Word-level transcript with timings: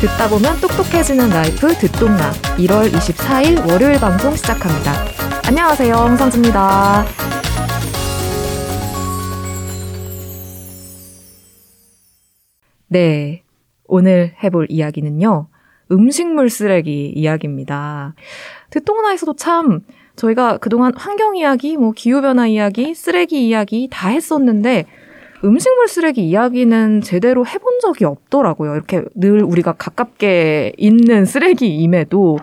듣다 0.00 0.28
보면 0.28 0.60
똑똑해지는 0.60 1.28
라이프 1.30 1.74
듣동나 1.74 2.30
1월 2.56 2.88
24일 2.92 3.68
월요일 3.68 3.98
방송 3.98 4.34
시작합니다. 4.36 4.92
안녕하세요. 5.44 5.92
홍상수입니다. 5.92 7.04
네. 12.86 13.42
오늘 13.86 14.34
해볼 14.42 14.68
이야기는요. 14.70 15.48
음식물 15.90 16.48
쓰레기 16.48 17.12
이야기입니다. 17.16 18.14
듣동나에서도 18.70 19.34
참 19.34 19.80
저희가 20.18 20.58
그동안 20.58 20.92
환경 20.96 21.36
이야기, 21.36 21.76
뭐 21.76 21.92
기후변화 21.92 22.48
이야기, 22.48 22.94
쓰레기 22.94 23.48
이야기 23.48 23.88
다 23.90 24.08
했었는데 24.08 24.86
음식물 25.44 25.86
쓰레기 25.86 26.28
이야기는 26.28 27.00
제대로 27.02 27.46
해본 27.46 27.78
적이 27.80 28.06
없더라고요. 28.06 28.74
이렇게 28.74 29.02
늘 29.14 29.42
우리가 29.42 29.72
가깝게 29.72 30.72
있는 30.76 31.24
쓰레기임에도 31.24 32.38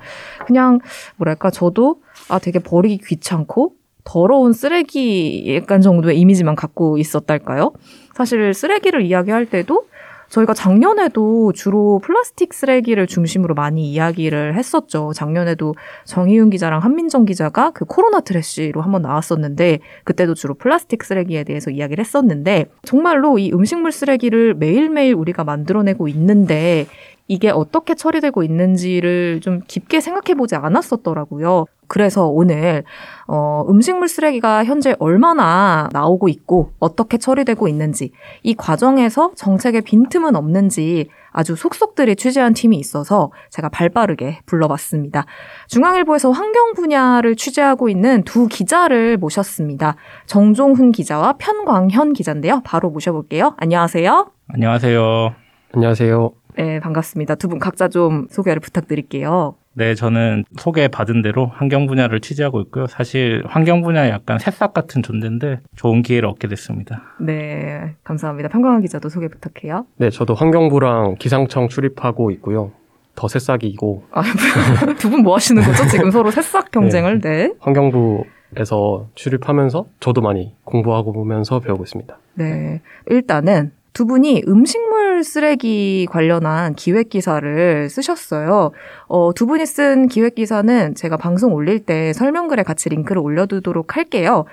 그냥 0.47 0.79
뭐랄까 1.17 1.51
저도 1.51 2.01
아 2.29 2.39
되게 2.39 2.59
버리기 2.59 2.99
귀찮고 3.05 3.73
더러운 4.05 4.53
쓰레기 4.53 5.55
약간 5.55 5.81
정도의 5.81 6.17
이미지만 6.19 6.55
갖고 6.55 6.97
있었달까요? 6.97 7.73
사실 8.13 8.53
쓰레기를 8.53 9.01
이야기할 9.01 9.47
때도 9.47 9.87
저희가 10.29 10.53
작년에도 10.53 11.51
주로 11.53 11.99
플라스틱 12.03 12.53
쓰레기를 12.53 13.07
중심으로 13.07 13.55
많이 13.55 13.91
이야기를 13.91 14.55
했었죠. 14.55 15.11
작년에도 15.13 15.75
정희윤 16.05 16.49
기자랑 16.49 16.81
한민정 16.81 17.25
기자가 17.25 17.71
그 17.71 17.85
코로나 17.85 18.21
트래쉬로 18.21 18.81
한번 18.81 19.01
나왔었는데 19.01 19.79
그때도 20.03 20.33
주로 20.33 20.53
플라스틱 20.53 21.03
쓰레기에 21.03 21.43
대해서 21.43 21.71
이야기를 21.71 22.03
했었는데 22.03 22.65
정말로 22.83 23.37
이 23.39 23.51
음식물 23.53 23.91
쓰레기를 23.91 24.55
매일매일 24.55 25.13
우리가 25.13 25.43
만들어내고 25.43 26.07
있는데 26.09 26.87
이게 27.27 27.49
어떻게 27.49 27.95
처리되고 27.95 28.43
있는지를 28.43 29.41
좀 29.41 29.61
깊게 29.67 29.99
생각해 29.99 30.35
보지 30.35 30.55
않았었더라고요. 30.55 31.65
그래서 31.87 32.27
오늘 32.27 32.83
어, 33.27 33.63
음식물 33.69 34.07
쓰레기가 34.07 34.63
현재 34.65 34.95
얼마나 34.99 35.87
나오고 35.91 36.29
있고 36.29 36.71
어떻게 36.79 37.17
처리되고 37.17 37.67
있는지 37.67 38.11
이 38.43 38.55
과정에서 38.55 39.31
정책의 39.35 39.81
빈틈은 39.81 40.35
없는지 40.35 41.09
아주 41.31 41.55
속속들이 41.55 42.15
취재한 42.15 42.53
팀이 42.53 42.77
있어서 42.77 43.31
제가 43.49 43.69
발빠르게 43.69 44.39
불러봤습니다. 44.45 45.25
중앙일보에서 45.67 46.31
환경 46.31 46.73
분야를 46.73 47.35
취재하고 47.35 47.89
있는 47.89 48.23
두 48.23 48.47
기자를 48.47 49.17
모셨습니다. 49.17 49.95
정종훈 50.27 50.91
기자와 50.91 51.33
편광현 51.37 52.13
기자인데요. 52.13 52.61
바로 52.63 52.89
모셔볼게요. 52.89 53.53
안녕하세요. 53.57 54.31
안녕하세요. 54.53 55.35
안녕하세요. 55.73 56.44
네, 56.57 56.79
반갑습니다. 56.79 57.35
두 57.35 57.47
분 57.49 57.59
각자 57.59 57.87
좀 57.87 58.27
소개를 58.29 58.59
부탁드릴게요. 58.59 59.55
네, 59.73 59.93
저는 59.93 60.45
소개받은 60.57 61.21
대로 61.21 61.47
환경 61.47 61.85
분야를 61.85 62.21
취재하고 62.21 62.61
있고요. 62.61 62.87
사실 62.87 63.43
환경 63.45 63.81
분야에 63.81 64.09
약간 64.09 64.39
새싹 64.39 64.73
같은 64.73 65.03
존재인데 65.03 65.59
좋은 65.75 66.01
기회를 66.01 66.29
얻게 66.29 66.47
됐습니다. 66.47 67.03
네, 67.19 67.95
감사합니다. 68.05 68.47
평강한 68.49 68.81
기자도 68.81 69.09
소개 69.09 69.27
부탁해요. 69.27 69.85
네, 69.97 70.09
저도 70.09 70.33
환경부랑 70.33 71.15
기상청 71.19 71.67
출입하고 71.67 72.31
있고요. 72.31 72.71
더 73.15 73.27
새싹이고. 73.27 74.03
아, 74.11 74.21
두 74.99 75.09
분 75.09 75.23
뭐 75.23 75.35
하시는 75.35 75.61
거죠? 75.61 75.85
지금 75.87 76.09
서로 76.11 76.31
새싹 76.31 76.71
경쟁을, 76.71 77.19
네. 77.21 77.51
환경부 77.59 78.23
에서 78.57 79.09
출입하면서 79.15 79.85
저도 79.99 80.21
많이 80.21 80.53
공부하고 80.63 81.11
보면서 81.11 81.59
배우고 81.59 81.83
있습니다. 81.83 82.17
네. 82.35 82.81
일단은 83.07 83.71
두 83.95 84.05
분이 84.05 84.43
음식물 84.45 85.23
쓰레기 85.23 86.05
관련한 86.09 86.75
기획 86.75 87.07
기사를 87.07 87.89
쓰셨어요. 87.89 88.71
어, 89.07 89.33
두 89.33 89.47
분이 89.47 89.65
쓴 89.65 90.09
기획 90.09 90.35
기사는 90.35 90.95
제가 90.95 91.15
방송 91.15 91.53
올릴 91.53 91.79
때 91.79 92.11
설명글에 92.11 92.63
같이 92.63 92.89
링크를 92.89 93.21
올려두도록 93.21 93.95
할게요. 93.95 94.43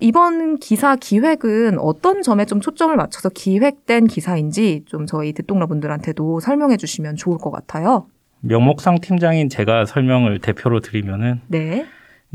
이번 0.00 0.58
기사 0.58 0.96
기획은 0.96 1.78
어떤 1.78 2.22
점에 2.22 2.44
좀 2.44 2.60
초점을 2.60 2.94
맞춰서 2.96 3.28
기획된 3.28 4.08
기사인지 4.08 4.82
좀 4.86 5.06
저희 5.06 5.32
듣동라 5.32 5.66
분들한테도 5.66 6.40
설명해 6.40 6.76
주시면 6.76 7.14
좋을 7.14 7.38
것 7.38 7.52
같아요. 7.52 8.06
명목상 8.40 8.98
팀장인 9.00 9.48
제가 9.48 9.84
설명을 9.84 10.40
대표로 10.40 10.80
드리면은 10.80 11.40
네. 11.46 11.86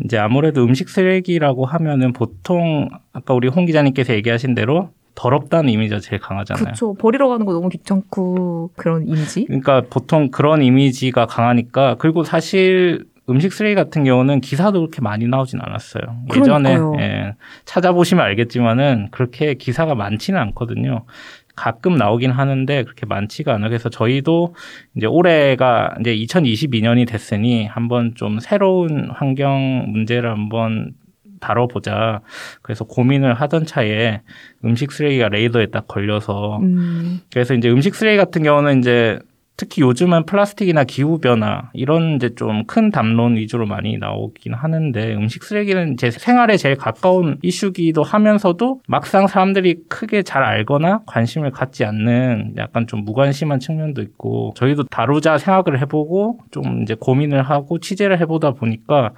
이제 0.01 0.17
아무래도 0.17 0.63
음식 0.63 0.87
쓰레기라고 0.87 1.65
하면은 1.65 2.13
보통 2.13 2.87
아까 3.11 3.33
우리 3.33 3.49
홍 3.49 3.65
기자님께서 3.65 4.13
얘기하신 4.13 4.55
대로 4.55 4.91
더럽다는 5.15 5.69
이미지가 5.69 5.99
제일 5.99 6.19
강하잖아요. 6.19 6.63
그렇죠. 6.63 6.93
버리러 6.95 7.27
가는 7.27 7.45
거 7.45 7.53
너무 7.53 7.69
귀찮고 7.69 8.71
그런 8.75 9.07
이미지. 9.07 9.45
그러니까 9.45 9.83
보통 9.89 10.29
그런 10.31 10.61
이미지가 10.61 11.27
강하니까 11.27 11.95
그리고 11.99 12.23
사실 12.23 13.05
음식 13.29 13.53
쓰레기 13.53 13.75
같은 13.75 14.03
경우는 14.03 14.41
기사도 14.41 14.81
그렇게 14.81 15.01
많이 15.01 15.27
나오진 15.27 15.59
않았어요. 15.61 16.03
예전에 16.35 16.77
예, 16.99 17.35
찾아보시면 17.65 18.23
알겠지만은 18.23 19.09
그렇게 19.11 19.53
기사가 19.53 19.95
많지는 19.95 20.39
않거든요. 20.41 21.05
가끔 21.55 21.95
나오긴 21.95 22.31
하는데 22.31 22.83
그렇게 22.83 23.05
많지가 23.05 23.53
않아요. 23.53 23.69
그래서 23.69 23.89
저희도 23.89 24.55
이제 24.95 25.05
올해가 25.05 25.93
이제 25.99 26.15
2022년이 26.15 27.07
됐으니 27.07 27.67
한번 27.67 28.13
좀 28.15 28.39
새로운 28.39 29.09
환경 29.11 29.85
문제를 29.87 30.29
한번 30.29 30.93
다뤄보자. 31.43 32.21
그래서 32.61 32.85
고민을 32.85 33.33
하던 33.33 33.65
차에 33.65 34.21
음식 34.63 34.91
쓰레기가 34.91 35.29
레이더에 35.29 35.67
딱 35.67 35.87
걸려서 35.87 36.57
음. 36.57 37.19
그래서 37.31 37.53
이제 37.53 37.69
음식 37.69 37.95
쓰레기 37.95 38.17
같은 38.17 38.43
경우는 38.43 38.79
이제 38.79 39.19
특히 39.55 39.83
요즘은 39.83 40.25
플라스틱이나 40.25 40.83
기후 40.83 41.19
변화 41.19 41.69
이런 41.73 42.15
이제 42.15 42.33
좀 42.35 42.63
큰 42.73 42.89
담론 42.89 43.35
위주로 43.35 43.65
많이 43.65 43.97
나오긴 43.97 44.53
하는데 44.53 45.15
음식 45.15 45.43
쓰레기는 45.43 45.97
제 45.97 46.11
생활에 46.11 46.57
제일 46.57 46.75
가까운 46.75 47.37
이슈기도 47.41 48.03
하면서도 48.03 48.81
막상 48.87 49.27
사람들이 49.27 49.83
크게 49.89 50.23
잘 50.23 50.43
알거나 50.43 51.01
관심을 51.05 51.51
갖지 51.51 51.85
않는 51.85 52.53
약간 52.57 52.87
좀 52.87 53.03
무관심한 53.03 53.59
측면도 53.59 54.01
있고 54.01 54.53
저희도 54.55 54.85
다루자 54.85 55.37
생각을 55.37 55.81
해보고 55.81 56.39
좀 56.51 56.81
이제 56.81 56.95
고민을 56.99 57.43
하고 57.43 57.79
취재를 57.79 58.19
해보다 58.21 58.51
보니까 58.51 59.11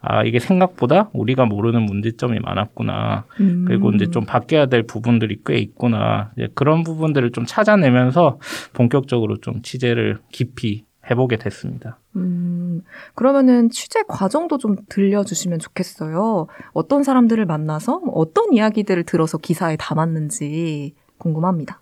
아 0.00 0.22
이게 0.22 0.38
생각보다 0.38 1.10
우리가 1.12 1.46
모르는 1.46 1.82
문제점이 1.82 2.38
많았구나 2.40 3.24
음. 3.40 3.64
그리고 3.66 3.90
이제 3.90 4.06
좀 4.10 4.24
바뀌어야 4.24 4.66
될 4.66 4.82
부분들이 4.82 5.38
꽤 5.44 5.58
있구나 5.58 6.30
이제 6.36 6.48
그런 6.54 6.84
부분들을 6.84 7.32
좀 7.32 7.44
찾아내면서 7.46 8.38
본격적으로 8.72 9.38
좀 9.38 9.62
취재 9.62 9.79
취재를 9.84 10.18
깊이 10.30 10.84
해보게 11.10 11.36
됐습니다. 11.38 11.98
음, 12.16 12.82
그러면은 13.14 13.70
취재 13.70 14.02
과정도 14.06 14.58
좀 14.58 14.76
들려주시면 14.90 15.58
좋겠어요. 15.58 16.46
어떤 16.72 17.02
사람들을 17.02 17.44
만나서 17.46 18.00
뭐 18.00 18.14
어떤 18.14 18.52
이야기들을 18.52 19.04
들어서 19.04 19.38
기사에 19.38 19.76
담았는지 19.76 20.94
궁금합니다. 21.18 21.80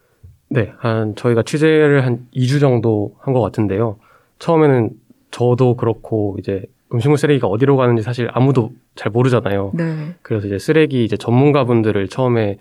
네, 0.51 0.73
한 0.79 1.15
저희가 1.17 1.43
취재를 1.43 2.07
한 2.07 2.27
2주 2.35 2.61
정도 2.61 3.17
한 3.19 3.35
것 3.35 3.41
같은데요. 3.43 3.99
처음에는 4.39 4.91
저도 5.31 5.77
그렇고 5.77 6.37
이제 6.39 6.63
음식물 6.95 7.19
쓰레기가 7.19 7.49
어디로 7.49 7.77
가는지 7.77 8.03
사실 8.03 8.29
아무도 8.33 8.71
잘 8.95 9.11
모르잖아요. 9.13 9.73
네. 9.75 10.15
그래서 10.23 10.47
이제 10.47 10.59
쓰레기 10.59 11.05
이제 11.05 11.17
전문가분들을 11.19 12.09
처음에 12.09 12.59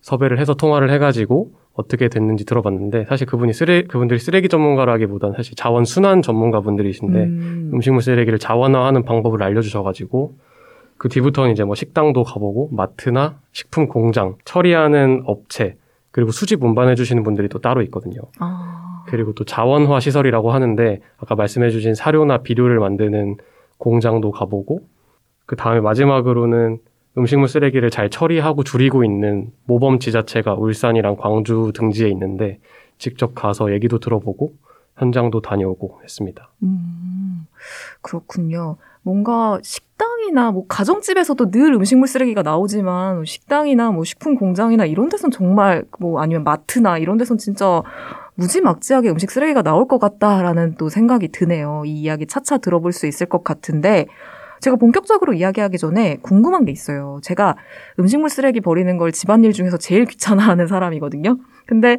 섭외를 0.00 0.38
해서 0.38 0.54
통화를 0.54 0.90
해가지고 0.92 1.50
어떻게 1.76 2.08
됐는지 2.08 2.44
들어봤는데 2.46 3.04
사실 3.04 3.26
그분이 3.26 3.52
쓰레 3.52 3.82
그분들이 3.82 4.18
쓰레기 4.18 4.48
전문가라기보다는 4.48 5.36
사실 5.36 5.54
자원 5.54 5.84
순환 5.84 6.22
전문가분들이신데 6.22 7.18
음. 7.24 7.80
식물 7.82 8.02
쓰레기를 8.02 8.38
자원화하는 8.38 9.04
방법을 9.04 9.42
알려주셔가지고 9.42 10.34
그 10.96 11.08
뒤부터는 11.08 11.52
이제 11.52 11.64
뭐 11.64 11.74
식당도 11.74 12.24
가보고 12.24 12.70
마트나 12.72 13.38
식품 13.52 13.88
공장 13.88 14.36
처리하는 14.44 15.22
업체 15.26 15.76
그리고 16.10 16.30
수집 16.30 16.64
운반해 16.64 16.94
주시는 16.94 17.22
분들이 17.22 17.48
또 17.48 17.58
따로 17.58 17.82
있거든요. 17.82 18.22
아. 18.38 19.04
그리고 19.06 19.34
또 19.34 19.44
자원화 19.44 20.00
시설이라고 20.00 20.50
하는데 20.50 21.00
아까 21.18 21.34
말씀해 21.34 21.68
주신 21.70 21.94
사료나 21.94 22.38
비료를 22.38 22.78
만드는 22.80 23.36
공장도 23.76 24.30
가보고 24.30 24.80
그 25.44 25.56
다음에 25.56 25.80
마지막으로는 25.80 26.78
음식물 27.18 27.48
쓰레기를 27.48 27.90
잘 27.90 28.10
처리하고 28.10 28.62
줄이고 28.62 29.04
있는 29.04 29.50
모범 29.64 29.98
지자체가 29.98 30.54
울산이랑 30.54 31.16
광주 31.16 31.72
등지에 31.74 32.08
있는데 32.10 32.58
직접 32.98 33.34
가서 33.34 33.72
얘기도 33.72 33.98
들어보고 33.98 34.54
현장도 34.96 35.40
다녀오고 35.40 36.00
했습니다. 36.02 36.50
음, 36.62 37.46
그렇군요. 38.00 38.76
뭔가 39.02 39.58
식당이나 39.62 40.50
뭐 40.50 40.66
가정집에서도 40.66 41.50
늘 41.50 41.74
음식물 41.74 42.08
쓰레기가 42.08 42.42
나오지만 42.42 43.24
식당이나 43.24 43.92
뭐 43.92 44.04
식품 44.04 44.34
공장이나 44.34 44.84
이런 44.84 45.08
데선 45.08 45.30
정말 45.30 45.84
뭐 46.00 46.20
아니면 46.20 46.44
마트나 46.44 46.98
이런 46.98 47.16
데선 47.16 47.38
진짜 47.38 47.82
무지막지하게 48.34 49.10
음식 49.10 49.30
쓰레기가 49.30 49.62
나올 49.62 49.86
것 49.86 49.98
같다라는 49.98 50.74
또 50.76 50.88
생각이 50.88 51.28
드네요. 51.28 51.84
이 51.86 51.92
이야기 52.00 52.26
차차 52.26 52.58
들어볼 52.58 52.92
수 52.92 53.06
있을 53.06 53.26
것 53.26 53.44
같은데 53.44 54.06
제가 54.66 54.76
본격적으로 54.76 55.32
이야기하기 55.32 55.78
전에 55.78 56.16
궁금한 56.22 56.64
게 56.64 56.72
있어요. 56.72 57.20
제가 57.22 57.56
음식물 58.00 58.30
쓰레기 58.30 58.60
버리는 58.60 58.96
걸 58.96 59.12
집안일 59.12 59.52
중에서 59.52 59.76
제일 59.76 60.06
귀찮아하는 60.06 60.66
사람이거든요. 60.66 61.36
근데 61.66 61.98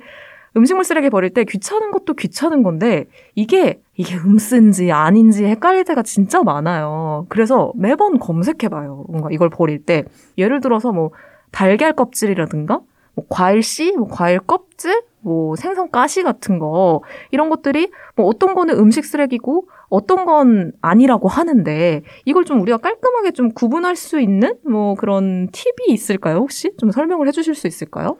음식물 0.57 0.83
쓰레기 0.83 1.09
버릴 1.09 1.29
때 1.29 1.45
귀찮은 1.45 1.91
것도 1.91 2.15
귀찮은 2.15 2.63
건데 2.63 3.05
이게 3.35 3.79
이게 3.95 4.17
음쓴지 4.17 4.91
아닌지 4.91 5.45
헷갈릴 5.45 5.85
때가 5.85 6.01
진짜 6.03 6.43
많아요. 6.43 7.25
그래서 7.29 7.71
매번 7.75 8.19
검색해봐요. 8.19 9.05
뭔가 9.07 9.29
이걸 9.31 9.49
버릴 9.49 9.85
때 9.85 10.03
예를 10.37 10.59
들어서 10.59 10.91
뭐 10.91 11.11
달걀 11.51 11.93
껍질이라든가 11.93 12.81
뭐 13.17 13.25
과일 13.29 13.63
씨, 13.63 13.91
뭐 13.93 14.07
과일 14.07 14.39
껍질, 14.39 15.01
뭐 15.21 15.55
생선 15.55 15.89
가시 15.89 16.21
같은 16.21 16.59
거 16.59 17.01
이런 17.31 17.49
것들이 17.49 17.89
뭐 18.15 18.27
어떤 18.27 18.53
거는 18.53 18.77
음식 18.77 19.03
쓰레기고 19.05 19.67
어떤 19.89 20.25
건 20.25 20.71
아니라고 20.81 21.27
하는데 21.27 22.03
이걸 22.25 22.45
좀 22.45 22.61
우리가 22.61 22.77
깔끔하게 22.77 23.31
좀 23.31 23.51
구분할 23.51 23.95
수 23.95 24.21
있는 24.21 24.53
뭐 24.63 24.93
그런 24.93 25.49
팁이 25.51 25.87
있을까요? 25.89 26.37
혹시 26.37 26.71
좀 26.77 26.91
설명을 26.91 27.27
해주실 27.27 27.55
수 27.55 27.65
있을까요? 27.65 28.17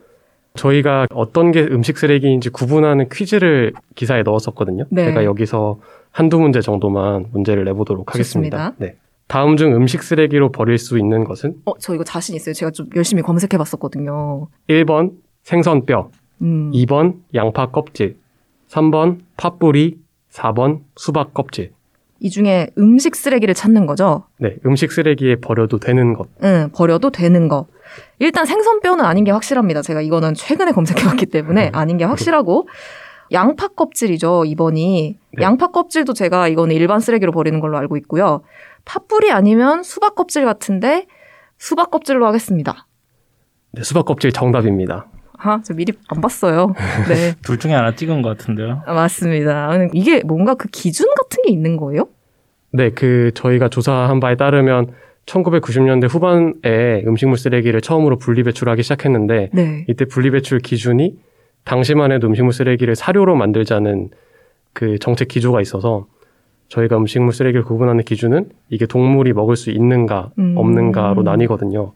저희가 0.54 1.06
어떤 1.14 1.52
게 1.52 1.62
음식 1.62 1.96
쓰레기인지 1.96 2.50
구분하는 2.50 3.08
퀴즈를 3.08 3.72
기사에 3.94 4.24
넣었었거든요. 4.24 4.86
네. 4.90 5.04
제가 5.04 5.24
여기서 5.24 5.78
한두 6.10 6.40
문제 6.40 6.60
정도만 6.60 7.26
문제를 7.30 7.64
내보도록 7.64 8.12
하겠습니다. 8.12 8.58
좋습니다. 8.58 8.74
네. 8.78 8.96
다음 9.28 9.56
중 9.56 9.74
음식 9.74 10.02
쓰레기로 10.02 10.50
버릴 10.50 10.78
수 10.78 10.98
있는 10.98 11.24
것은? 11.24 11.56
어, 11.66 11.72
저 11.78 11.94
이거 11.94 12.02
자신 12.02 12.34
있어요. 12.34 12.54
제가 12.54 12.70
좀 12.72 12.86
열심히 12.96 13.22
검색해 13.22 13.58
봤었거든요. 13.58 14.48
1번 14.68 15.12
생선뼈, 15.42 16.10
음. 16.42 16.70
2번 16.72 17.16
양파 17.34 17.66
껍질, 17.70 18.16
3번 18.68 19.18
팥뿌리, 19.36 19.98
4번 20.32 20.80
수박 20.96 21.34
껍질. 21.34 21.72
이 22.20 22.30
중에 22.30 22.70
음식 22.78 23.14
쓰레기를 23.14 23.54
찾는 23.54 23.86
거죠? 23.86 24.24
네, 24.38 24.56
음식 24.66 24.90
쓰레기에 24.90 25.36
버려도 25.36 25.78
되는 25.78 26.14
것. 26.14 26.28
응, 26.42 26.70
버려도 26.74 27.10
되는 27.10 27.48
것. 27.48 27.66
일단 28.18 28.44
생선뼈는 28.44 29.04
아닌 29.04 29.24
게 29.24 29.30
확실합니다. 29.30 29.82
제가 29.82 30.00
이거는 30.00 30.34
최근에 30.34 30.72
검색해봤기 30.72 31.26
때문에 31.26 31.68
음. 31.68 31.74
아닌 31.74 31.96
게 31.98 32.04
확실하고. 32.04 32.66
양파 33.30 33.68
껍질이죠, 33.68 34.44
2번이. 34.46 35.16
네. 35.36 35.42
양파 35.42 35.66
껍질도 35.68 36.14
제가 36.14 36.48
이거는 36.48 36.74
일반 36.74 36.98
쓰레기로 37.00 37.30
버리는 37.30 37.60
걸로 37.60 37.76
알고 37.76 37.98
있고요. 37.98 38.40
팥뿌리 38.88 39.30
아니면 39.30 39.82
수박 39.82 40.14
껍질 40.14 40.44
같은데 40.46 41.06
수박 41.58 41.90
껍질로 41.90 42.26
하겠습니다. 42.26 42.86
네, 43.72 43.82
수박 43.82 44.06
껍질 44.06 44.32
정답입니다. 44.32 45.06
아, 45.36 45.60
저 45.62 45.74
미리 45.74 45.92
안 46.08 46.20
봤어요. 46.20 46.72
네. 47.08 47.34
둘 47.44 47.58
중에 47.58 47.72
하나 47.72 47.94
찍은 47.94 48.22
것 48.22 48.30
같은데요. 48.30 48.82
아, 48.86 48.94
맞습니다. 48.94 49.70
이게 49.92 50.22
뭔가 50.24 50.54
그 50.54 50.68
기준 50.68 51.06
같은 51.14 51.42
게 51.44 51.52
있는 51.52 51.76
거예요? 51.76 52.08
네, 52.72 52.90
그 52.90 53.30
저희가 53.34 53.68
조사한 53.68 54.20
바에 54.20 54.36
따르면 54.36 54.94
1990년대 55.26 56.08
후반에 56.08 57.04
음식물 57.06 57.36
쓰레기를 57.36 57.82
처음으로 57.82 58.16
분리배출하기 58.16 58.82
시작했는데 58.82 59.50
네. 59.52 59.84
이때 59.88 60.06
분리배출 60.06 60.60
기준이 60.60 61.18
당시만 61.64 62.10
해도 62.12 62.26
음식물 62.26 62.54
쓰레기를 62.54 62.96
사료로 62.96 63.36
만들자는 63.36 64.08
그 64.72 64.98
정책 64.98 65.28
기조가 65.28 65.60
있어서 65.60 66.06
저희가 66.68 66.96
음식물 66.96 67.32
쓰레기를 67.32 67.64
구분하는 67.64 68.04
기준은 68.04 68.50
이게 68.68 68.86
동물이 68.86 69.32
먹을 69.32 69.56
수 69.56 69.70
있는가 69.70 70.30
음. 70.38 70.54
없는가로 70.56 71.22
나뉘거든요. 71.22 71.92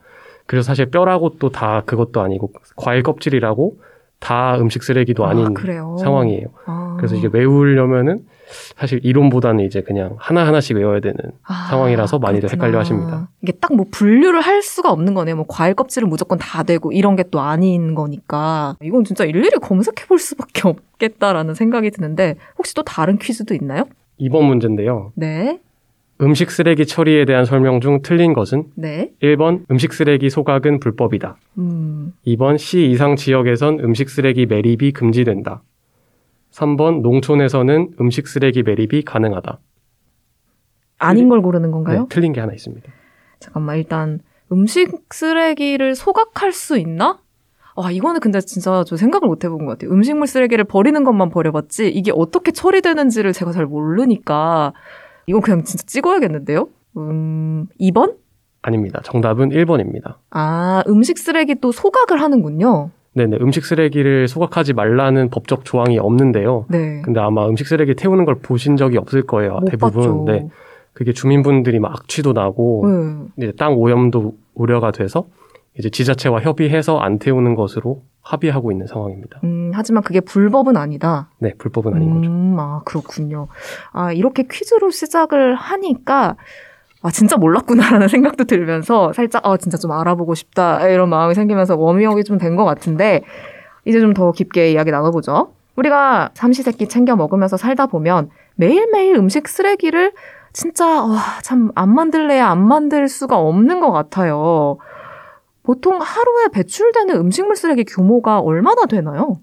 그래서 0.47 0.67
사실 0.67 0.87
뼈라고 0.87 1.39
또 1.39 1.51
다 1.51 1.83
그것도 1.85 2.21
아니고 2.21 2.53
과일 2.77 3.03
껍질이라고 3.03 3.77
다 4.19 4.57
음식 4.59 4.83
쓰레기도 4.83 5.27
아, 5.27 5.31
아닌 5.31 5.47
아, 5.47 5.97
상황이에요. 5.99 6.47
아. 6.67 6.95
그래서 6.99 7.17
이게 7.17 7.29
외우려면은 7.33 8.25
사실 8.77 9.01
이론보다는 9.03 9.65
이제 9.65 9.81
그냥 9.83 10.15
하나하나씩 10.19 10.77
외워야 10.77 11.01
되는 11.01 11.17
아, 11.45 11.69
상황이라서 11.71 12.19
많이들 12.19 12.49
그렇구나. 12.49 12.67
헷갈려 12.67 12.81
하십니다. 12.81 13.29
이게 13.43 13.53
딱 13.53 13.73
뭐 13.75 13.87
분류를 13.91 14.41
할 14.43 14.63
수가 14.63 14.91
없는 14.93 15.15
거네요. 15.15 15.37
뭐 15.37 15.45
과일 15.49 15.75
껍질은 15.75 16.09
무조건 16.09 16.39
다 16.39 16.63
되고 16.63 16.93
이런 16.93 17.17
게 17.17 17.25
또 17.31 17.41
아닌 17.41 17.95
거니까. 17.95 18.77
이건 18.83 19.05
진짜 19.05 19.25
일일이 19.25 19.51
검색해 19.61 20.07
볼 20.07 20.19
수밖에 20.19 20.63
없겠다라는 20.69 21.55
생각이 21.55 21.91
드는데 21.91 22.37
혹시 22.59 22.75
또 22.75 22.83
다른 22.83 23.19
퀴즈도 23.19 23.55
있나요? 23.55 23.85
이번 24.23 24.45
문제인데요. 24.45 25.13
네. 25.17 25.61
음식 26.21 26.53
쓰레기 26.53 26.87
처리에 26.87 27.25
대한 27.25 27.45
설명 27.45 27.81
중 27.81 28.03
틀린 28.03 28.35
것은 28.35 28.67
네. 28.77 29.11
1번 29.21 29.69
음식 29.69 29.93
쓰레기 29.93 30.31
소각은 30.31 30.79
불법이다. 30.79 31.37
음. 31.59 32.13
2번 32.25 32.57
시 32.57 32.89
이상 32.89 33.17
지역에선 33.17 33.81
음식 33.81 34.09
쓰레기 34.09 34.47
매립이 34.47 34.93
금지된다. 34.93 35.65
3번 36.53 37.01
농촌에서는 37.01 37.95
음식 38.01 38.29
쓰레기 38.29 38.63
매립이 38.63 39.03
가능하다. 39.03 39.59
아닌 40.99 41.29
걸 41.29 41.43
고르는 41.43 41.73
건가요? 41.73 42.03
네, 42.03 42.07
틀린 42.09 42.33
게 42.33 42.41
하나 42.41 42.53
있습니다. 42.53 42.89
잠깐만 43.41 43.79
일단 43.79 44.21
음식 44.53 44.93
쓰레기를 45.11 45.97
소각할 45.97 46.53
수 46.53 46.79
있나? 46.79 47.19
와, 47.77 47.91
이거는 47.91 48.21
근데 48.21 48.41
진짜 48.41 48.85
저 48.87 48.97
생각을 48.97 49.29
못 49.29 49.45
해본 49.45 49.65
것 49.65 49.73
같아요. 49.73 49.91
음식물 49.91 50.27
쓰레기를 50.27 50.65
버리는 50.65 51.03
것만 51.05 51.31
버려봤지, 51.31 51.89
이게 51.89 52.13
어떻게 52.15 52.53
처리되는지를 52.53 53.33
제가 53.33 53.53
잘 53.53 53.67
모르니까, 53.67 54.73
이건 55.27 55.41
그냥 55.41 55.65
진짜 55.65 55.85
찍어야겠는데요? 55.87 56.69
음, 56.97 57.67
2번? 57.81 58.17
아닙니다. 58.61 59.01
정답은 59.05 59.51
1번입니다. 59.51 60.17
아, 60.31 60.83
음식 60.87 61.19
쓰레기 61.19 61.55
또 61.61 61.73
소각을 61.73 62.21
하는군요. 62.21 62.91
네네. 63.15 63.39
음식 63.41 63.65
쓰레기를 63.65 64.29
소각하지 64.29 64.73
말라는 64.73 65.29
법적 65.31 65.65
조항이 65.65 65.99
없는데요. 65.99 66.67
네. 66.71 67.03
근데 67.03 67.21
아마 67.21 67.47
음식 67.47 67.67
쓰레기 67.67 67.95
태우는 67.95 68.25
걸 68.25 68.37
보신 68.37 68.77
적이 68.77 68.99
없을 68.99 69.23
거예요. 69.23 69.61
대부분. 69.67 70.03
봤죠. 70.03 70.25
네. 70.27 70.49
그게 70.95 71.13
주민분들이 71.13 71.79
막 71.79 71.93
악취도 71.93 72.33
나고, 72.33 72.85
네. 73.37 73.45
이제 73.45 73.53
땅 73.59 73.75
오염도 73.75 74.35
우려가 74.55 74.93
돼서 74.93 75.27
이제 75.79 75.89
지자체와 75.91 76.41
협의해서 76.41 76.99
안 76.99 77.19
태우는 77.19 77.55
것으로 77.55 78.03
합의하고 78.23 78.71
있는 78.73 78.87
상황입니다. 78.87 79.41
음, 79.45 79.73
하지만 79.75 80.03
그게 80.03 80.21
불법은 80.21 80.77
아니다. 80.77 81.29
네, 81.39 81.55
불법은 81.59 81.95
아닌 81.95 82.11
음, 82.11 82.57
거죠. 82.57 82.63
아, 82.63 82.81
그렇군요. 82.85 83.49
아, 83.93 84.13
이렇게 84.13 84.45
퀴즈로 84.49 84.91
시작을 84.91 85.55
하니까 85.55 86.37
아, 87.03 87.11
진짜 87.11 87.37
몰랐구나라는 87.37 88.07
생각도 88.09 88.45
들면서 88.45 89.13
살짝 89.13 89.45
아, 89.47 89.57
진짜 89.57 89.77
좀 89.79 89.91
알아보고 89.93 90.35
싶다 90.35 90.87
이런 90.89 91.09
마음이 91.09 91.35
생기면서 91.35 91.77
워밍업이 91.77 92.23
좀 92.25 92.39
된 92.39 92.55
것 92.57 92.65
같은데 92.65 93.23
이제 93.85 93.99
좀 93.99 94.15
더 94.15 94.31
깊게 94.31 94.71
이야기 94.73 94.91
나눠보죠. 94.91 95.53
우리가 95.77 96.31
삼시세끼 96.35 96.87
챙겨 96.87 97.17
먹으면서 97.17 97.57
살다 97.57 97.87
보면 97.87 98.29
매일매일 98.57 99.17
음식 99.17 99.49
쓰레기를 99.49 100.13
진짜 100.53 101.03
와, 101.03 101.17
참 101.43 101.73
안 101.75 101.93
만들래야 101.95 102.47
안 102.47 102.65
만들 102.69 103.09
수가 103.09 103.39
없는 103.39 103.81
것 103.81 103.91
같아요. 103.91 104.77
보통 105.63 106.01
하루에 106.01 106.49
배출되는 106.53 107.17
음식물 107.17 107.57
쓰레기 107.57 107.85
규모가 107.85 108.41
얼마나 108.41 108.87
되나요? 108.87 109.39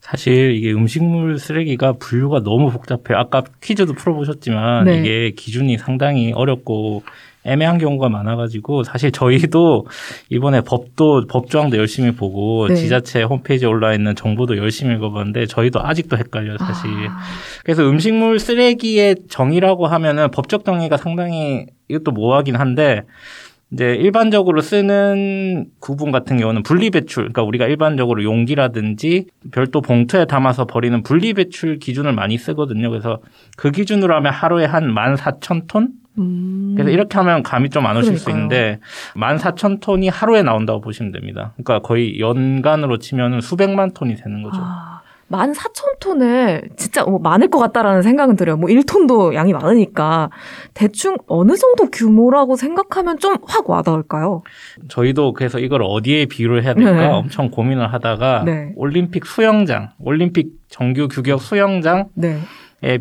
사실 0.00 0.52
이게 0.52 0.72
음식물 0.72 1.38
쓰레기가 1.38 1.94
분류가 1.94 2.40
너무 2.40 2.70
복잡해요. 2.70 3.18
아까 3.18 3.42
퀴즈도 3.60 3.94
풀어보셨지만 3.94 4.84
네. 4.84 4.98
이게 4.98 5.30
기준이 5.32 5.78
상당히 5.78 6.32
어렵고 6.32 7.02
애매한 7.46 7.78
경우가 7.78 8.08
많아가지고 8.08 8.82
사실 8.82 9.12
저희도 9.12 9.86
이번에 10.30 10.60
법도 10.62 11.26
법조항도 11.28 11.76
열심히 11.76 12.10
보고 12.10 12.66
네. 12.68 12.74
지자체 12.74 13.22
홈페이지에 13.22 13.68
올라 13.68 13.94
있는 13.94 14.16
정보도 14.16 14.56
열심히 14.56 14.94
읽어봤는데 14.96 15.46
저희도 15.46 15.80
아직도 15.80 16.18
헷갈려요 16.18 16.58
사실. 16.58 16.90
아. 17.08 17.18
그래서 17.64 17.88
음식물 17.88 18.38
쓰레기의 18.40 19.16
정의라고 19.28 19.86
하면은 19.86 20.30
법적 20.30 20.64
정의가 20.64 20.96
상당히 20.96 21.66
이것도 21.88 22.10
모호하긴 22.10 22.56
한데 22.56 23.02
이제 23.72 23.94
일반적으로 23.96 24.60
쓰는 24.60 25.66
구분 25.80 26.12
같은 26.12 26.36
경우는 26.36 26.62
분리배출, 26.62 27.24
그러니까 27.24 27.42
우리가 27.42 27.66
일반적으로 27.66 28.22
용기라든지 28.22 29.26
별도 29.50 29.80
봉투에 29.80 30.24
담아서 30.26 30.66
버리는 30.66 31.02
분리배출 31.02 31.78
기준을 31.80 32.12
많이 32.12 32.38
쓰거든요. 32.38 32.90
그래서 32.90 33.18
그 33.56 33.72
기준으로 33.72 34.14
하면 34.16 34.32
하루에 34.32 34.66
한 34.66 34.94
14,000톤? 34.94 35.88
음. 36.18 36.74
그래서 36.76 36.90
이렇게 36.90 37.18
하면 37.18 37.42
감이 37.42 37.68
좀 37.70 37.84
안 37.86 37.96
오실 37.96 38.14
그러니까요. 38.14 38.18
수 38.24 38.30
있는데 38.30 38.78
14,000톤이 39.14 40.10
하루에 40.12 40.42
나온다고 40.42 40.80
보시면 40.80 41.12
됩니다. 41.12 41.52
그러니까 41.62 41.80
거의 41.86 42.20
연간으로 42.20 42.98
치면 42.98 43.40
수백만 43.40 43.90
톤이 43.92 44.14
되는 44.14 44.42
거죠. 44.42 44.58
아. 44.62 44.95
14,000톤을 45.30 46.76
진짜 46.76 47.04
뭐 47.04 47.18
많을 47.18 47.48
것 47.48 47.58
같다라는 47.58 48.02
생각은 48.02 48.36
들어요. 48.36 48.56
뭐 48.56 48.68
1톤도 48.68 49.34
양이 49.34 49.52
많으니까 49.52 50.30
대충 50.74 51.16
어느 51.26 51.56
정도 51.56 51.90
규모라고 51.90 52.56
생각하면 52.56 53.18
좀 53.18 53.36
확 53.48 53.68
와닿을까요? 53.70 54.42
저희도 54.88 55.32
그래서 55.32 55.58
이걸 55.58 55.82
어디에 55.82 56.26
비유를 56.26 56.64
해야 56.64 56.74
될까 56.74 56.92
네. 56.92 57.06
엄청 57.06 57.50
고민을 57.50 57.92
하다가 57.92 58.42
네. 58.44 58.72
올림픽 58.76 59.26
수영장, 59.26 59.90
올림픽 59.98 60.52
정규 60.68 61.08
규격 61.08 61.40
수영장에 61.40 62.04
네. 62.14 62.38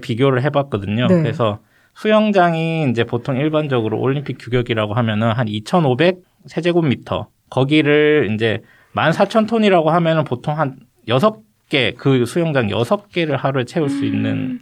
비교를 0.02 0.44
해봤거든요. 0.44 1.08
네. 1.08 1.22
그래서 1.22 1.60
수영장이 1.96 2.90
이제 2.90 3.04
보통 3.06 3.38
일반적으로 3.38 4.00
올림픽 4.00 4.38
규격이라고 4.40 4.94
하면은 4.94 5.32
한 5.32 5.48
2,500 5.48 6.20
세제곱미터 6.48 7.28
거기를 7.50 8.32
이제 8.34 8.62
14,000톤이라고 8.96 9.86
하면은 9.86 10.24
보통 10.26 10.60
한 10.60 10.78
6, 11.08 11.20
개, 11.70 11.94
그 11.98 12.26
수영장 12.26 12.70
여섯 12.70 13.10
개를 13.10 13.38
하루에 13.38 13.64
채울 13.66 13.90
수 13.90 14.06
있는 14.06 14.60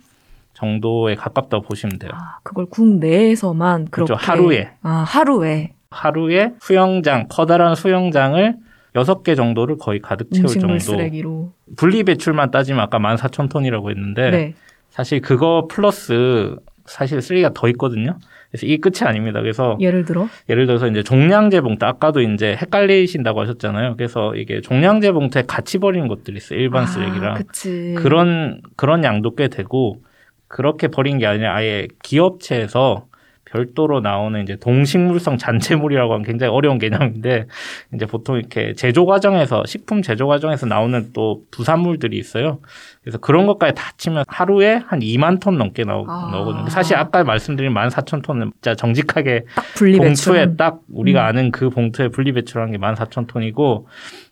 정도에 0.53 1.15
가깝다고 1.15 1.63
보시면 1.63 1.99
돼요. 1.99 2.11
아, 2.13 2.37
그걸 2.43 2.65
국 2.67 2.87
내에서만 2.97 3.87
그렇죠. 3.89 4.15
그렇게 4.15 4.25
그렇죠. 4.25 4.31
하루에. 4.31 4.71
아, 4.81 5.03
하루에. 5.07 5.73
하루에 5.89 6.53
수영장, 6.59 7.27
커다란 7.29 7.75
수영장을 7.75 8.55
여섯 8.95 9.23
개 9.23 9.35
정도를 9.35 9.77
거의 9.77 9.99
가득 9.99 10.31
채울 10.31 10.47
정도. 10.47 10.79
쓰레기로. 10.79 11.51
분리 11.75 12.03
배출만 12.03 12.51
따지면 12.51 12.81
아까 12.81 12.99
14,000톤이라고 12.99 13.89
했는데 13.89 14.31
네. 14.31 14.53
사실 14.89 15.21
그거 15.21 15.67
플러스 15.69 16.55
사실 16.85 17.21
쓰레기가 17.21 17.51
더 17.53 17.67
있거든요. 17.69 18.17
그래서 18.53 18.67
이게 18.67 18.77
끝이 18.77 19.07
아닙니다. 19.07 19.41
그래서 19.41 19.75
예를 19.79 20.05
들어 20.05 20.29
예를 20.47 20.67
들어서 20.67 20.87
이제 20.87 21.01
종량제 21.01 21.61
봉투 21.61 21.87
아까도 21.87 22.21
이제 22.21 22.55
헷갈리신다고 22.55 23.41
하셨잖아요. 23.41 23.95
그래서 23.97 24.35
이게 24.35 24.61
종량제 24.61 25.11
봉투에 25.11 25.43
같이 25.47 25.79
버리는 25.79 26.07
것들이 26.07 26.37
있어요. 26.37 26.59
일반 26.59 26.83
아, 26.83 26.85
쓰레기랑 26.85 27.33
그치. 27.33 27.95
그런 27.97 28.61
그런 28.75 29.03
양도 29.03 29.33
꽤 29.33 29.47
되고 29.47 30.03
그렇게 30.47 30.87
버린 30.87 31.17
게 31.17 31.25
아니라 31.25 31.55
아예 31.55 31.87
기업체에서 32.03 33.07
별도로 33.53 33.99
나오는 33.99 34.41
이제 34.41 34.55
동식물성 34.55 35.37
잔재물이라고 35.37 36.13
하면 36.13 36.25
굉장히 36.25 36.51
어려운 36.51 36.79
개념인데 36.79 37.45
이제 37.93 38.05
보통 38.07 38.37
이렇게 38.37 38.73
제조 38.73 39.05
과정에서 39.05 39.63
식품 39.67 40.01
제조 40.01 40.27
과정에서 40.27 40.65
나오는 40.65 41.11
또 41.13 41.43
부산물들이 41.51 42.17
있어요. 42.17 42.59
그래서 43.03 43.19
그런 43.19 43.45
것까지 43.45 43.75
다 43.75 43.91
치면 43.97 44.25
하루에 44.27 44.81
한 44.87 44.99
2만 44.99 45.39
톤 45.39 45.59
넘게 45.59 45.83
나오, 45.83 46.05
아. 46.09 46.29
나오거든요. 46.31 46.69
사실 46.69 46.97
아까 46.97 47.23
말씀드린 47.23 47.71
1 47.71 47.75
4 47.75 47.81
0 47.81 47.89
0 47.89 48.03
0 48.13 48.21
톤은 48.23 48.51
진짜 48.55 48.75
정직하게 48.75 49.45
봉투에 49.77 50.55
딱 50.55 50.79
우리가 50.91 51.21
음. 51.21 51.27
아는 51.27 51.51
그 51.51 51.69
봉투에 51.69 52.07
분리 52.07 52.31
배출한 52.31 52.71
게 52.71 52.77
14,000톤이고 52.77 53.85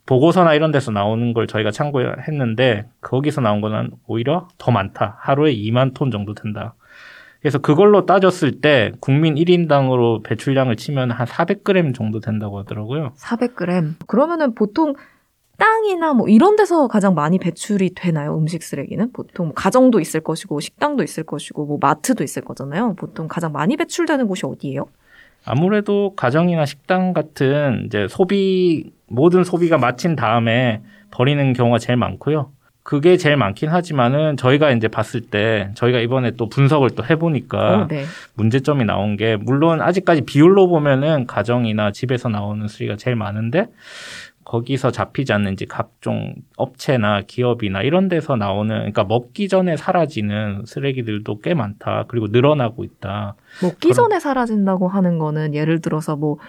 보고서나 0.07 0.55
이런 0.55 0.71
데서 0.71 0.91
나오는 0.91 1.33
걸 1.33 1.45
저희가 1.45 1.69
참고했는데 1.69 2.85
거기서 3.01 3.41
나온 3.41 3.61
거는 3.61 3.91
오히려 4.07 4.47
더 4.57 4.71
많다. 4.71 5.17
하루에 5.19 5.53
2만 5.53 5.93
톤 5.93 6.09
정도 6.09 6.33
된다. 6.33 6.73
그래서 7.41 7.57
그걸로 7.57 8.05
따졌을 8.05 8.61
때 8.61 8.91
국민 8.99 9.35
1인당으로 9.35 10.23
배출량을 10.23 10.75
치면 10.75 11.09
한 11.09 11.25
400g 11.25 11.95
정도 11.95 12.19
된다고 12.19 12.59
하더라고요. 12.59 13.13
400g. 13.17 13.95
그러면은 14.05 14.53
보통 14.53 14.93
땅이나 15.57 16.13
뭐 16.13 16.27
이런 16.27 16.55
데서 16.55 16.87
가장 16.87 17.15
많이 17.15 17.39
배출이 17.39 17.93
되나요? 17.95 18.37
음식 18.37 18.63
쓰레기는 18.63 19.11
보통 19.11 19.47
뭐 19.47 19.53
가정도 19.55 19.99
있을 19.99 20.21
것이고 20.21 20.59
식당도 20.59 21.03
있을 21.03 21.23
것이고 21.23 21.65
뭐 21.65 21.77
마트도 21.81 22.23
있을 22.23 22.43
거잖아요. 22.43 22.95
보통 22.95 23.27
가장 23.27 23.51
많이 23.51 23.75
배출되는 23.75 24.27
곳이 24.27 24.45
어디예요? 24.45 24.85
아무래도 25.43 26.13
가정이나 26.15 26.65
식당 26.65 27.13
같은 27.13 27.83
이제 27.87 28.07
소비 28.07 28.91
모든 29.07 29.43
소비가 29.43 29.79
마친 29.79 30.15
다음에 30.15 30.81
버리는 31.09 31.53
경우가 31.53 31.79
제일 31.79 31.97
많고요. 31.97 32.51
그게 32.91 33.15
제일 33.15 33.37
많긴 33.37 33.69
하지만은 33.69 34.35
저희가 34.35 34.71
이제 34.71 34.89
봤을 34.89 35.21
때 35.21 35.71
저희가 35.75 35.99
이번에 35.99 36.31
또 36.31 36.49
분석을 36.49 36.89
또 36.89 37.05
해보니까 37.05 37.83
어, 37.83 37.87
네. 37.87 38.03
문제점이 38.33 38.83
나온 38.83 39.15
게 39.15 39.37
물론 39.37 39.81
아직까지 39.81 40.23
비율로 40.23 40.67
보면은 40.67 41.25
가정이나 41.25 41.93
집에서 41.93 42.27
나오는 42.27 42.67
수리가 42.67 42.97
제일 42.97 43.15
많은데 43.15 43.67
거기서 44.43 44.91
잡히지 44.91 45.31
않는 45.31 45.53
이제 45.53 45.65
각종 45.69 46.35
업체나 46.57 47.21
기업이나 47.25 47.81
이런 47.81 48.09
데서 48.09 48.35
나오는 48.35 48.75
그러니까 48.75 49.05
먹기 49.05 49.47
전에 49.47 49.77
사라지는 49.77 50.63
쓰레기들도 50.65 51.39
꽤 51.39 51.53
많다. 51.53 52.03
그리고 52.09 52.27
늘어나고 52.27 52.83
있다. 52.83 53.35
먹기 53.63 53.93
전에 53.93 54.19
사라진다고 54.19 54.89
하는 54.89 55.17
거는 55.17 55.53
예를 55.53 55.79
들어서 55.79 56.17
뭐 56.17 56.39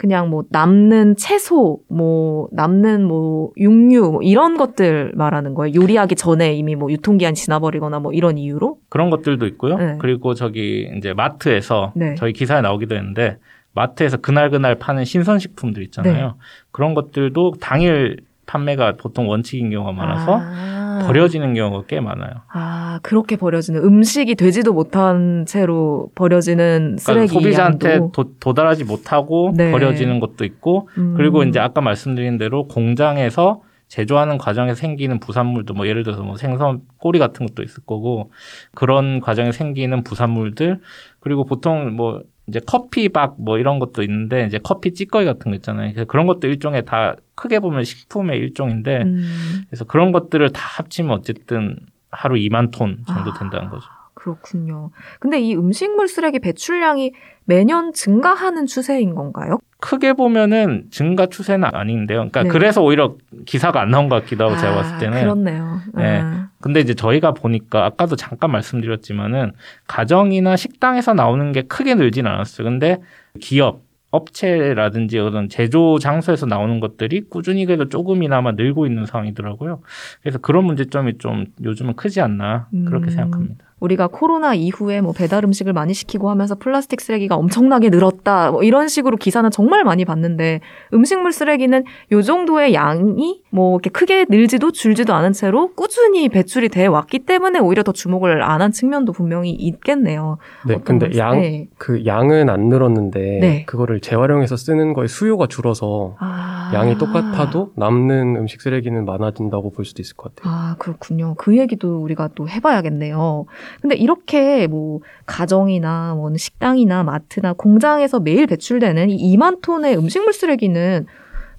그냥 0.00 0.30
뭐 0.30 0.44
남는 0.48 1.16
채소, 1.16 1.80
뭐 1.90 2.48
남는 2.52 3.04
뭐 3.04 3.50
육류 3.58 4.12
뭐 4.12 4.22
이런 4.22 4.56
것들 4.56 5.12
말하는 5.14 5.52
거예요. 5.52 5.74
요리하기 5.74 6.14
전에 6.14 6.54
이미 6.54 6.74
뭐 6.74 6.90
유통기한 6.90 7.34
지나버리거나 7.34 7.98
뭐 7.98 8.10
이런 8.14 8.38
이유로 8.38 8.78
그런 8.88 9.10
것들도 9.10 9.46
있고요. 9.48 9.76
네. 9.76 9.96
그리고 9.98 10.32
저기 10.32 10.90
이제 10.96 11.12
마트에서 11.12 11.92
네. 11.94 12.14
저희 12.14 12.32
기사에 12.32 12.62
나오기도 12.62 12.94
했는데 12.94 13.36
마트에서 13.74 14.16
그날 14.16 14.48
그날 14.48 14.76
파는 14.76 15.04
신선식품들 15.04 15.82
있잖아요. 15.82 16.26
네. 16.28 16.32
그런 16.70 16.94
것들도 16.94 17.56
당일 17.60 18.20
판매가 18.46 18.96
보통 18.96 19.28
원칙인 19.28 19.68
경우가 19.68 19.92
많아서 19.92 20.38
아. 20.40 20.89
버려지는 21.06 21.54
경우가 21.54 21.84
꽤 21.86 22.00
많아요. 22.00 22.30
아 22.52 23.00
그렇게 23.02 23.36
버려지는 23.36 23.82
음식이 23.82 24.34
되지도 24.34 24.72
못한 24.72 25.44
채로 25.46 26.10
버려지는 26.14 26.96
그러니까 26.96 27.02
쓰레기 27.02 27.28
그러니까 27.28 27.32
소비자한테 27.34 28.00
도, 28.12 28.54
달하지 28.54 28.84
못하고 28.84 29.52
네. 29.56 29.70
버려지는 29.70 30.20
것도 30.20 30.44
있고 30.44 30.88
음. 30.98 31.14
그리고 31.16 31.42
이제 31.42 31.58
아까 31.58 31.80
말씀드린 31.80 32.38
대로 32.38 32.66
공장에서 32.66 33.62
제조하는 33.88 34.38
과정에 34.38 34.74
생기는 34.74 35.18
부산물도 35.18 35.74
뭐 35.74 35.88
예를 35.88 36.04
들어서 36.04 36.22
뭐 36.22 36.36
생선 36.36 36.82
꼬리 36.98 37.18
같은 37.18 37.44
것도 37.46 37.64
있을 37.64 37.82
거고 37.84 38.30
그런 38.72 39.20
과정에 39.20 39.50
생기는 39.50 40.04
부산물들 40.04 40.78
그리고 41.18 41.44
보통 41.44 41.96
뭐 41.96 42.22
이제 42.46 42.60
커피박 42.60 43.36
뭐 43.38 43.58
이런 43.58 43.78
것도 43.78 44.02
있는데 44.02 44.44
이제 44.46 44.58
커피 44.62 44.94
찌꺼기 44.94 45.24
같은 45.24 45.50
거 45.50 45.56
있잖아요. 45.56 45.92
그래서 45.92 46.06
그런 46.06 46.26
것도 46.26 46.46
일종의 46.46 46.84
다 46.84 47.16
크게 47.40 47.58
보면 47.58 47.84
식품의 47.84 48.38
일종인데 48.38 49.02
음. 49.02 49.62
그래서 49.70 49.86
그런 49.86 50.12
것들을 50.12 50.50
다 50.50 50.60
합치면 50.62 51.10
어쨌든 51.10 51.78
하루 52.10 52.34
2만 52.34 52.70
톤 52.70 52.98
정도 53.06 53.32
된다는 53.32 53.68
아, 53.68 53.70
거죠. 53.70 53.86
그렇군요. 54.12 54.90
근데 55.20 55.40
이 55.40 55.56
음식물 55.56 56.06
쓰레기 56.06 56.38
배출량이 56.38 57.12
매년 57.44 57.94
증가하는 57.94 58.66
추세인 58.66 59.14
건가요? 59.14 59.58
크게 59.80 60.12
보면은 60.12 60.84
증가 60.90 61.24
추세는 61.24 61.66
아닌데요. 61.72 62.18
그러니까 62.18 62.42
네. 62.42 62.48
그래서 62.50 62.82
오히려 62.82 63.16
기사가 63.46 63.80
안 63.80 63.88
나온 63.88 64.10
것 64.10 64.22
같기도 64.22 64.44
하고 64.44 64.56
아, 64.56 64.58
제가 64.58 64.74
봤을 64.74 64.98
때는. 64.98 65.20
그렇네요. 65.20 65.80
네. 65.94 66.20
아. 66.20 66.50
근데 66.60 66.80
이제 66.80 66.92
저희가 66.92 67.32
보니까 67.32 67.86
아까도 67.86 68.16
잠깐 68.16 68.50
말씀드렸지만은 68.50 69.52
가정이나 69.86 70.56
식당에서 70.56 71.14
나오는 71.14 71.52
게 71.52 71.62
크게 71.62 71.94
늘진 71.94 72.26
않았어요. 72.26 72.66
근데 72.66 72.98
기업 73.40 73.80
업체라든지 74.10 75.18
어떤 75.18 75.48
제조 75.48 75.98
장소에서 75.98 76.46
나오는 76.46 76.80
것들이 76.80 77.22
꾸준히 77.28 77.64
그래도 77.64 77.88
조금이나마 77.88 78.52
늘고 78.52 78.86
있는 78.86 79.06
상황이더라고요. 79.06 79.82
그래서 80.20 80.38
그런 80.38 80.64
문제점이 80.64 81.18
좀 81.18 81.46
요즘은 81.62 81.94
크지 81.94 82.20
않나 82.20 82.68
그렇게 82.86 83.06
음. 83.06 83.10
생각합니다. 83.10 83.69
우리가 83.80 84.06
코로나 84.06 84.54
이후에 84.54 85.00
뭐 85.00 85.12
배달 85.12 85.44
음식을 85.44 85.72
많이 85.72 85.92
시키고 85.92 86.30
하면서 86.30 86.54
플라스틱 86.54 87.00
쓰레기가 87.00 87.34
엄청나게 87.36 87.90
늘었다. 87.90 88.52
뭐 88.52 88.62
이런 88.62 88.86
식으로 88.88 89.16
기사는 89.16 89.50
정말 89.50 89.82
많이 89.84 90.04
봤는데 90.04 90.60
음식물 90.94 91.32
쓰레기는 91.32 91.84
요 92.12 92.22
정도의 92.22 92.74
양이 92.74 93.42
뭐 93.50 93.74
이렇게 93.74 93.90
크게 93.90 94.26
늘지도 94.28 94.70
줄지도 94.70 95.12
않은 95.14 95.32
채로 95.32 95.74
꾸준히 95.74 96.28
배출이 96.28 96.68
돼 96.68 96.86
왔기 96.86 97.20
때문에 97.20 97.58
오히려 97.58 97.82
더 97.82 97.92
주목을 97.92 98.42
안 98.42 98.60
한 98.60 98.72
측면도 98.72 99.12
분명히 99.12 99.50
있겠네요. 99.50 100.38
네, 100.66 100.78
근데 100.84 101.16
양, 101.16 101.40
네. 101.40 101.68
그 101.78 102.04
양은 102.04 102.50
안 102.50 102.68
늘었는데 102.68 103.38
네. 103.40 103.64
그거를 103.64 104.00
재활용해서 104.00 104.56
쓰는 104.56 104.92
거에 104.92 105.06
수요가 105.06 105.46
줄어서 105.46 106.16
아... 106.18 106.59
양이 106.74 106.96
똑같아도 106.96 107.72
남는 107.76 108.36
음식 108.36 108.60
쓰레기는 108.60 109.04
많아진다고 109.04 109.70
볼 109.70 109.84
수도 109.84 110.02
있을 110.02 110.16
것 110.16 110.34
같아요. 110.34 110.52
아, 110.52 110.76
그렇군요. 110.78 111.34
그 111.36 111.56
얘기도 111.58 112.02
우리가 112.02 112.30
또 112.34 112.48
해봐야겠네요. 112.48 113.46
근데 113.80 113.96
이렇게 113.96 114.66
뭐 114.66 115.00
가정이나 115.26 116.14
뭐 116.14 116.30
식당이나 116.36 117.02
마트나 117.02 117.52
공장에서 117.52 118.20
매일 118.20 118.46
배출되는 118.46 119.10
이 119.10 119.36
2만 119.36 119.60
톤의 119.62 119.96
음식물 119.96 120.32
쓰레기는 120.32 121.06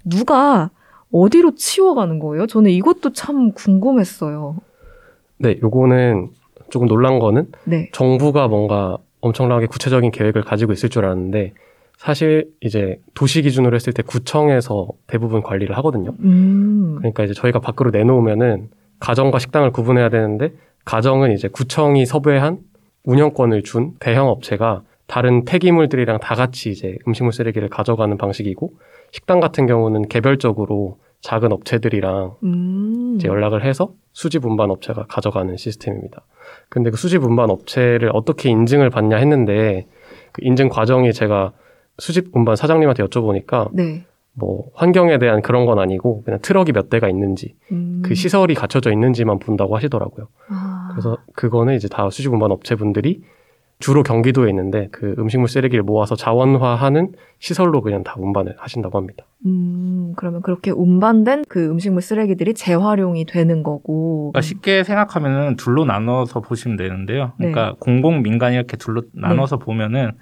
누가 0.04 0.70
어디로 1.12 1.54
치워가는 1.54 2.18
거예요? 2.18 2.46
저는 2.46 2.70
이것도 2.70 3.12
참 3.12 3.52
궁금했어요. 3.52 4.56
네, 5.38 5.58
요거는 5.62 6.30
조금 6.70 6.88
놀란 6.88 7.18
거는 7.18 7.52
네. 7.64 7.90
정부가 7.92 8.48
뭔가 8.48 8.96
엄청나게 9.20 9.66
구체적인 9.66 10.10
계획을 10.10 10.42
가지고 10.42 10.72
있을 10.72 10.88
줄 10.88 11.04
알았는데 11.04 11.52
사실 11.96 12.50
이제 12.60 13.00
도시 13.14 13.42
기준으로 13.42 13.74
했을 13.74 13.92
때 13.92 14.02
구청에서 14.02 14.88
대부분 15.06 15.42
관리를 15.42 15.76
하거든요. 15.78 16.14
음. 16.20 16.96
그러니까 16.98 17.24
이제 17.24 17.34
저희가 17.34 17.60
밖으로 17.60 17.90
내놓으면은 17.90 18.70
가정과 18.98 19.38
식당을 19.38 19.70
구분해야 19.70 20.08
되는데 20.08 20.52
가정은 20.84 21.32
이제 21.32 21.48
구청이 21.48 22.06
섭외한 22.06 22.58
운영권을 23.04 23.62
준 23.62 23.92
대형 24.00 24.28
업체가 24.28 24.82
다른 25.06 25.44
폐기물들이랑 25.44 26.20
다 26.20 26.34
같이 26.34 26.70
이제 26.70 26.96
음식물 27.06 27.32
쓰레기를 27.32 27.68
가져가는 27.68 28.16
방식이고 28.16 28.72
식당 29.10 29.40
같은 29.40 29.66
경우는 29.66 30.08
개별적으로 30.08 30.98
작은 31.20 31.52
업체들이랑 31.52 32.36
음. 32.42 33.14
이제 33.16 33.28
연락을 33.28 33.64
해서 33.64 33.92
수집 34.12 34.44
운반 34.44 34.70
업체가 34.70 35.06
가져가는 35.08 35.56
시스템입니다. 35.56 36.24
근데 36.68 36.90
그 36.90 36.96
수집 36.96 37.22
운반 37.22 37.50
업체를 37.50 38.10
어떻게 38.12 38.50
인증을 38.50 38.90
받냐 38.90 39.16
했는데 39.16 39.86
그 40.32 40.42
인증 40.44 40.68
과정이 40.68 41.12
제가 41.12 41.52
수집 41.98 42.28
운반 42.32 42.56
사장님한테 42.56 43.04
여쭤보니까 43.04 43.70
네. 43.72 44.04
뭐 44.34 44.70
환경에 44.74 45.18
대한 45.18 45.42
그런 45.42 45.66
건 45.66 45.78
아니고 45.78 46.22
그냥 46.22 46.40
트럭이 46.40 46.72
몇 46.72 46.88
대가 46.88 47.08
있는지 47.08 47.54
음. 47.70 48.02
그 48.04 48.14
시설이 48.14 48.54
갖춰져 48.54 48.90
있는지만 48.90 49.38
본다고 49.38 49.76
하시더라고요. 49.76 50.28
아. 50.48 50.88
그래서 50.92 51.18
그거는 51.34 51.74
이제 51.74 51.88
다 51.88 52.08
수집 52.10 52.32
운반 52.32 52.50
업체분들이 52.50 53.22
주로 53.82 54.04
경기도에 54.04 54.48
있는데 54.50 54.88
그 54.92 55.16
음식물 55.18 55.48
쓰레기를 55.48 55.82
모아서 55.82 56.14
자원화하는 56.14 57.12
시설로 57.40 57.82
그냥 57.82 58.04
다 58.04 58.14
운반을 58.16 58.54
하신다고 58.56 58.96
합니다. 58.96 59.24
음, 59.44 60.12
그러면 60.16 60.40
그렇게 60.40 60.70
운반된 60.70 61.44
그 61.48 61.68
음식물 61.68 62.00
쓰레기들이 62.00 62.54
재활용이 62.54 63.24
되는 63.24 63.64
거고. 63.64 64.30
그러니까 64.32 64.40
쉽게 64.40 64.84
생각하면은 64.84 65.56
둘로 65.56 65.84
나눠서 65.84 66.40
보시면 66.42 66.76
되는데요. 66.76 67.32
그러니까 67.38 67.70
네. 67.70 67.76
공공 67.80 68.22
민간 68.22 68.52
이렇게 68.52 68.76
둘로 68.76 69.02
나눠서 69.12 69.58
네. 69.58 69.64
보면은 69.64 70.12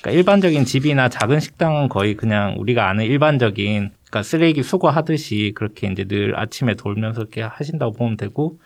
그러니까 0.00 0.10
일반적인 0.18 0.64
집이나 0.64 1.08
작은 1.08 1.40
식당은 1.40 1.88
거의 1.88 2.14
그냥 2.14 2.56
우리가 2.58 2.88
아는 2.88 3.04
일반적인 3.04 3.90
그러니까 4.10 4.22
쓰레기 4.22 4.62
수거하듯이 4.62 5.52
그렇게 5.54 5.86
이제 5.88 6.04
늘 6.04 6.38
아침에 6.38 6.74
돌면서 6.74 7.20
이렇게 7.22 7.42
하신다고 7.42 7.92
보면 7.92 8.16
되고 8.16 8.58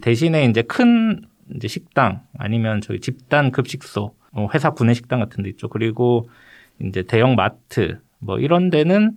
대신에 0.00 0.44
이제 0.46 0.62
큰 0.62 1.22
이제 1.54 1.68
식당 1.68 2.22
아니면 2.38 2.80
저희 2.80 3.00
집단 3.00 3.50
급식소, 3.50 4.14
뭐 4.32 4.48
회사 4.54 4.70
구내 4.70 4.94
식당 4.94 5.20
같은 5.20 5.42
데 5.42 5.50
있죠. 5.50 5.68
그리고 5.68 6.28
이제 6.80 7.02
대형 7.02 7.34
마트 7.34 8.00
뭐 8.18 8.38
이런 8.38 8.70
데는 8.70 9.12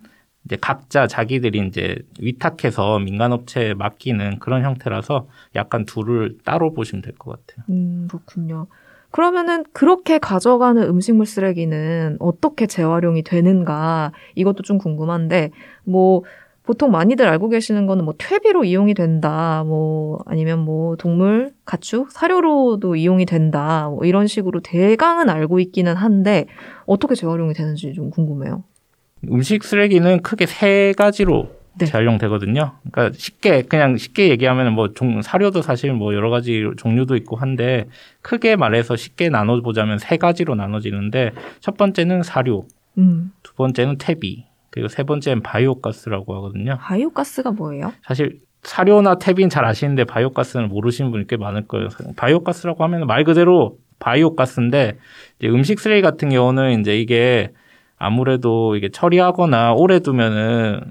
이제 0.46 0.58
각자 0.60 1.08
자기들이 1.08 1.68
이제 1.68 1.98
위탁해서 2.20 3.00
민간업체에 3.00 3.74
맡기는 3.74 4.40
그런 4.40 4.64
형태라서 4.64 5.28
약간 5.56 5.86
둘을 5.86 6.38
따로 6.44 6.74
보시면 6.74 7.02
될 7.02 7.14
것 7.18 7.32
같아요. 7.46 7.66
음, 7.70 8.08
그렇군요. 8.08 8.68
그러면은 9.18 9.64
그렇게 9.74 10.20
가져가는 10.20 10.80
음식물 10.84 11.26
쓰레기는 11.26 12.18
어떻게 12.20 12.68
재활용이 12.68 13.24
되는가 13.24 14.12
이것도 14.36 14.62
좀 14.62 14.78
궁금한데 14.78 15.50
뭐 15.86 16.22
보통 16.62 16.92
많이들 16.92 17.28
알고 17.28 17.50
계시는 17.50 17.88
거는 17.88 18.06
뭐 18.06 18.14
퇴비로 18.16 18.64
이용이 18.64 18.94
된다, 18.94 19.64
뭐 19.66 20.20
아니면 20.28 20.60
뭐 20.60 20.98
동물 20.98 21.52
가축 21.66 22.12
사료로도 22.12 22.96
이용이 22.96 23.26
된다, 23.26 23.90
뭐 23.90 24.06
이런 24.06 24.28
식으로 24.28 24.60
대강은 24.60 25.32
알고 25.32 25.60
있기는 25.62 25.96
한데 25.96 26.46
어떻게 26.86 27.16
재활용이 27.16 27.56
되는지 27.56 27.94
좀 27.94 28.12
궁금해요. 28.12 28.66
음식 29.32 29.64
쓰레기는 29.64 30.22
크게 30.22 30.46
세 30.46 30.94
가지로 30.96 31.48
네. 31.78 31.86
재활용되거든요. 31.86 32.74
그러니까 32.92 33.18
쉽게 33.18 33.64
그냥 33.64 33.98
쉽게 33.98 34.30
얘기하면 34.30 34.74
뭐 34.74 34.94
종, 34.94 35.22
사료도 35.22 35.62
사실 35.62 35.94
뭐 35.94 36.14
여러 36.14 36.30
가지 36.30 36.64
종류도 36.78 37.16
있고 37.18 37.36
한데 37.36 37.88
크게 38.22 38.56
말해서 38.56 38.96
쉽게 38.96 39.30
나눠 39.30 39.62
보자면 39.62 39.98
세 39.98 40.18
가지로 40.18 40.56
나눠지는데 40.56 41.32
첫 41.60 41.78
번째는 41.78 42.24
사료, 42.24 42.68
음. 42.98 43.32
두 43.44 43.54
번째는 43.54 43.98
퇴비, 43.98 44.46
그리고 44.70 44.88
세 44.88 45.04
번째는 45.04 45.42
바이오가스라고 45.44 46.36
하거든요. 46.36 46.78
바이오가스가 46.80 47.52
뭐예요? 47.52 47.94
사실 48.04 48.40
사료나 48.64 49.16
탭인 49.16 49.50
잘 49.50 49.66
아시는데 49.66 50.04
바이오가스는 50.04 50.68
모르시는 50.68 51.12
분이 51.12 51.28
꽤 51.28 51.38
많을 51.38 51.68
거예요. 51.68 51.88
바이오가스라고 52.16 52.84
하면 52.84 53.08
말 53.08 53.24
그대로 53.24 53.78
바이오가스인데 54.00 54.98
음식 55.46 55.80
쓰레기 55.80 56.02
같은 56.02 56.30
경우는 56.30 56.82
이제 56.82 57.00
이게 57.00 57.52
아무래도 57.98 58.76
이게 58.76 58.90
처리하거나 58.90 59.74
오래 59.74 60.00
두면은 60.00 60.82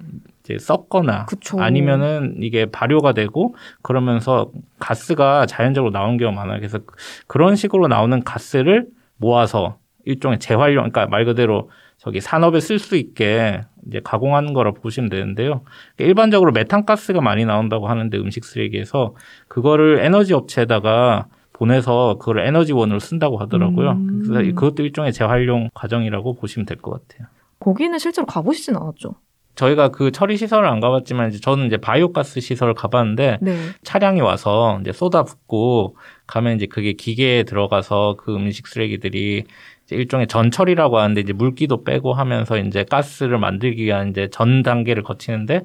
이제 0.47 0.59
썩거나 0.59 1.27
그쵸. 1.27 1.59
아니면은 1.61 2.37
이게 2.41 2.67
발효가 2.67 3.13
되고 3.13 3.55
그러면서 3.83 4.51
가스가 4.79 5.47
자연적으로 5.47 5.91
나온 5.93 6.17
경우가 6.17 6.41
많아요. 6.41 6.59
그래서 6.59 6.79
그런 7.27 7.57
식으로 7.57 7.89
나오는 7.89 8.23
가스를 8.23 8.87
모아서 9.17 9.79
일종의 10.05 10.39
재활용, 10.39 10.89
그러니까 10.91 11.07
말 11.07 11.25
그대로 11.25 11.69
저기 11.99 12.21
산업에 12.21 12.61
쓸 12.61 12.79
수 12.79 12.97
있게 12.97 13.63
이제 13.89 14.01
가공하는 14.05 14.53
거라 14.53 14.71
보시면 14.71 15.11
되는데요. 15.11 15.63
일반적으로 15.99 16.53
메탄가스가 16.53 17.21
많이 17.21 17.45
나온다고 17.45 17.89
하는데 17.89 18.17
음식 18.19 18.45
쓰레기에서 18.45 19.15
그거를 19.49 19.99
에너지 20.01 20.33
업체에다가 20.35 21.27
보내서 21.53 22.17
그걸 22.19 22.41
에너지원으로 22.41 22.99
쓴다고 23.01 23.39
하더라고요. 23.39 23.93
음. 23.93 24.23
그래서 24.27 24.55
그것도 24.55 24.83
일종의 24.85 25.13
재활용 25.13 25.71
과정이라고 25.75 26.35
보시면 26.35 26.67
될 26.67 26.77
것 26.77 26.93
같아요. 27.09 27.29
거기는 27.59 27.99
실제로 27.99 28.27
가보시진 28.27 28.77
않았죠? 28.77 29.15
저희가 29.57 29.89
그 29.89 30.13
처리 30.13 30.37
시설을 30.37 30.69
안 30.69 30.81
가봤지만 30.81 31.31
이제 31.31 31.41
저는 31.41 31.67
이제 31.67 31.79
바이오가스 31.79 32.41
시설을 32.41 32.75
가봤는데 32.75 33.39
네. 33.41 33.57
차량이 33.83 34.21
와서 34.21 34.79
이제 34.83 34.93
쏟아붓고 34.93 35.97
가면 36.27 36.57
이제 36.57 36.67
그게 36.67 36.93
기계에 36.93 37.43
들어가서 37.43 38.17
그 38.19 38.35
음식 38.35 38.67
쓰레기들이 38.69 39.45
일종의 39.91 40.27
전철이라고 40.27 40.99
하는데 40.99 41.21
이제 41.21 41.33
물기도 41.33 41.85
빼고 41.85 42.13
하면서 42.13 42.59
이제 42.59 42.85
가스를 42.85 43.39
만들기 43.39 43.85
위한 43.85 44.11
이제 44.11 44.29
전 44.31 44.63
단계를 44.63 45.03
거치는데 45.03 45.63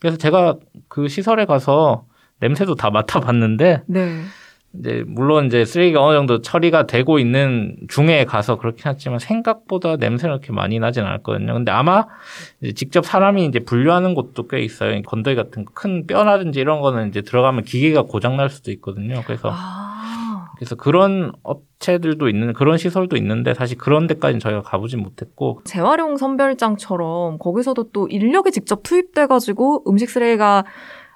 그래서 0.00 0.16
제가 0.16 0.56
그 0.88 1.08
시설에 1.08 1.44
가서 1.44 2.04
냄새도 2.40 2.74
다 2.74 2.90
맡아봤는데 2.90 3.82
네. 3.86 4.22
이제 4.74 5.04
물론 5.06 5.46
이제 5.46 5.64
쓰레기가 5.64 6.02
어느 6.02 6.16
정도 6.16 6.42
처리가 6.42 6.86
되고 6.86 7.18
있는 7.18 7.76
중에 7.88 8.24
가서 8.24 8.56
그렇긴 8.56 8.82
하지만 8.84 9.18
생각보다 9.18 9.96
냄새는 9.96 10.36
그렇게 10.36 10.52
많이 10.52 10.78
나진 10.78 11.04
않았거든요. 11.04 11.54
근데 11.54 11.72
아마 11.72 12.06
이제 12.60 12.72
직접 12.72 13.06
사람이 13.06 13.46
이제 13.46 13.60
분류하는 13.60 14.14
곳도 14.14 14.48
꽤 14.48 14.60
있어요. 14.60 15.00
건더기 15.02 15.36
같은 15.36 15.64
큰 15.72 16.06
뼈라든지 16.06 16.60
이런 16.60 16.80
거는 16.80 17.08
이제 17.08 17.22
들어가면 17.22 17.64
기계가 17.64 18.02
고장 18.02 18.36
날 18.36 18.50
수도 18.50 18.70
있거든요. 18.72 19.22
그래서 19.26 19.50
아. 19.52 19.86
그래서 20.56 20.74
그런 20.74 21.32
업체들도 21.42 22.28
있는 22.28 22.52
그런 22.54 22.78
시설도 22.78 23.16
있는데 23.16 23.52
사실 23.54 23.76
그런 23.76 24.06
데까지는 24.06 24.40
저희가 24.40 24.62
가보진 24.62 25.00
못했고 25.00 25.60
재활용 25.64 26.16
선별장처럼 26.16 27.38
거기서도 27.38 27.90
또 27.92 28.08
인력이 28.08 28.50
직접 28.52 28.82
투입돼 28.82 29.26
가지고 29.26 29.84
음식 29.86 30.08
쓰레기가 30.08 30.64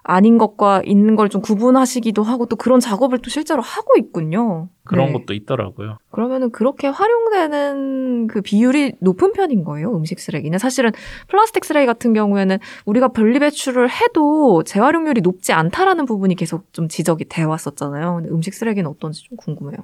아닌 0.03 0.39
것과 0.39 0.83
있는 0.85 1.17
걸 1.17 1.29
좀 1.31 1.43
구분하시기도 1.43 2.23
하고 2.23 2.47
또 2.47 2.57
그런 2.57 2.81
작업을 2.81 3.19
또 3.19 3.31
실제로 3.31 3.63
하고 3.63 3.95
있군요. 3.99 4.69
그런 4.85 5.09
네. 5.09 5.13
것도 5.13 5.35
있더라고요. 5.35 5.99
그러면은 6.11 6.51
그렇게 6.51 6.89
활용되는 6.89 8.27
그 8.27 8.41
비율이 8.41 8.95
높은 9.01 9.33
편인 9.33 9.63
거예요, 9.65 9.95
음식 9.95 10.19
쓰레기는. 10.19 10.59
사실은 10.59 10.91
플라스틱 11.29 11.65
쓰레기 11.65 11.87
같은 11.87 12.13
경우에는 12.15 12.59
우리가 12.87 13.09
분리 13.09 13.39
배출을 13.39 13.89
해도 13.91 14.65
재활용률이 14.65 15.21
높지 15.21 15.53
않다라는 15.53 16.07
부분이 16.07 16.35
계속 16.35 16.73
좀 16.73 16.89
지적이 16.89 17.27
돼 17.27 17.43
왔었잖아요. 17.45 18.15
근데 18.17 18.31
음식 18.31 18.55
쓰레기는 18.55 18.91
어떤지 18.91 19.23
좀 19.23 19.37
궁금해요. 19.37 19.79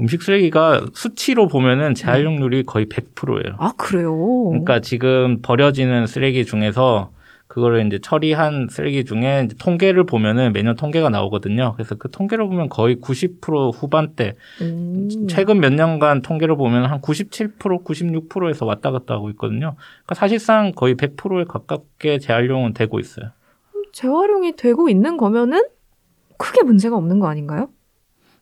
음식 0.00 0.22
쓰레기가 0.22 0.84
수치로 0.94 1.46
보면은 1.46 1.94
재활용률이 1.94 2.64
거의 2.64 2.86
100%예요. 2.86 3.54
아, 3.58 3.72
그래요? 3.76 4.16
그러니까 4.48 4.80
지금 4.80 5.40
버려지는 5.42 6.08
쓰레기 6.08 6.44
중에서 6.44 7.12
그거를 7.50 7.84
이제 7.84 7.98
처리한 7.98 8.68
쓰레기 8.70 9.04
중에 9.04 9.48
통계를 9.58 10.04
보면은 10.04 10.52
매년 10.52 10.76
통계가 10.76 11.10
나오거든요. 11.10 11.72
그래서 11.74 11.96
그 11.96 12.08
통계를 12.08 12.46
보면 12.46 12.68
거의 12.68 12.94
90% 12.94 13.74
후반대. 13.74 14.36
음. 14.60 15.08
최근 15.28 15.58
몇 15.58 15.72
년간 15.72 16.22
통계를 16.22 16.56
보면 16.56 16.84
한 16.84 17.00
97%, 17.00 17.82
96%에서 17.82 18.66
왔다 18.66 18.92
갔다 18.92 19.14
하고 19.14 19.30
있거든요. 19.30 19.74
그러니까 19.74 20.14
사실상 20.14 20.70
거의 20.70 20.94
100%에 20.94 21.44
가깝게 21.48 22.20
재활용은 22.20 22.72
되고 22.72 23.00
있어요. 23.00 23.30
재활용이 23.92 24.54
되고 24.54 24.88
있는 24.88 25.16
거면은 25.16 25.64
크게 26.38 26.62
문제가 26.62 26.96
없는 26.96 27.18
거 27.18 27.26
아닌가요? 27.26 27.68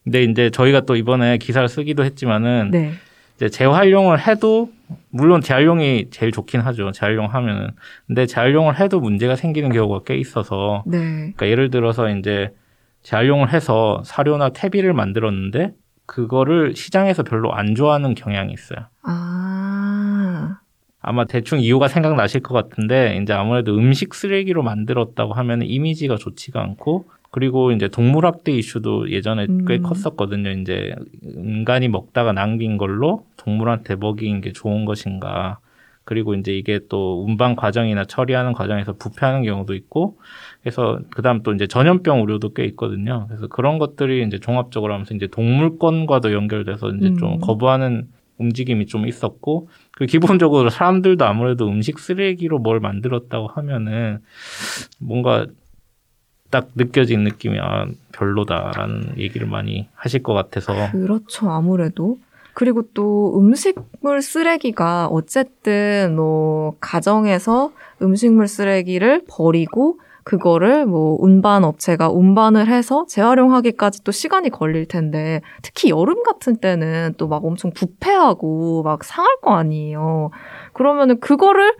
근데 0.04 0.22
이제 0.24 0.50
저희가 0.50 0.82
또 0.82 0.96
이번에 0.96 1.38
기사를 1.38 1.66
쓰기도 1.66 2.04
했지만은 2.04 2.72
네. 2.72 2.92
이제 3.36 3.48
재활용을 3.48 4.26
해도 4.26 4.70
물론 5.10 5.40
재활용이 5.40 6.08
제일 6.10 6.32
좋긴 6.32 6.60
하죠. 6.60 6.92
재활용 6.92 7.26
하면은. 7.26 7.70
근데 8.06 8.26
재활용을 8.26 8.78
해도 8.78 9.00
문제가 9.00 9.36
생기는 9.36 9.70
경우가 9.70 10.00
꽤 10.04 10.16
있어서. 10.16 10.82
네. 10.86 10.98
그러니까 10.98 11.48
예를 11.48 11.70
들어서 11.70 12.08
이제 12.10 12.54
재활용을 13.02 13.52
해서 13.52 14.02
사료나 14.04 14.50
퇴비를 14.50 14.92
만들었는데 14.92 15.72
그거를 16.06 16.74
시장에서 16.74 17.22
별로 17.22 17.52
안 17.52 17.74
좋아하는 17.74 18.14
경향이 18.14 18.52
있어요. 18.52 18.86
아. 19.02 20.58
아마 21.00 21.24
대충 21.24 21.60
이유가 21.60 21.88
생각나실 21.88 22.42
것 22.42 22.54
같은데 22.54 23.18
이제 23.22 23.32
아무래도 23.32 23.76
음식 23.76 24.14
쓰레기로 24.14 24.62
만들었다고 24.62 25.32
하면 25.32 25.62
이미지가 25.62 26.16
좋지가 26.16 26.60
않고 26.60 27.08
그리고 27.30 27.72
이제 27.72 27.88
동물학대 27.88 28.52
이슈도 28.52 29.10
예전에 29.10 29.46
음. 29.48 29.64
꽤 29.66 29.78
컸었거든요. 29.78 30.50
이제 30.50 30.94
인간이 31.22 31.88
먹다가 31.88 32.32
남긴 32.32 32.78
걸로 32.78 33.26
동물한테 33.48 33.96
먹이는 33.96 34.42
게 34.42 34.52
좋은 34.52 34.84
것인가. 34.84 35.58
그리고 36.04 36.34
이제 36.34 36.56
이게 36.56 36.80
또 36.88 37.22
운반 37.22 37.54
과정이나 37.54 38.04
처리하는 38.04 38.52
과정에서 38.52 38.94
부패하는 38.94 39.42
경우도 39.42 39.74
있고, 39.74 40.18
그래서 40.62 41.00
그다음 41.10 41.42
또 41.42 41.52
이제 41.52 41.66
전염병 41.66 42.22
우려도 42.22 42.54
꽤 42.54 42.64
있거든요. 42.66 43.26
그래서 43.28 43.46
그런 43.46 43.78
것들이 43.78 44.24
이제 44.26 44.38
종합적으로 44.38 44.94
하면서 44.94 45.14
이제 45.14 45.26
동물권과도 45.26 46.32
연결돼서 46.32 46.90
이제 46.92 47.08
음. 47.08 47.18
좀 47.18 47.40
거부하는 47.40 48.08
움직임이 48.38 48.86
좀 48.86 49.06
있었고, 49.06 49.68
그 49.92 50.06
기본적으로 50.06 50.70
사람들도 50.70 51.24
아무래도 51.24 51.68
음식 51.68 51.98
쓰레기로 51.98 52.58
뭘 52.58 52.80
만들었다고 52.80 53.48
하면은 53.48 54.18
뭔가 54.98 55.46
딱 56.50 56.70
느껴진 56.74 57.24
느낌이 57.24 57.58
아, 57.60 57.86
별로다라는 58.12 59.18
얘기를 59.18 59.46
많이 59.46 59.88
하실 59.94 60.22
것 60.22 60.32
같아서. 60.32 60.72
그렇죠. 60.92 61.50
아무래도. 61.50 62.18
그리고 62.58 62.82
또 62.92 63.38
음식물 63.38 64.20
쓰레기가 64.20 65.06
어쨌든 65.06 66.16
뭐 66.16 66.74
가정에서 66.80 67.70
음식물 68.02 68.48
쓰레기를 68.48 69.26
버리고 69.28 70.00
그거를 70.24 70.84
뭐 70.84 71.16
운반 71.20 71.62
업체가 71.62 72.10
운반을 72.10 72.66
해서 72.66 73.06
재활용하기까지 73.08 74.02
또 74.02 74.10
시간이 74.10 74.50
걸릴 74.50 74.86
텐데 74.88 75.40
특히 75.62 75.90
여름 75.90 76.24
같은 76.24 76.56
때는 76.56 77.14
또 77.16 77.28
막 77.28 77.44
엄청 77.44 77.70
부패하고 77.70 78.82
막 78.82 79.04
상할 79.04 79.36
거 79.40 79.52
아니에요. 79.52 80.30
그러면은 80.72 81.20
그거를 81.20 81.76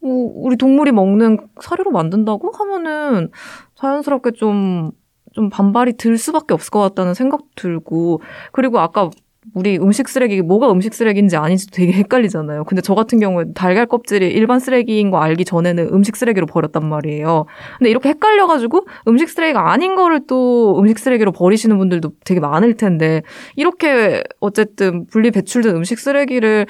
뭐 0.00 0.30
우리 0.34 0.56
동물이 0.58 0.92
먹는 0.92 1.38
사료로 1.58 1.90
만든다고 1.90 2.50
하면은 2.52 3.30
자연스럽게 3.76 4.32
좀, 4.32 4.90
좀 5.32 5.48
반발이 5.48 5.94
들 5.96 6.18
수밖에 6.18 6.52
없을 6.52 6.70
것 6.70 6.80
같다는 6.80 7.14
생각 7.14 7.40
들고, 7.56 8.20
그리고 8.52 8.78
아까 8.78 9.08
우리 9.54 9.78
음식 9.78 10.08
쓰레기, 10.08 10.42
뭐가 10.42 10.70
음식 10.70 10.94
쓰레기인지 10.94 11.36
아닌지도 11.36 11.74
되게 11.74 11.92
헷갈리잖아요. 11.92 12.64
근데 12.64 12.82
저 12.82 12.94
같은 12.94 13.18
경우에 13.20 13.44
달걀 13.54 13.86
껍질이 13.86 14.26
일반 14.28 14.58
쓰레기인 14.60 15.10
거 15.10 15.18
알기 15.18 15.44
전에는 15.44 15.88
음식 15.92 16.16
쓰레기로 16.16 16.46
버렸단 16.46 16.88
말이에요. 16.88 17.46
근데 17.78 17.90
이렇게 17.90 18.10
헷갈려가지고 18.10 18.86
음식 19.08 19.28
쓰레기가 19.28 19.72
아닌 19.72 19.96
거를 19.96 20.20
또 20.26 20.78
음식 20.78 20.98
쓰레기로 20.98 21.32
버리시는 21.32 21.78
분들도 21.78 22.10
되게 22.24 22.40
많을 22.40 22.76
텐데, 22.76 23.22
이렇게 23.56 24.22
어쨌든 24.40 25.06
분리 25.06 25.30
배출된 25.30 25.74
음식 25.76 25.98
쓰레기를 25.98 26.66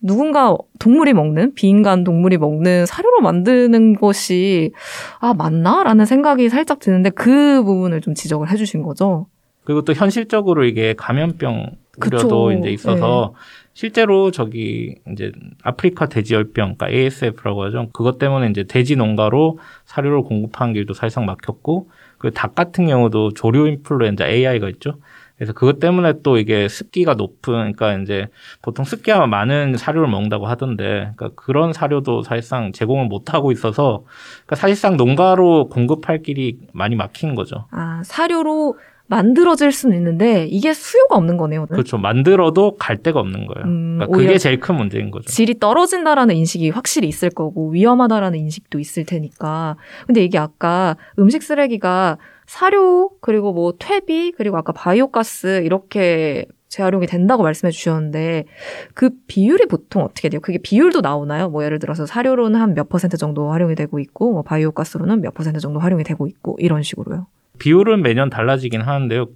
누군가 0.00 0.56
동물이 0.78 1.12
먹는 1.12 1.54
비인간 1.54 2.04
동물이 2.04 2.38
먹는 2.38 2.86
사료로 2.86 3.20
만드는 3.20 3.96
것이 3.96 4.72
아 5.18 5.34
맞나라는 5.34 6.06
생각이 6.06 6.48
살짝 6.48 6.78
드는데 6.78 7.10
그 7.10 7.64
부분을 7.64 8.00
좀 8.00 8.14
지적을 8.14 8.48
해주신 8.50 8.82
거죠. 8.82 9.26
그리고 9.64 9.82
또 9.82 9.92
현실적으로 9.92 10.64
이게 10.64 10.94
감염병 10.96 11.72
우려도 12.06 12.52
이제 12.52 12.70
있어서 12.70 13.32
네. 13.34 13.40
실제로 13.74 14.30
저기 14.30 14.96
이제 15.12 15.30
아프리카 15.62 16.06
돼지열병, 16.06 16.74
그러니까 16.76 16.88
ASF라고 16.90 17.64
하죠. 17.64 17.88
그것 17.92 18.18
때문에 18.18 18.48
이제 18.50 18.64
돼지 18.64 18.96
농가로 18.96 19.58
사료를 19.84 20.22
공급하는 20.22 20.74
길도 20.74 20.94
사실상 20.94 21.26
막혔고, 21.26 21.88
그 22.18 22.32
닭 22.32 22.56
같은 22.56 22.86
경우도 22.88 23.34
조류 23.34 23.68
인플루엔자 23.68 24.26
AI가 24.26 24.68
있죠. 24.70 24.94
그래서 25.36 25.52
그것 25.52 25.78
때문에 25.78 26.14
또 26.24 26.36
이게 26.38 26.66
습기가 26.66 27.14
높은, 27.14 27.72
그러니까 27.72 27.94
이제 27.98 28.26
보통 28.60 28.84
습기가 28.84 29.28
많은 29.28 29.76
사료를 29.76 30.08
먹는다고 30.08 30.48
하던데, 30.48 31.12
그러니까 31.14 31.30
그런 31.36 31.72
사료도 31.72 32.22
사실상 32.22 32.72
제공을 32.72 33.06
못 33.06 33.32
하고 33.32 33.52
있어서, 33.52 34.02
그러니까 34.38 34.56
사실상 34.56 34.96
농가로 34.96 35.68
공급할 35.68 36.22
길이 36.22 36.58
많이 36.72 36.96
막힌 36.96 37.36
거죠. 37.36 37.66
아 37.70 38.02
사료로 38.04 38.76
만들어질 39.08 39.72
수는 39.72 39.96
있는데 39.96 40.46
이게 40.46 40.72
수요가 40.74 41.16
없는 41.16 41.36
거네요. 41.38 41.60
오늘. 41.60 41.68
그렇죠. 41.68 41.98
만들어도 41.98 42.76
갈 42.78 42.98
데가 42.98 43.20
없는 43.20 43.46
거예요. 43.46 43.66
음, 43.66 43.98
그러니까 43.98 44.16
그게 44.18 44.38
제일 44.38 44.60
큰 44.60 44.76
문제인 44.76 45.10
거죠. 45.10 45.26
질이 45.30 45.58
떨어진다라는 45.58 46.36
인식이 46.36 46.70
확실히 46.70 47.08
있을 47.08 47.30
거고 47.30 47.70
위험하다라는 47.70 48.38
인식도 48.38 48.78
있을 48.78 49.04
테니까. 49.04 49.76
근데 50.06 50.22
이게 50.22 50.38
아까 50.38 50.96
음식 51.18 51.42
쓰레기가 51.42 52.18
사료 52.46 53.10
그리고 53.20 53.52
뭐 53.52 53.72
퇴비 53.78 54.32
그리고 54.36 54.56
아까 54.56 54.72
바이오가스 54.72 55.62
이렇게 55.64 56.46
재활용이 56.68 57.06
된다고 57.06 57.42
말씀해 57.42 57.70
주셨는데 57.70 58.44
그 58.92 59.10
비율이 59.26 59.66
보통 59.66 60.02
어떻게 60.04 60.28
돼요? 60.28 60.40
그게 60.42 60.58
비율도 60.58 61.00
나오나요? 61.00 61.48
뭐 61.48 61.64
예를 61.64 61.78
들어서 61.78 62.04
사료로는 62.04 62.60
한 62.60 62.74
몇 62.74 62.90
퍼센트 62.90 63.16
정도 63.16 63.50
활용이 63.50 63.74
되고 63.74 63.98
있고 63.98 64.32
뭐 64.32 64.42
바이오가스로는 64.42 65.22
몇 65.22 65.32
퍼센트 65.32 65.60
정도 65.60 65.80
활용이 65.80 66.04
되고 66.04 66.26
있고 66.26 66.56
이런 66.60 66.82
식으로요. 66.82 67.26
비율은 67.58 68.02
매년 68.02 68.30
달라지긴 68.30 68.80
하는데요. 68.80 69.26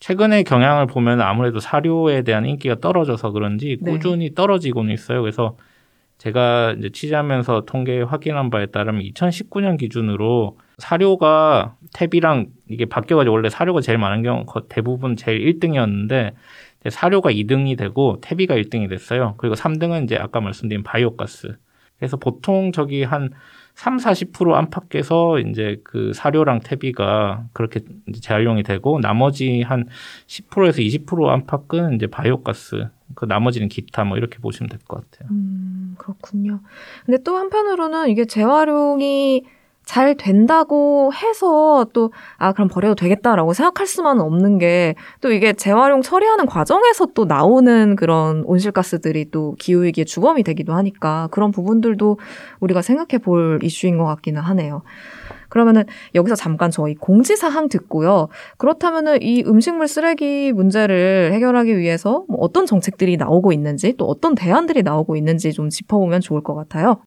최근의 0.00 0.44
경향을 0.44 0.86
보면 0.86 1.20
아무래도 1.20 1.60
사료에 1.60 2.22
대한 2.22 2.46
인기가 2.46 2.76
떨어져서 2.76 3.32
그런지 3.32 3.78
네. 3.80 3.92
꾸준히 3.92 4.28
네. 4.28 4.34
떨어지고는 4.34 4.92
있어요. 4.92 5.22
그래서 5.22 5.56
제가 6.18 6.76
이제 6.78 6.90
취재하면서 6.90 7.64
통계 7.66 8.00
확인한 8.00 8.50
바에 8.50 8.66
따르면 8.66 9.02
2019년 9.02 9.76
기준으로 9.76 10.56
사료가 10.78 11.74
퇴비랑 11.94 12.48
이게 12.68 12.84
바뀌어가지고 12.84 13.34
원래 13.34 13.50
사료가 13.50 13.80
제일 13.80 13.98
많은 13.98 14.22
경우 14.22 14.44
대부분 14.68 15.16
제일 15.16 15.40
1등이었는데 15.40 16.34
사료가 16.88 17.30
2등이 17.30 17.76
되고 17.76 18.20
탭이가 18.20 18.50
1등이 18.50 18.88
됐어요. 18.88 19.34
그리고 19.36 19.56
3등은 19.56 20.04
이제 20.04 20.16
아까 20.16 20.40
말씀드린 20.40 20.82
바이오가스. 20.82 21.56
그래서 21.98 22.16
보통 22.16 22.72
저기 22.72 23.04
한 23.04 23.30
3, 23.74 23.96
40% 23.96 24.52
안팎에서 24.52 25.38
이제 25.40 25.80
그 25.82 26.12
사료랑 26.14 26.60
퇴비가 26.60 27.46
그렇게 27.52 27.80
재활용이 28.20 28.62
되고 28.62 29.00
나머지 29.00 29.62
한 29.62 29.86
10%에서 30.26 30.80
20% 30.82 31.26
안팎은 31.28 31.94
이제 31.94 32.06
바이오가스 32.06 32.88
그 33.14 33.24
나머지는 33.24 33.68
기타 33.68 34.04
뭐 34.04 34.16
이렇게 34.18 34.38
보시면 34.38 34.68
될 34.68 34.78
것 34.86 35.10
같아요. 35.10 35.28
음, 35.32 35.94
그렇군요. 35.98 36.60
근데 37.06 37.22
또 37.22 37.36
한편으로는 37.36 38.08
이게 38.08 38.24
재활용이 38.24 39.44
잘 39.84 40.16
된다고 40.16 41.10
해서 41.12 41.86
또, 41.92 42.12
아, 42.38 42.52
그럼 42.52 42.68
버려도 42.68 42.94
되겠다라고 42.94 43.52
생각할 43.52 43.86
수만은 43.86 44.22
없는 44.22 44.58
게, 44.58 44.94
또 45.20 45.32
이게 45.32 45.52
재활용 45.52 46.02
처리하는 46.02 46.46
과정에서 46.46 47.06
또 47.14 47.24
나오는 47.24 47.96
그런 47.96 48.44
온실가스들이 48.44 49.30
또 49.30 49.54
기후위기의 49.58 50.04
주범이 50.04 50.42
되기도 50.44 50.72
하니까 50.74 51.28
그런 51.30 51.50
부분들도 51.50 52.18
우리가 52.60 52.82
생각해 52.82 53.18
볼 53.22 53.58
이슈인 53.62 53.98
것 53.98 54.04
같기는 54.04 54.40
하네요. 54.40 54.82
그러면은 55.48 55.84
여기서 56.14 56.34
잠깐 56.34 56.70
저희 56.70 56.94
공지사항 56.94 57.68
듣고요. 57.68 58.28
그렇다면은 58.56 59.20
이 59.20 59.44
음식물 59.46 59.86
쓰레기 59.86 60.50
문제를 60.52 61.32
해결하기 61.34 61.76
위해서 61.76 62.24
뭐 62.28 62.38
어떤 62.40 62.64
정책들이 62.64 63.18
나오고 63.18 63.52
있는지 63.52 63.94
또 63.98 64.06
어떤 64.06 64.34
대안들이 64.34 64.82
나오고 64.82 65.16
있는지 65.16 65.52
좀 65.52 65.68
짚어보면 65.68 66.22
좋을 66.22 66.42
것 66.42 66.54
같아요. 66.54 67.02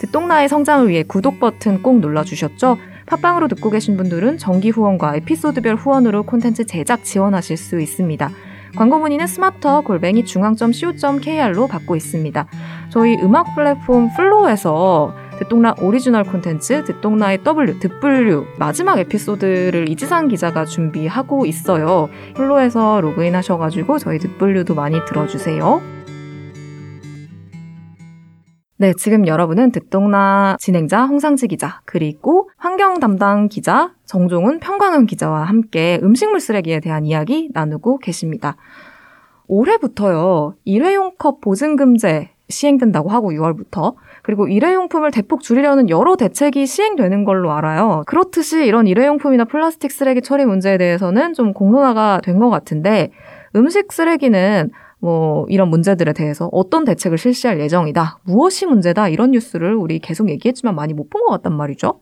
듣똑라의 0.00 0.48
성장을 0.48 0.88
위해 0.88 1.02
구독 1.02 1.40
버튼 1.40 1.82
꼭 1.82 2.00
눌러주셨죠? 2.00 2.78
팟빵으로 3.06 3.48
듣고 3.48 3.70
계신 3.70 3.96
분들은 3.96 4.38
정기 4.38 4.70
후원과 4.70 5.16
에피소드별 5.16 5.76
후원으로 5.76 6.24
콘텐츠 6.24 6.66
제작 6.66 7.04
지원하실 7.04 7.56
수 7.56 7.80
있습니다. 7.80 8.30
광고 8.76 8.98
문의는 8.98 9.26
smarter 9.26 9.80
골뱅이 9.80 10.24
중앙 10.24 10.55
점 10.55 10.72
co.kr로 10.72 11.66
받고 11.66 11.96
있습니다. 11.96 12.46
저희 12.90 13.16
음악 13.22 13.54
플랫폼 13.54 14.10
플로에서 14.14 15.14
듣똑라 15.38 15.74
오리지널 15.80 16.24
콘텐츠 16.24 16.84
듣똑라의 16.84 17.42
W 17.42 17.78
듣블류 17.78 18.46
마지막 18.58 18.98
에피소드를 18.98 19.88
이지상 19.88 20.28
기자가 20.28 20.64
준비하고 20.64 21.46
있어요. 21.46 22.08
플로에서 22.34 23.00
로그인 23.00 23.34
하셔가지고 23.34 23.98
저희 23.98 24.18
듣블류도 24.18 24.74
많이 24.74 24.98
들어주세요. 25.06 25.95
네, 28.78 28.92
지금 28.92 29.26
여러분은 29.26 29.72
듣동나 29.72 30.56
진행자 30.60 31.06
홍상지 31.06 31.48
기자, 31.48 31.80
그리고 31.86 32.50
환경 32.58 33.00
담당 33.00 33.48
기자 33.48 33.94
정종훈 34.04 34.60
평광은 34.60 35.06
기자와 35.06 35.44
함께 35.44 35.98
음식물 36.02 36.40
쓰레기에 36.40 36.80
대한 36.80 37.06
이야기 37.06 37.48
나누고 37.54 37.98
계십니다. 37.98 38.56
올해부터요, 39.48 40.56
일회용 40.64 41.12
컵 41.18 41.40
보증금제 41.40 42.30
시행된다고 42.48 43.08
하고 43.08 43.32
6월부터 43.32 43.94
그리고 44.22 44.46
일회용품을 44.46 45.10
대폭 45.10 45.40
줄이려는 45.40 45.88
여러 45.88 46.14
대책이 46.16 46.66
시행되는 46.66 47.24
걸로 47.24 47.52
알아요. 47.52 48.04
그렇듯이 48.06 48.66
이런 48.66 48.86
일회용품이나 48.86 49.46
플라스틱 49.46 49.90
쓰레기 49.90 50.20
처리 50.20 50.44
문제에 50.44 50.76
대해서는 50.78 51.32
좀 51.32 51.54
공론화가 51.54 52.20
된 52.22 52.38
것 52.38 52.50
같은데 52.50 53.10
음식 53.56 53.90
쓰레기는 53.92 54.70
뭐 55.00 55.46
이런 55.48 55.68
문제들에 55.68 56.12
대해서 56.12 56.48
어떤 56.52 56.84
대책을 56.84 57.18
실시할 57.18 57.60
예정이다. 57.60 58.18
무엇이 58.24 58.66
문제다. 58.66 59.08
이런 59.08 59.30
뉴스를 59.32 59.74
우리 59.74 59.98
계속 59.98 60.28
얘기했지만 60.30 60.74
많이 60.74 60.94
못 60.94 61.10
본 61.10 61.22
것 61.26 61.30
같단 61.32 61.52
말이죠. 61.54 62.00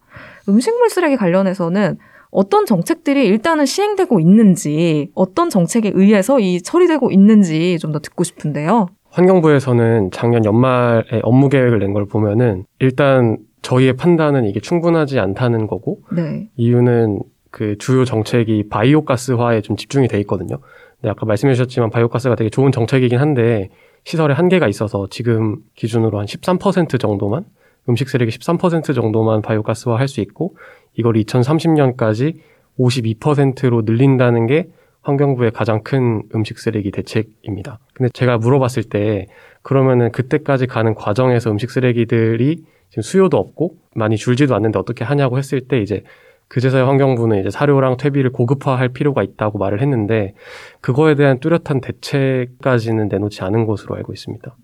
음식물 0.48 0.88
쓰레기 0.90 1.16
관련해서는 1.16 1.98
어떤 2.30 2.66
정책들이 2.66 3.26
일단은 3.26 3.64
시행되고 3.66 4.18
있는지, 4.20 5.11
어떤 5.14 5.50
정책에 5.50 5.92
의해서 5.94 6.40
이 6.40 6.61
처리되고 6.62 7.11
있는지 7.12 7.78
좀 7.80 7.92
더 7.92 8.00
듣고 8.00 8.24
싶은데요. 8.24 8.88
환경부에서는 9.11 10.11
작년 10.12 10.44
연말에 10.44 11.20
업무 11.22 11.48
계획을 11.48 11.78
낸 11.78 11.92
걸 11.92 12.07
보면은 12.07 12.64
일단 12.80 13.37
저희의 13.62 13.92
판단은 13.96 14.44
이게 14.46 14.59
충분하지 14.61 15.18
않다는 15.20 15.66
거고, 15.68 16.00
네. 16.14 16.48
이유는 16.57 17.20
그 17.52 17.76
주요 17.78 18.04
정책이 18.04 18.68
바이오가스화에 18.68 19.61
좀 19.61 19.76
집중이 19.76 20.09
돼 20.09 20.18
있거든요. 20.20 20.59
네, 21.04 21.10
아까 21.10 21.26
말씀해 21.26 21.52
주셨지만 21.52 21.90
바이오가스가 21.90 22.34
되게 22.34 22.48
좋은 22.48 22.72
정책이긴 22.72 23.18
한데 23.18 23.68
시설에 24.04 24.32
한계가 24.32 24.68
있어서 24.68 25.06
지금 25.10 25.58
기준으로 25.74 26.18
한 26.18 26.24
13% 26.24 26.98
정도만 26.98 27.44
음식 27.90 28.08
쓰레기 28.08 28.30
13% 28.30 28.94
정도만 28.94 29.42
바이오가스화 29.42 29.98
할 29.98 30.08
수 30.08 30.22
있고 30.22 30.56
이걸 30.94 31.16
2030년까지 31.16 32.38
52%로 32.78 33.82
늘린다는 33.82 34.46
게 34.46 34.70
환경부의 35.02 35.50
가장 35.50 35.82
큰 35.82 36.22
음식 36.34 36.58
쓰레기 36.58 36.90
대책입니다. 36.90 37.80
근데 37.92 38.08
제가 38.14 38.38
물어봤을 38.38 38.84
때 38.84 39.26
그러면은 39.60 40.10
그때까지 40.10 40.66
가는 40.66 40.94
과정에서 40.94 41.50
음식 41.50 41.70
쓰레기들이 41.70 42.64
지금 42.88 43.02
수요도 43.02 43.36
없고 43.36 43.76
많이 43.94 44.16
줄지도 44.16 44.54
않는데 44.54 44.78
어떻게 44.78 45.04
하냐고 45.04 45.36
했을 45.36 45.60
때 45.60 45.82
이제 45.82 46.02
그제서야 46.48 46.87
환경부는 46.87 47.40
이제 47.40 47.50
사료랑 47.50 47.96
퇴비를 47.96 48.30
고급화할 48.33 48.90
필요가 48.90 49.22
있다고 49.22 49.59
말을 49.59 49.80
했는데 49.80 50.35
그거에 50.80 51.14
대한 51.14 51.40
뚜렷한 51.40 51.80
대책까지는 51.80 53.09
내놓지 53.09 53.42
않은 53.42 53.66
것으로 53.66 53.96
알고 53.96 54.12
있습니다. 54.12 54.57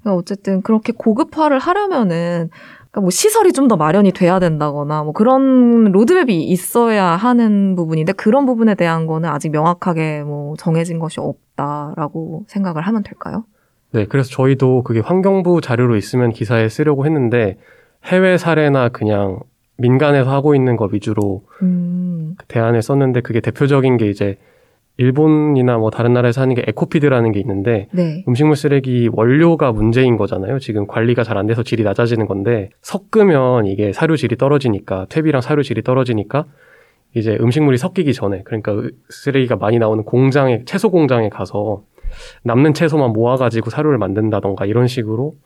그러니까 0.00 0.18
어쨌든 0.18 0.62
그렇게 0.62 0.92
고급화를 0.96 1.58
하려면은 1.58 2.50
그러니까 2.90 3.00
뭐 3.02 3.10
시설이 3.10 3.52
좀 3.52 3.68
더 3.68 3.76
마련이 3.76 4.12
돼야 4.12 4.38
된다거나 4.40 5.02
뭐 5.04 5.12
그런 5.12 5.92
로드맵이 5.92 6.44
있어야 6.44 7.04
하는 7.04 7.76
부분인데 7.76 8.12
그런 8.14 8.46
부분에 8.46 8.74
대한 8.74 9.06
거는 9.06 9.28
아직 9.28 9.50
명확하게 9.50 10.22
뭐 10.22 10.56
정해진 10.56 10.98
것이 10.98 11.20
없다라고 11.20 12.44
생각을 12.48 12.82
하면 12.82 13.02
될까요? 13.02 13.44
네, 13.92 14.06
그래서 14.06 14.30
저희도 14.30 14.84
그게 14.84 15.00
환경부 15.00 15.60
자료로 15.60 15.96
있으면 15.96 16.30
기사에 16.30 16.68
쓰려고 16.70 17.04
했는데 17.04 17.58
해외 18.04 18.38
사례나 18.38 18.88
그냥 18.88 19.40
민간에서 19.78 20.30
하고 20.30 20.54
있는 20.54 20.76
거 20.76 20.88
위주로 20.92 21.44
음. 21.62 22.34
대안을 22.48 22.82
썼는데 22.82 23.20
그게 23.22 23.40
대표적인 23.40 23.96
게 23.96 24.08
이제 24.08 24.36
일본이나 24.96 25.78
뭐 25.78 25.90
다른 25.90 26.12
나라에서 26.12 26.40
하는 26.40 26.56
게 26.56 26.64
에코피드라는 26.66 27.30
게 27.30 27.38
있는데 27.38 27.86
네. 27.92 28.24
음식물 28.26 28.56
쓰레기 28.56 29.08
원료가 29.12 29.70
문제인 29.70 30.16
거잖아요. 30.16 30.58
지금 30.58 30.88
관리가 30.88 31.22
잘 31.22 31.38
안 31.38 31.46
돼서 31.46 31.62
질이 31.62 31.84
낮아지는 31.84 32.26
건데 32.26 32.70
섞으면 32.82 33.66
이게 33.66 33.92
사료 33.92 34.16
질이 34.16 34.36
떨어지니까 34.36 35.06
퇴비랑 35.08 35.40
사료 35.40 35.62
질이 35.62 35.82
떨어지니까 35.82 36.46
이제 37.14 37.38
음식물이 37.40 37.78
섞이기 37.78 38.12
전에 38.12 38.42
그러니까 38.44 38.74
쓰레기가 39.08 39.54
많이 39.54 39.78
나오는 39.78 40.02
공장에 40.02 40.64
채소 40.64 40.90
공장에 40.90 41.28
가서 41.28 41.84
남는 42.42 42.74
채소만 42.74 43.12
모아가지고 43.12 43.70
사료를 43.70 43.98
만든다던가 43.98 44.66
이런 44.66 44.88
식으로 44.88 45.36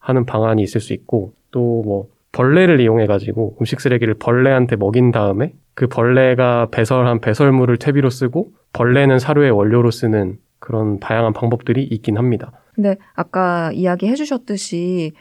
하는 0.00 0.26
방안이 0.26 0.62
있을 0.62 0.80
수 0.80 0.92
있고 0.92 1.32
또 1.52 1.82
뭐 1.84 2.08
벌레를 2.36 2.80
이용해 2.80 3.06
가지고 3.06 3.56
음식 3.60 3.80
쓰레기를 3.80 4.14
벌레한테 4.14 4.76
먹인 4.76 5.10
다음에 5.10 5.54
그 5.72 5.86
벌레가 5.86 6.68
배설한 6.70 7.20
배설물을 7.20 7.78
퇴비로 7.78 8.10
쓰고 8.10 8.52
벌레는 8.74 9.18
사료의 9.18 9.50
원료로 9.52 9.90
쓰는 9.90 10.36
그런 10.58 11.00
다양한 11.00 11.32
방법들이 11.32 11.82
있긴 11.84 12.18
합니다. 12.18 12.52
근데 12.74 12.98
아까 13.14 13.72
이야기 13.72 14.06
해 14.06 14.14
주셨듯이 14.14 15.12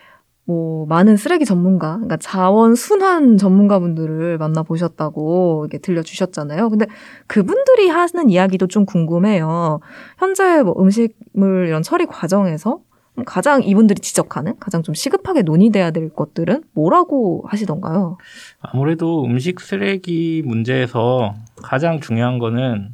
뭐 0.44 0.86
많은 0.88 1.16
쓰레기 1.16 1.46
전문가, 1.46 1.94
그러니까 1.94 2.18
자원 2.18 2.76
순환 2.76 3.38
전문가분들을 3.38 4.38
만나 4.38 4.62
보셨다고 4.62 5.66
이렇게 5.66 5.78
들려 5.78 6.04
주셨잖아요. 6.04 6.70
근데 6.70 6.86
그분들이 7.28 7.88
하는 7.88 8.30
이야기도 8.30 8.68
좀 8.68 8.86
궁금해요. 8.86 9.80
현재 10.18 10.64
뭐 10.64 10.76
음식물 10.78 11.68
이런 11.68 11.82
처리 11.82 12.06
과정에서 12.06 12.80
가장 13.26 13.64
이분들이 13.64 14.02
지적하는 14.02 14.56
가장 14.60 14.84
좀 14.84 14.94
시급하게 14.94 15.44
논의돼야 15.44 15.92
될 15.92 16.10
것들은 16.10 16.64
뭐라고 16.74 17.46
하시던가요? 17.48 18.18
아무래도 18.60 19.24
음식 19.24 19.62
쓰레기 19.62 20.42
문제에서 20.46 21.36
가장 21.62 22.02
중요한 22.02 22.40
거는 22.40 22.90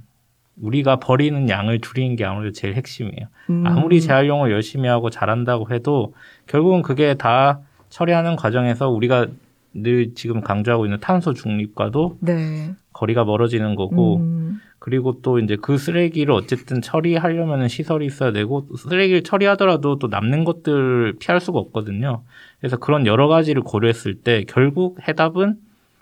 우리가 0.61 0.97
버리는 0.97 1.49
양을 1.49 1.81
줄이는 1.81 2.15
게 2.15 2.23
아무래도 2.23 2.53
제일 2.53 2.75
핵심이에요. 2.75 3.27
음. 3.49 3.63
아무리 3.65 3.99
재활용을 3.99 4.51
열심히 4.51 4.87
하고 4.87 5.09
잘한다고 5.09 5.73
해도 5.73 6.13
결국은 6.45 6.81
그게 6.83 7.15
다 7.15 7.61
처리하는 7.89 8.35
과정에서 8.35 8.89
우리가 8.89 9.27
늘 9.73 10.13
지금 10.15 10.41
강조하고 10.41 10.85
있는 10.85 10.99
탄소 10.99 11.33
중립과도 11.33 12.17
네. 12.19 12.73
거리가 12.93 13.23
멀어지는 13.23 13.75
거고 13.75 14.17
음. 14.17 14.59
그리고 14.81 15.21
또 15.21 15.37
이제 15.37 15.57
그 15.61 15.77
쓰레기를 15.77 16.33
어쨌든 16.33 16.81
처리하려면 16.81 17.67
시설이 17.67 18.03
있어야 18.07 18.31
되고 18.31 18.67
쓰레기를 18.75 19.21
처리하더라도 19.21 19.99
또 19.99 20.07
남는 20.07 20.43
것들 20.43 21.17
피할 21.19 21.39
수가 21.39 21.59
없거든요. 21.59 22.23
그래서 22.59 22.77
그런 22.77 23.05
여러 23.05 23.27
가지를 23.27 23.61
고려했을 23.61 24.15
때 24.15 24.43
결국 24.47 24.97
해답은 25.07 25.57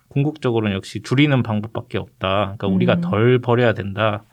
궁극적으로는 0.07 0.73
역시 0.73 1.01
줄이는 1.01 1.43
방법밖에 1.43 1.97
없다. 1.97 2.55
그러니까 2.57 2.67
우리가 2.67 2.93
음. 2.95 3.01
덜 3.01 3.39
버려야 3.39 3.73
된다. 3.73 4.23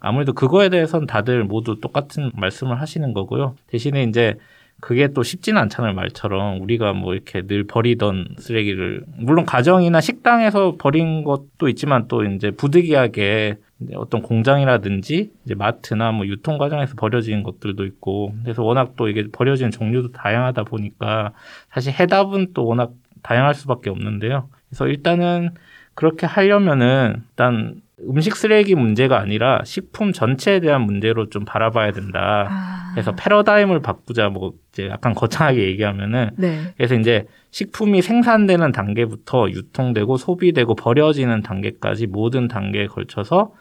아무래도 0.00 0.32
그거에 0.32 0.68
대해서는 0.68 1.06
다들 1.06 1.44
모두 1.44 1.78
똑같은 1.80 2.32
말씀을 2.34 2.80
하시는 2.80 3.12
거고요. 3.12 3.54
대신에 3.68 4.02
이제 4.02 4.34
그게 4.82 5.06
또 5.12 5.22
쉽지는 5.22 5.62
않잖아요, 5.62 5.94
말처럼. 5.94 6.60
우리가 6.60 6.92
뭐 6.92 7.14
이렇게 7.14 7.46
늘 7.46 7.62
버리던 7.62 8.34
쓰레기를, 8.38 9.04
물론 9.16 9.46
가정이나 9.46 10.00
식당에서 10.00 10.74
버린 10.76 11.22
것도 11.22 11.68
있지만 11.68 12.08
또 12.08 12.24
이제 12.24 12.50
부득이하게 12.50 13.58
어떤 13.94 14.22
공장이라든지 14.22 15.30
이제 15.44 15.54
마트나 15.54 16.10
뭐 16.10 16.26
유통 16.26 16.58
과정에서 16.58 16.96
버려지는 16.96 17.44
것들도 17.44 17.84
있고, 17.84 18.34
그래서 18.42 18.64
워낙 18.64 18.94
또 18.96 19.08
이게 19.08 19.28
버려지는 19.30 19.70
종류도 19.70 20.10
다양하다 20.10 20.64
보니까 20.64 21.32
사실 21.70 21.92
해답은 21.92 22.48
또 22.52 22.66
워낙 22.66 22.90
다양할 23.22 23.54
수밖에 23.54 23.88
없는데요. 23.88 24.48
그래서 24.68 24.88
일단은 24.88 25.50
그렇게 25.94 26.26
하려면은 26.26 27.22
일단 27.30 27.76
음식 28.08 28.36
쓰레기 28.36 28.74
문제가 28.74 29.18
아니라 29.18 29.62
식품 29.64 30.12
전체에 30.12 30.60
대한 30.60 30.82
문제로 30.82 31.28
좀 31.28 31.44
바라봐야 31.44 31.92
된다. 31.92 32.48
아. 32.50 32.90
그래서 32.92 33.12
패러다임을 33.12 33.80
바꾸자 33.80 34.28
뭐 34.28 34.52
이제 34.72 34.88
약간 34.88 35.14
거창하게 35.14 35.62
얘기하면은 35.68 36.30
네. 36.36 36.72
그래서 36.76 36.94
이제 36.94 37.26
식품이 37.50 38.02
생산되는 38.02 38.72
단계부터 38.72 39.50
유통되고 39.50 40.16
소비되고 40.16 40.74
버려지는 40.74 41.42
단계까지 41.42 42.06
모든 42.06 42.48
단계에 42.48 42.86
걸쳐서 42.86 43.52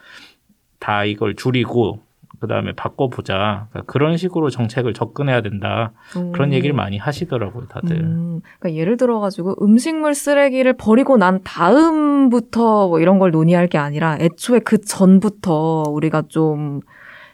다 0.79 1.05
이걸 1.05 1.35
줄이고 1.35 2.01
그 2.41 2.47
다음에 2.47 2.71
바꿔보자. 2.73 3.67
그러니까 3.69 3.91
그런 3.91 4.17
식으로 4.17 4.49
정책을 4.49 4.93
접근해야 4.95 5.41
된다. 5.41 5.93
음. 6.17 6.31
그런 6.31 6.53
얘기를 6.53 6.75
많이 6.75 6.97
하시더라고요, 6.97 7.67
다들. 7.67 7.97
음. 8.01 8.41
그러니까 8.59 8.79
예를 8.81 8.97
들어 8.97 9.19
가지고 9.19 9.55
음식물 9.61 10.15
쓰레기를 10.15 10.73
버리고 10.73 11.17
난 11.17 11.41
다음부터 11.43 12.87
뭐 12.87 12.99
이런 12.99 13.19
걸 13.19 13.29
논의할 13.29 13.67
게 13.67 13.77
아니라 13.77 14.17
애초에 14.19 14.59
그 14.59 14.81
전부터 14.81 15.83
우리가 15.89 16.23
좀 16.29 16.81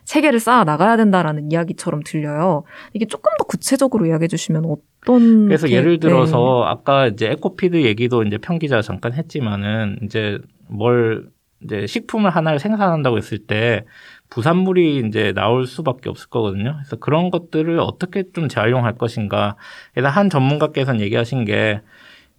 체계를 0.04 0.42
쌓아 0.42 0.66
나가야 0.66 0.98
된다라는 0.98 1.54
이야기처럼 1.54 2.02
들려요. 2.06 2.64
이게 2.92 3.06
조금 3.06 3.32
더 3.40 3.46
구체적으로 3.46 4.08
이야기해 4.08 4.28
주시면 4.28 4.66
어떤 4.66 5.46
그래서 5.46 5.68
게, 5.68 5.76
예를 5.76 6.02
들어서 6.02 6.66
네. 6.66 6.72
아까 6.72 7.08
이제 7.08 7.28
에코피드 7.32 7.82
얘기도 7.84 8.24
이제 8.24 8.38
편 8.38 8.60
기자 8.60 8.82
잠깐 8.82 9.14
했지만은 9.14 10.00
이제 10.04 10.38
뭘 10.68 11.30
이제 11.64 11.88
식품을 11.88 12.30
하나를 12.30 12.60
생산한다고 12.60 13.18
했을 13.18 13.40
때 13.40 13.86
부산물이 14.30 15.04
이제 15.08 15.34
나올 15.34 15.66
수밖에 15.66 16.10
없을 16.10 16.30
거거든요. 16.30 16.74
그래서 16.78 16.96
그런 16.98 17.30
것들을 17.30 17.80
어떻게 17.80 18.24
좀 18.34 18.50
재활용할 18.50 18.98
것인가. 18.98 19.56
그래서 19.94 20.10
한 20.10 20.30
전문가께서는 20.30 21.02
얘기하신 21.02 21.46
게 21.46 21.82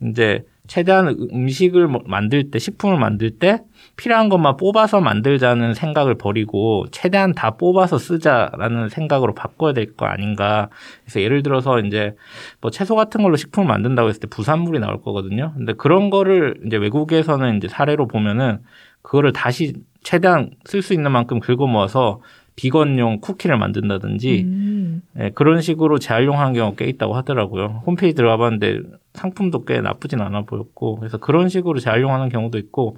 이제 0.03 0.45
최대한 0.69 1.09
음식을 1.33 1.89
뭐 1.89 2.03
만들 2.07 2.51
때, 2.51 2.59
식품을 2.59 2.99
만들 2.99 3.31
때 3.31 3.63
필요한 3.97 4.29
것만 4.29 4.59
뽑아서 4.59 5.01
만들자는 5.01 5.73
생각을 5.73 6.17
버리고 6.17 6.85
최대한 6.93 7.33
다 7.35 7.53
뽑아서 7.53 7.97
쓰자라는 7.99 8.91
생각으로 8.91 9.35
바꿔야 9.35 9.73
될 9.73 9.97
거 9.97 10.05
아닌가. 10.05 10.69
그래서 11.03 11.23
예를 11.23 11.43
들어서 11.43 11.81
이제 11.81 12.15
뭐 12.61 12.71
채소 12.71 12.95
같은 12.95 13.23
걸로 13.23 13.37
식품을 13.37 13.67
만든다고 13.67 14.09
했을 14.11 14.21
때 14.21 14.27
부산물이 14.29 14.79
나올 14.79 15.01
거거든요. 15.03 15.55
근데 15.57 15.73
그런 15.73 16.11
거를 16.11 16.61
이제 16.67 16.77
외국에서는 16.77 17.57
이제 17.57 17.67
사례로 17.67 18.07
보면은 18.07 18.59
그거를 19.01 19.33
다시 19.33 19.73
최대한 20.09 20.53
쓸 20.65 20.81
수 20.81 20.95
있는 20.95 21.13
만큼 21.13 21.39
긁어 21.39 21.67
모아서 21.67 22.23
비건용 22.57 23.21
쿠키를 23.21 23.59
만든다든지 23.59 24.41
음. 24.41 25.03
네, 25.13 25.31
그런 25.35 25.61
식으로 25.61 25.99
재활용하는 25.99 26.55
경우가 26.55 26.77
꽤 26.79 26.87
있다고 26.87 27.15
하더라고요. 27.15 27.83
홈페이지 27.85 28.17
들어가 28.17 28.39
봤는데 28.39 28.81
상품도 29.13 29.67
꽤 29.67 29.83
나쁘진 29.83 30.23
않아 30.23 30.47
보였고 30.47 30.97
그래서 30.97 31.19
그런 31.19 31.51
식으로 31.51 31.79
재활용하는 31.79 32.31
경우도 32.31 32.57
있고 32.57 32.97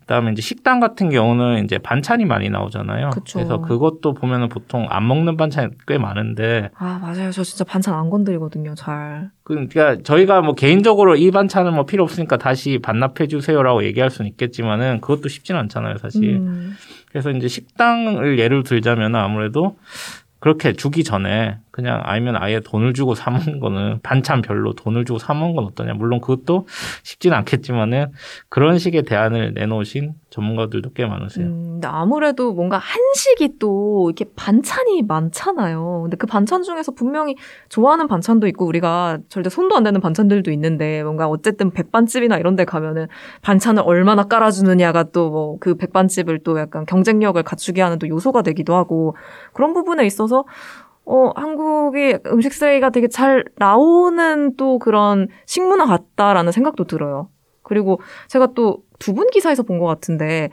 그다음에 0.00 0.32
이제 0.32 0.42
식당 0.42 0.80
같은 0.80 1.10
경우는 1.10 1.64
이제 1.64 1.78
반찬이 1.78 2.24
많이 2.24 2.48
나오잖아요. 2.48 3.10
그쵸. 3.10 3.38
그래서 3.38 3.60
그것도 3.60 4.14
보면은 4.14 4.48
보통 4.48 4.86
안 4.90 5.06
먹는 5.06 5.36
반찬이 5.36 5.68
꽤 5.86 5.98
많은데 5.98 6.70
아 6.76 6.98
맞아요. 7.00 7.30
저 7.30 7.42
진짜 7.42 7.64
반찬 7.64 7.94
안 7.94 8.10
건드리거든요. 8.10 8.74
잘. 8.74 9.30
그러니까 9.44 9.96
저희가 10.02 10.40
뭐 10.40 10.54
개인적으로 10.54 11.16
이 11.16 11.30
반찬은 11.30 11.72
뭐 11.74 11.86
필요 11.86 12.02
없으니까 12.02 12.36
다시 12.36 12.78
반납해 12.82 13.28
주세요라고 13.28 13.84
얘기할 13.84 14.10
수는 14.10 14.30
있겠지만은 14.30 15.00
그것도 15.00 15.28
쉽지는 15.28 15.60
않잖아요, 15.62 15.98
사실. 15.98 16.36
음. 16.36 16.74
그래서 17.10 17.30
이제 17.30 17.48
식당을 17.48 18.38
예를 18.38 18.62
들자면 18.64 19.14
아무래도 19.14 19.78
그렇게 20.38 20.72
주기 20.74 21.02
전에 21.02 21.58
그냥 21.70 22.00
아니면 22.04 22.36
아예 22.36 22.60
돈을 22.60 22.92
주고 22.94 23.14
사 23.14 23.30
먹는 23.30 23.60
거는 23.60 24.00
반찬 24.02 24.42
별로 24.42 24.74
돈을 24.74 25.04
주고 25.04 25.18
사 25.18 25.34
먹는 25.34 25.56
건 25.56 25.64
어떠냐. 25.64 25.94
물론 25.94 26.20
그것도 26.20 26.66
쉽지는 27.02 27.36
않겠지만은 27.38 28.12
그런 28.48 28.78
식의 28.78 29.02
대안을 29.04 29.54
내놓으신 29.54 30.14
전문가들도 30.36 30.90
꽤 30.94 31.06
많으세요. 31.06 31.46
음, 31.46 31.80
아무래도 31.84 32.52
뭔가 32.52 32.76
한식이 32.78 33.58
또 33.58 34.10
이렇게 34.10 34.30
반찬이 34.36 35.02
많잖아요. 35.02 36.02
근데 36.02 36.16
그 36.16 36.26
반찬 36.26 36.62
중에서 36.62 36.92
분명히 36.92 37.36
좋아하는 37.68 38.06
반찬도 38.06 38.46
있고 38.48 38.66
우리가 38.66 39.18
절대 39.28 39.48
손도 39.48 39.76
안 39.76 39.84
대는 39.84 40.00
반찬들도 40.00 40.50
있는데 40.52 41.02
뭔가 41.02 41.26
어쨌든 41.26 41.70
백반집이나 41.70 42.36
이런 42.36 42.54
데 42.56 42.64
가면은 42.64 43.06
반찬을 43.42 43.82
얼마나 43.86 44.24
깔아주느냐가 44.24 45.04
또 45.04 45.30
뭐 45.30 45.56
그 45.60 45.74
백반집을 45.76 46.40
또 46.40 46.58
약간 46.58 46.84
경쟁력을 46.86 47.40
갖추게 47.42 47.80
하는 47.82 47.98
또 47.98 48.08
요소가 48.08 48.42
되기도 48.42 48.74
하고 48.74 49.16
그런 49.52 49.72
부분에 49.72 50.04
있어서 50.06 50.44
어, 51.04 51.30
한국의 51.36 52.20
음식 52.26 52.52
쓰레기가 52.52 52.90
되게 52.90 53.08
잘 53.08 53.44
나오는 53.56 54.56
또 54.56 54.78
그런 54.78 55.28
식문화 55.46 55.86
같다라는 55.86 56.52
생각도 56.52 56.84
들어요. 56.84 57.28
그리고 57.62 58.00
제가 58.28 58.48
또 58.54 58.78
두분 58.98 59.28
기사에서 59.30 59.62
본 59.62 59.78
것 59.78 59.86
같은데 59.86 60.50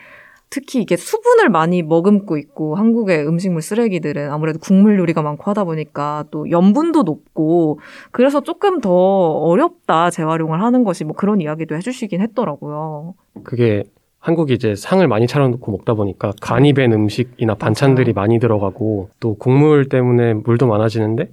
특히 0.49 0.81
이게 0.81 0.95
수분을 0.97 1.49
많이 1.49 1.81
머금고 1.81 2.37
있고 2.37 2.75
한국의 2.75 3.25
음식물 3.27 3.61
쓰레기들은 3.63 4.29
아무래도 4.29 4.59
국물 4.59 4.99
요리가 4.99 5.21
많고 5.23 5.49
하다 5.49 5.63
보니까 5.63 6.25
또 6.29 6.49
염분도 6.51 7.03
높고 7.03 7.79
그래서 8.11 8.41
조금 8.41 8.79
더 8.79 8.91
어렵다 8.91 10.11
재활용을 10.11 10.61
하는 10.61 10.83
것이 10.83 11.05
뭐 11.05 11.15
그런 11.15 11.41
이야기도 11.41 11.75
해주시긴 11.75 12.21
했더라고요. 12.21 13.15
그게 13.43 13.83
한국이 14.19 14.53
이제 14.53 14.75
상을 14.75 15.05
많이 15.07 15.25
차려놓고 15.25 15.71
먹다 15.71 15.95
보니까 15.95 16.31
간이 16.39 16.73
밴 16.73 16.93
음식이나 16.93 17.55
반찬들이 17.55 18.13
많이 18.13 18.39
들어가고 18.39 19.09
또 19.19 19.33
국물 19.35 19.89
때문에 19.89 20.35
물도 20.35 20.67
많아지는데 20.67 21.29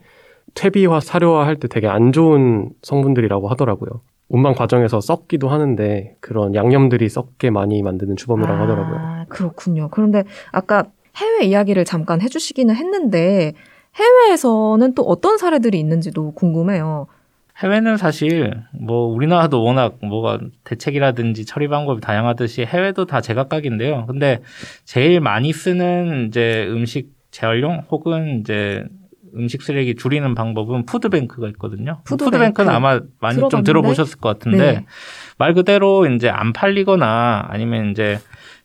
퇴비화, 0.54 0.98
사료화 1.00 1.46
할 1.46 1.56
때 1.56 1.68
되게 1.68 1.86
안 1.88 2.10
좋은 2.12 2.70
성분들이라고 2.82 3.48
하더라고요. 3.48 4.00
운반 4.30 4.54
과정에서 4.54 5.00
썩기도 5.00 5.48
하는데 5.48 6.14
그런 6.20 6.54
양념들이 6.54 7.08
썩게 7.08 7.50
많이 7.50 7.82
만드는 7.82 8.16
주범이라고 8.16 8.54
아, 8.54 8.62
하더라고요. 8.62 9.24
그렇군요. 9.28 9.88
그런데 9.90 10.22
아까 10.52 10.84
해외 11.16 11.44
이야기를 11.44 11.84
잠깐 11.84 12.22
해주시기는 12.22 12.74
했는데 12.74 13.52
해외에서는 13.96 14.94
또 14.94 15.02
어떤 15.02 15.36
사례들이 15.36 15.78
있는지도 15.80 16.32
궁금해요. 16.32 17.08
해외는 17.58 17.96
사실 17.96 18.54
뭐 18.72 19.08
우리나라도 19.08 19.62
워낙 19.64 19.98
뭐가 20.00 20.38
대책이라든지 20.62 21.44
처리 21.44 21.66
방법이 21.66 22.00
다양하듯이 22.00 22.62
해외도 22.62 23.06
다 23.06 23.20
제각각인데요. 23.20 24.06
근데 24.06 24.40
제일 24.84 25.20
많이 25.20 25.52
쓰는 25.52 26.28
이제 26.28 26.66
음식 26.70 27.12
재활용 27.32 27.82
혹은 27.90 28.40
이제 28.40 28.84
음식 29.36 29.62
쓰레기 29.62 29.94
줄이는 29.94 30.34
방법은 30.34 30.86
푸드뱅크가 30.86 31.48
있거든요. 31.48 32.00
푸드뱅크. 32.04 32.24
푸드뱅크 32.24 32.62
는 32.62 32.70
아마 32.70 33.00
많이 33.20 33.36
들어봤는데? 33.36 33.48
좀 33.50 33.62
들어보셨을 33.62 34.18
것 34.18 34.28
같은데 34.28 34.58
네. 34.72 34.86
말 35.38 35.54
그대로 35.54 36.06
이제 36.06 36.28
안 36.28 36.52
팔리거나 36.52 37.46
아니면 37.48 37.90
이제 37.90 38.18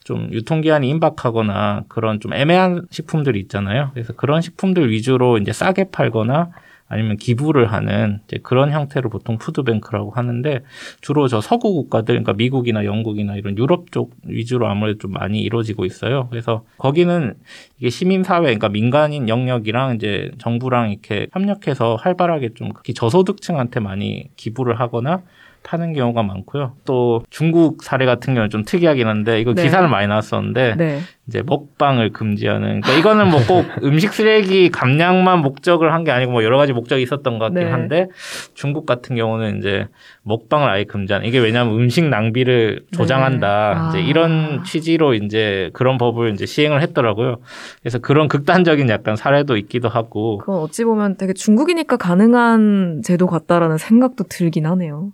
좀 0.04 0.30
유통기한이 0.32 0.88
임박하거나 0.90 1.86
그런 1.88 2.20
좀 2.20 2.34
애매한 2.34 2.86
식품들이 2.92 3.40
있잖아요. 3.42 3.92
그래서 3.94 4.14
그런 4.14 4.42
식품들 4.42 4.92
위주로 4.92 5.38
이제 5.38 5.52
싸게 5.52 5.90
팔거나 5.92 6.50
아니면 6.88 7.18
기부를 7.18 7.72
하는 7.72 8.20
이제 8.28 8.38
그런 8.44 8.72
형태로 8.72 9.10
보통 9.10 9.38
푸드뱅크라고 9.38 10.12
하는데 10.12 10.62
주로 11.02 11.28
저 11.28 11.42
서구 11.42 11.74
국가들 11.74 12.14
그러니까 12.14 12.34
미국이나 12.34 12.86
영국이나 12.86 13.36
이런 13.36 13.58
유럽 13.58 13.92
쪽 13.92 14.14
위주로 14.26 14.68
아무래도 14.68 15.00
좀 15.00 15.12
많이 15.14 15.42
이루어지고 15.42 15.86
있어요. 15.86 16.28
그래서 16.30 16.64
거기는 16.78 17.34
이게 17.80 17.90
시민 17.90 18.24
사회 18.24 18.42
그러니까 18.42 18.70
민간인 18.70 19.28
영역이랑 19.30 19.96
이제 19.96 20.32
정부랑 20.38 20.92
이렇게 20.92 21.28
협력해서 21.34 21.96
활발하게 21.96 22.54
좀 22.54 22.72
특히 22.76 22.94
저소득층한테 22.94 23.80
많이 23.80 24.30
기부를 24.36 24.80
하거나 24.80 25.24
파는 25.66 25.94
경우가 25.94 26.22
많고요. 26.22 26.74
또 26.86 27.24
중국 27.32 27.84
사례 27.84 28.06
같은 28.06 28.36
경우는 28.36 28.52
좀 28.52 28.64
특이하긴 28.64 29.08
한데 29.08 29.42
이거 29.42 29.54
네. 29.54 29.64
기사를 29.64 29.88
많이 29.90 30.08
나왔었는데 30.08 30.76
네. 30.76 31.00
이제 31.28 31.42
먹방을 31.44 32.12
금지하는 32.12 32.82
그러니까 32.82 32.94
이거는 32.94 33.30
뭐 33.32 33.40
꼭 33.48 33.66
음식 33.84 34.14
쓰레기 34.14 34.70
감량만 34.70 35.40
목적을 35.42 35.92
한 35.94 36.04
게 36.06 36.12
아니고 36.12 36.34
뭐 36.34 36.44
여러 36.44 36.58
가지 36.58 36.72
목적이 36.72 37.02
있었던 37.04 37.40
것 37.40 37.46
같긴 37.46 37.64
네. 37.66 37.72
한데 37.72 38.08
중국 38.54 38.86
같은 38.86 39.16
경우는 39.16 39.58
이제 39.58 39.88
먹방을 40.24 40.70
아예 40.70 40.84
금지하는 40.84 41.28
이게 41.28 41.40
왜냐하면 41.40 41.74
음식 41.80 42.06
낭비를 42.08 42.82
네. 42.92 42.98
조장한다 42.98 43.48
네. 43.74 43.80
아. 43.80 43.90
이제 43.90 44.02
이런 44.02 44.64
취지로 44.64 45.16
이제 45.16 45.72
그런 45.74 45.98
법을 45.98 46.34
이제 46.34 46.46
시행을 46.46 46.82
했더라고요. 46.84 47.38
그래서 47.82 47.98
그런 48.00 48.28
극단적인 48.28 48.88
약간 48.90 49.16
사례도 49.16 49.58
있기도 49.58 49.90
하고 49.90 50.38
그건 50.38 50.60
어찌 50.60 50.84
보면 50.84 51.18
되게 51.18 51.34
중국이니까 51.34 51.98
가능한 51.98 53.02
제도 53.04 53.26
같다라는 53.26 53.78
생각도 53.80 54.26
들긴 54.26 54.68
하네요. 54.68 55.12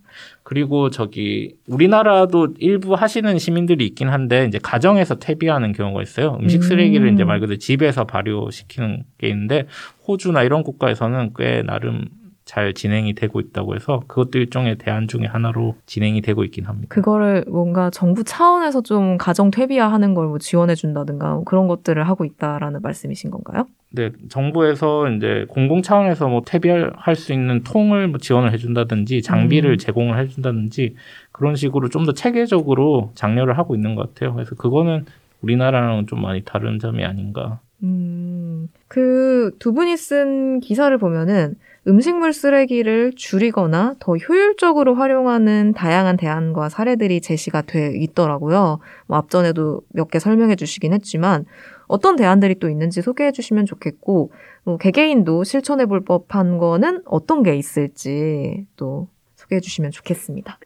그리고 0.51 0.89
저기 0.89 1.55
우리나라도 1.65 2.49
일부 2.59 2.93
하시는 2.93 3.39
시민들이 3.39 3.85
있긴 3.85 4.09
한데 4.09 4.43
이제 4.43 4.59
가정에서 4.61 5.15
퇴비하는 5.15 5.71
경우가 5.71 6.01
있어요. 6.01 6.37
음식 6.41 6.61
쓰레기를 6.61 7.07
음. 7.07 7.13
이제 7.13 7.23
말 7.23 7.39
그대로 7.39 7.57
집에서 7.57 8.03
발효시키는 8.03 9.03
게 9.17 9.29
있는데 9.29 9.67
호주나 10.05 10.43
이런 10.43 10.63
국가에서는 10.63 11.31
꽤 11.37 11.63
나름 11.63 12.09
잘 12.51 12.73
진행이 12.73 13.13
되고 13.13 13.39
있다고 13.39 13.75
해서 13.75 14.01
그것도 14.07 14.37
일종의 14.37 14.75
대안 14.77 15.07
중의 15.07 15.29
하나로 15.29 15.77
진행이 15.85 16.19
되고 16.19 16.43
있긴 16.43 16.65
합니다. 16.65 16.87
그거를 16.89 17.45
뭔가 17.47 17.89
정부 17.89 18.25
차원에서 18.25 18.81
좀 18.81 19.17
가정 19.17 19.51
퇴비화하는 19.51 20.13
걸 20.13 20.27
뭐 20.27 20.37
지원해 20.37 20.75
준다든가 20.75 21.33
뭐 21.35 21.43
그런 21.45 21.69
것들을 21.69 22.05
하고 22.09 22.25
있다라는 22.25 22.81
말씀이신 22.81 23.31
건가요? 23.31 23.67
네, 23.91 24.11
정부에서 24.27 25.09
이제 25.11 25.45
공공 25.47 25.81
차원에서 25.81 26.27
뭐 26.27 26.41
퇴비할 26.45 27.15
수 27.15 27.31
있는 27.31 27.63
통을 27.63 28.09
뭐 28.09 28.17
지원을 28.19 28.51
해준다든지 28.51 29.21
장비를 29.21 29.71
음. 29.71 29.77
제공을 29.77 30.19
해준다든지 30.19 30.95
그런 31.31 31.55
식으로 31.55 31.87
좀 31.87 32.05
더 32.05 32.11
체계적으로 32.11 33.11
장려를 33.15 33.57
하고 33.57 33.75
있는 33.75 33.95
것 33.95 34.13
같아요. 34.13 34.33
그래서 34.33 34.55
그거는 34.55 35.05
우리나라랑 35.41 36.05
좀 36.07 36.21
많이 36.21 36.41
다른 36.43 36.79
점이 36.79 37.05
아닌가. 37.05 37.61
음, 37.83 38.67
그 38.89 39.51
두 39.59 39.73
분이 39.73 39.95
쓴 39.97 40.59
기사를 40.59 40.95
보면은 40.97 41.55
음식물 41.87 42.31
쓰레기를 42.31 43.13
줄이거나 43.15 43.95
더 43.99 44.15
효율적으로 44.15 44.93
활용하는 44.95 45.73
다양한 45.73 46.15
대안과 46.15 46.69
사례들이 46.69 47.21
제시가 47.21 47.63
돼 47.63 47.93
있더라고요. 47.97 48.79
뭐 49.07 49.17
앞전에도 49.17 49.81
몇 49.89 50.09
개 50.11 50.19
설명해 50.19 50.55
주시긴 50.57 50.93
했지만 50.93 51.45
어떤 51.87 52.15
대안들이 52.15 52.55
또 52.59 52.69
있는지 52.69 53.01
소개해 53.01 53.31
주시면 53.31 53.65
좋겠고 53.65 54.31
뭐 54.63 54.77
개개인도 54.77 55.43
실천해 55.43 55.87
볼 55.87 56.05
법한 56.05 56.59
거는 56.59 57.01
어떤 57.05 57.41
게 57.41 57.55
있을지 57.55 58.67
또 58.75 59.07
소개해 59.35 59.59
주시면 59.59 59.89
좋겠습니다. 59.91 60.59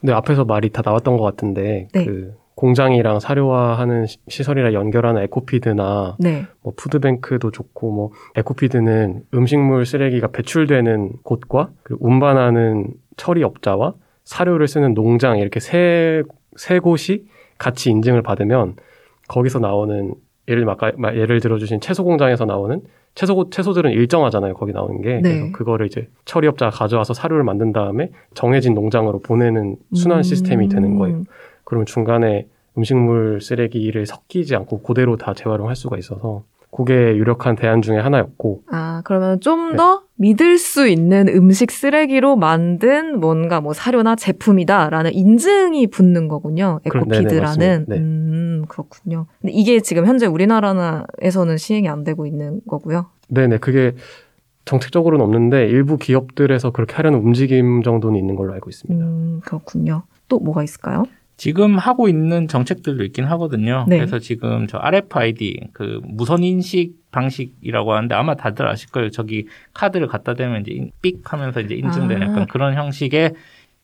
네, 0.00 0.12
앞에서 0.12 0.44
말이 0.44 0.70
다 0.70 0.82
나왔던 0.84 1.16
것 1.16 1.22
같은데 1.22 1.88
네. 1.92 2.04
그 2.04 2.34
공장이랑 2.58 3.20
사료화하는 3.20 4.06
시설이랑 4.26 4.72
연결하는 4.72 5.22
에코피드나 5.22 6.16
네. 6.18 6.44
뭐 6.60 6.72
푸드뱅크도 6.76 7.52
좋고 7.52 7.92
뭐 7.92 8.10
에코피드는 8.34 9.22
음식물 9.32 9.86
쓰레기가 9.86 10.26
배출되는 10.32 11.12
곳과 11.22 11.70
그 11.84 11.96
운반하는 12.00 12.88
처리업자와 13.16 13.94
사료를 14.24 14.66
쓰는 14.66 14.94
농장 14.94 15.38
이렇게 15.38 15.60
세, 15.60 16.24
세 16.56 16.80
곳이 16.80 17.26
같이 17.58 17.90
인증을 17.90 18.22
받으면 18.22 18.74
거기서 19.28 19.60
나오는 19.60 20.14
예를 20.48 20.68
아까 20.68 20.90
예를 21.14 21.38
들어주신 21.38 21.78
채소 21.78 22.02
공장에서 22.02 22.44
나오는 22.44 22.80
채소 23.14 23.50
채소들은 23.50 23.92
일정하잖아요. 23.92 24.54
거기 24.54 24.72
나오는 24.72 25.00
게 25.00 25.20
네. 25.20 25.20
그래서 25.22 25.52
그거를 25.52 25.86
이제 25.86 26.08
처리업자가 26.24 26.70
가져와서 26.76 27.14
사료를 27.14 27.44
만든 27.44 27.72
다음에 27.72 28.10
정해진 28.34 28.74
농장으로 28.74 29.20
보내는 29.20 29.76
순환 29.94 30.20
음. 30.20 30.22
시스템이 30.22 30.68
되는 30.68 30.96
거예요. 30.96 31.22
그러면 31.68 31.84
중간에 31.84 32.46
음식물 32.78 33.42
쓰레기를 33.42 34.06
섞이지 34.06 34.56
않고 34.56 34.80
그대로 34.80 35.18
다 35.18 35.34
재활용할 35.34 35.76
수가 35.76 35.98
있어서 35.98 36.44
그게 36.70 36.94
유력한 36.94 37.56
대안 37.56 37.82
중에 37.82 37.98
하나였고. 37.98 38.62
아, 38.70 39.02
그러면 39.04 39.38
좀더 39.40 40.00
네. 40.00 40.06
믿을 40.16 40.56
수 40.56 40.88
있는 40.88 41.28
음식 41.28 41.70
쓰레기로 41.70 42.36
만든 42.36 43.20
뭔가 43.20 43.60
뭐 43.60 43.74
사료나 43.74 44.16
제품이다라는 44.16 45.12
인증이 45.12 45.88
붙는 45.88 46.28
거군요. 46.28 46.80
에코피드라는. 46.86 47.84
네. 47.86 47.98
음, 47.98 48.64
그렇군요. 48.66 49.26
근데 49.42 49.52
이게 49.52 49.80
지금 49.80 50.06
현재 50.06 50.24
우리나라에서는 50.24 51.58
시행이 51.58 51.86
안 51.86 52.02
되고 52.02 52.24
있는 52.24 52.62
거고요. 52.66 53.10
네네. 53.28 53.58
그게 53.58 53.94
정책적으로는 54.64 55.22
없는데 55.22 55.66
일부 55.66 55.98
기업들에서 55.98 56.70
그렇게 56.70 56.94
하려는 56.94 57.18
움직임 57.18 57.82
정도는 57.82 58.18
있는 58.18 58.36
걸로 58.36 58.54
알고 58.54 58.70
있습니다. 58.70 59.04
음, 59.04 59.40
그렇군요. 59.44 60.04
또 60.28 60.38
뭐가 60.38 60.62
있을까요? 60.62 61.04
지금 61.38 61.78
하고 61.78 62.08
있는 62.08 62.48
정책들도 62.48 63.04
있긴 63.04 63.24
하거든요. 63.24 63.86
네. 63.88 63.96
그래서 63.96 64.18
지금 64.18 64.66
저 64.66 64.76
RFID 64.78 65.68
그 65.72 66.00
무선 66.04 66.42
인식 66.42 66.94
방식이라고 67.12 67.94
하는데 67.94 68.12
아마 68.14 68.34
다들 68.34 68.66
아실 68.66 68.90
거예요. 68.90 69.10
저기 69.10 69.46
카드를 69.72 70.08
갖다 70.08 70.34
대면 70.34 70.62
이제 70.62 70.90
삑 71.00 71.32
하면서 71.32 71.60
이제 71.60 71.76
인증되는 71.76 72.26
아. 72.26 72.30
약간 72.30 72.46
그런 72.48 72.74
형식의 72.74 73.34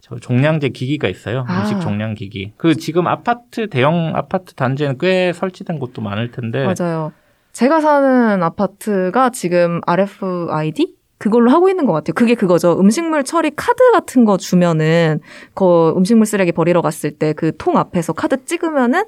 저 0.01 0.17
종량제 0.17 0.71
기기가 0.71 1.09
있어요. 1.09 1.45
아. 1.49 1.61
음식 1.61 1.81
종량 1.81 2.15
기기. 2.15 2.53
그 2.57 2.75
지금 2.75 3.07
아파트 3.07 3.69
대형 3.69 4.13
아파트 4.17 4.55
단지에는 4.55 4.99
꽤 4.99 5.33
설치된 5.33 5.79
곳도 5.79 6.03
많을 6.03 6.33
텐데 6.33 6.67
맞아요. 6.67 7.13
제가 7.53 7.81
사는 7.81 8.43
아파트가 8.43 9.31
지금 9.31 9.81
RFID 9.87 10.94
그걸로 11.19 11.51
하고 11.51 11.69
있는 11.69 11.87
것 11.87 11.93
같아요. 11.93 12.13
그게 12.15 12.35
그거죠. 12.35 12.79
음식물 12.79 13.25
처리 13.25 13.51
카드 13.55 13.91
같은 13.93 14.25
거 14.25 14.37
주면은 14.37 15.21
그 15.55 15.95
음식물 15.97 16.27
쓰레기 16.27 16.53
버리러 16.53 16.83
갔을 16.83 17.11
때 17.13 17.33
그 17.33 17.53
통 17.57 17.77
앞에서 17.79 18.13
카드 18.13 18.45
찍으면은 18.45 19.05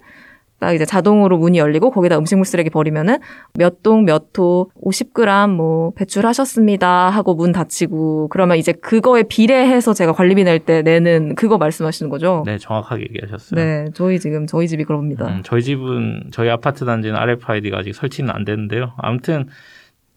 딱 0.58 0.72
이제 0.72 0.86
자동으로 0.86 1.36
문이 1.36 1.58
열리고 1.58 1.90
거기다 1.90 2.16
음식물 2.16 2.46
쓰레기 2.46 2.70
버리면은 2.70 3.18
몇 3.58 3.82
동 3.82 4.06
몇호 4.06 4.70
50g 4.82 5.50
뭐 5.54 5.90
배출하셨습니다 5.96 7.10
하고 7.10 7.34
문 7.34 7.52
닫히고 7.52 8.28
그러면 8.28 8.56
이제 8.56 8.72
그거에 8.72 9.22
비례해서 9.24 9.92
제가 9.92 10.12
관리비 10.12 10.44
낼 10.44 10.60
때 10.60 10.80
내는 10.80 11.34
그거 11.34 11.58
말씀하시는 11.58 12.08
거죠? 12.08 12.42
네, 12.46 12.56
정확하게 12.56 13.02
얘기하셨어요. 13.10 13.60
네, 13.60 13.84
저희 13.94 14.18
지금 14.18 14.46
저희 14.46 14.66
집이 14.66 14.84
그럽니다. 14.84 15.26
음, 15.26 15.42
저희 15.44 15.62
집은 15.62 16.30
저희 16.32 16.48
아파트 16.48 16.86
단지는 16.86 17.16
RFID가 17.16 17.78
아직 17.78 17.94
설치는 17.94 18.30
안 18.30 18.44
되는데요. 18.46 18.92
아무튼 18.96 19.48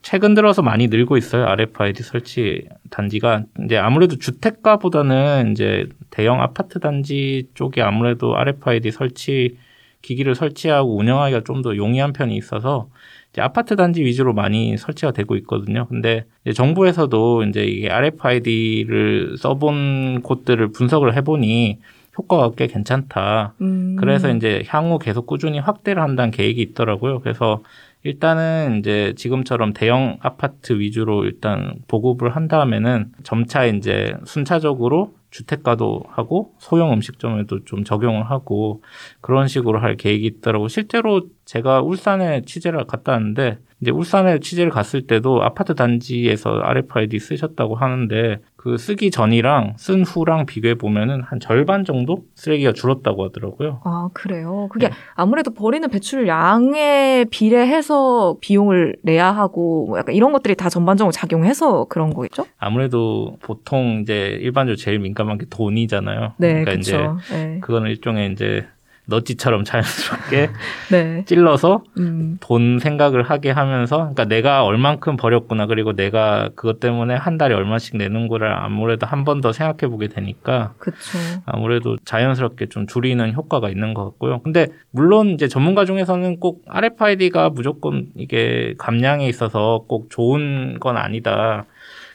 최근 0.01 0.33
들어서 0.33 0.61
많이 0.61 0.87
늘고 0.87 1.17
있어요. 1.17 1.45
RFID 1.45 2.03
설치 2.03 2.67
단지가 2.89 3.43
이제 3.65 3.77
아무래도 3.77 4.17
주택가보다는 4.17 5.51
이제 5.51 5.87
대형 6.09 6.41
아파트 6.41 6.79
단지 6.79 7.49
쪽이 7.53 7.81
아무래도 7.81 8.35
RFID 8.37 8.91
설치 8.91 9.57
기기를 10.01 10.35
설치하고 10.35 10.95
운영하기가 10.97 11.41
좀 11.43 11.61
더 11.61 11.75
용이한 11.75 12.13
편이 12.13 12.35
있어서 12.37 12.89
이제 13.33 13.41
아파트 13.41 13.75
단지 13.75 14.01
위주로 14.03 14.33
많이 14.33 14.77
설치가 14.77 15.11
되고 15.11 15.35
있거든요. 15.37 15.85
근데 15.87 16.23
이제 16.45 16.53
정부에서도 16.53 17.43
이제 17.43 17.63
이게 17.65 17.89
RFID를 17.89 19.35
써본 19.37 20.21
곳들을 20.21 20.71
분석을 20.71 21.15
해보니 21.17 21.79
효과가 22.17 22.51
꽤 22.55 22.67
괜찮다. 22.67 23.53
음. 23.61 23.95
그래서 23.99 24.29
이제 24.33 24.63
향후 24.67 24.99
계속 24.99 25.25
꾸준히 25.25 25.59
확대를 25.59 26.01
한다는 26.01 26.31
계획이 26.31 26.61
있더라고요. 26.61 27.19
그래서 27.21 27.61
일단은 28.03 28.79
이제 28.79 29.13
지금처럼 29.17 29.73
대형 29.73 30.17
아파트 30.21 30.73
위주로 30.79 31.25
일단 31.25 31.75
보급을 31.87 32.35
한 32.35 32.47
다음에는 32.47 33.11
점차 33.23 33.65
이제 33.65 34.15
순차적으로 34.25 35.13
주택가도 35.31 36.03
하고 36.07 36.55
소형 36.59 36.93
음식점에도 36.93 37.65
좀 37.65 37.83
적용을 37.83 38.29
하고 38.29 38.81
그런 39.21 39.47
식으로 39.47 39.79
할 39.79 39.95
계획이 39.95 40.25
있더라고. 40.25 40.67
실제로 40.69 41.27
제가 41.45 41.81
울산에 41.81 42.43
취재를 42.45 42.85
갔다 42.85 43.11
왔는데 43.11 43.59
이제 43.81 43.91
울산에 43.91 44.39
취재를 44.39 44.71
갔을 44.71 45.07
때도 45.07 45.41
아파트 45.41 45.73
단지에서 45.73 46.59
RFID 46.59 47.17
쓰셨다고 47.19 47.75
하는데 47.75 48.39
그 48.57 48.77
쓰기 48.77 49.09
전이랑 49.09 49.75
쓴 49.77 50.03
후랑 50.03 50.45
비교해 50.45 50.75
보면은 50.75 51.21
한 51.21 51.39
절반 51.39 51.85
정도 51.85 52.25
쓰레기가 52.35 52.73
줄었다고 52.73 53.25
하더라고요. 53.25 53.79
아 53.85 54.09
그래요. 54.13 54.67
그게 54.69 54.89
네. 54.89 54.93
아무래도 55.15 55.53
버리는 55.53 55.87
배출 55.89 56.25
량에 56.25 57.25
비례해서 57.31 58.35
비용을 58.41 58.97
내야 59.01 59.31
하고 59.31 59.87
뭐 59.87 59.97
약간 59.97 60.13
이런 60.13 60.33
것들이 60.33 60.55
다 60.55 60.67
전반적으로 60.67 61.13
작용해서 61.13 61.85
그런 61.85 62.13
거겠죠? 62.13 62.45
아무래도 62.57 63.37
보통 63.41 63.99
이제 64.01 64.37
일반적으로 64.41 64.75
제일 64.75 64.99
민감한 64.99 65.37
게 65.37 65.45
돈이잖아요. 65.49 66.33
네, 66.37 66.49
그러니까 66.49 66.71
그쵸. 66.71 66.81
이제 67.29 67.33
네. 67.33 67.59
그거는 67.61 67.89
일종의 67.89 68.33
이제 68.33 68.67
너찌처럼 69.09 69.63
자연스럽게 69.63 70.49
네. 70.91 71.23
찔러서 71.25 71.83
음. 71.97 72.37
돈 72.39 72.79
생각을 72.79 73.23
하게 73.23 73.51
하면서 73.51 73.97
그러니까 73.97 74.25
내가 74.25 74.63
얼만큼 74.63 75.17
버렸구나 75.17 75.65
그리고 75.65 75.93
내가 75.93 76.49
그것 76.55 76.79
때문에 76.79 77.15
한 77.15 77.37
달에 77.37 77.53
얼마씩 77.55 77.97
내는 77.97 78.27
거를 78.27 78.51
아무래도 78.53 79.05
한 79.05 79.23
번 79.25 79.41
더 79.41 79.51
생각해 79.51 79.89
보게 79.91 80.07
되니까 80.07 80.73
그쵸. 80.79 80.97
아무래도 81.45 81.97
자연스럽게 82.05 82.67
좀 82.67 82.87
줄이는 82.87 83.33
효과가 83.33 83.69
있는 83.69 83.93
것 83.93 84.03
같고요. 84.05 84.39
근데 84.41 84.67
물론 84.91 85.29
이제 85.29 85.47
전문가 85.47 85.85
중에서는 85.85 86.39
꼭 86.39 86.63
RFID가 86.67 87.49
무조건 87.49 88.07
이게 88.17 88.73
감량에 88.77 89.27
있어서 89.27 89.83
꼭 89.87 90.09
좋은 90.09 90.79
건 90.79 90.97
아니다. 90.97 91.65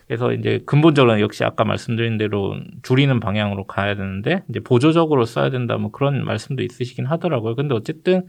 그래서 0.07 0.33
이제 0.33 0.61
근본적으로 0.67 1.21
역시 1.21 1.45
아까 1.45 1.65
말씀드린 1.65 2.19
대로 2.19 2.57
줄이는 2.83 3.21
방향으로 3.21 3.65
가야 3.65 3.95
되는데 3.95 4.43
이제 4.49 4.61
보조적으로 4.61 5.25
써야 5.25 5.51
된다 5.51 5.77
뭐 5.77 5.91
그런 5.91 6.25
말씀도 6.25 6.63
있으시긴 6.63 7.07
하더라고요. 7.07 7.55
근데 7.55 7.75
어쨌든 7.75 8.27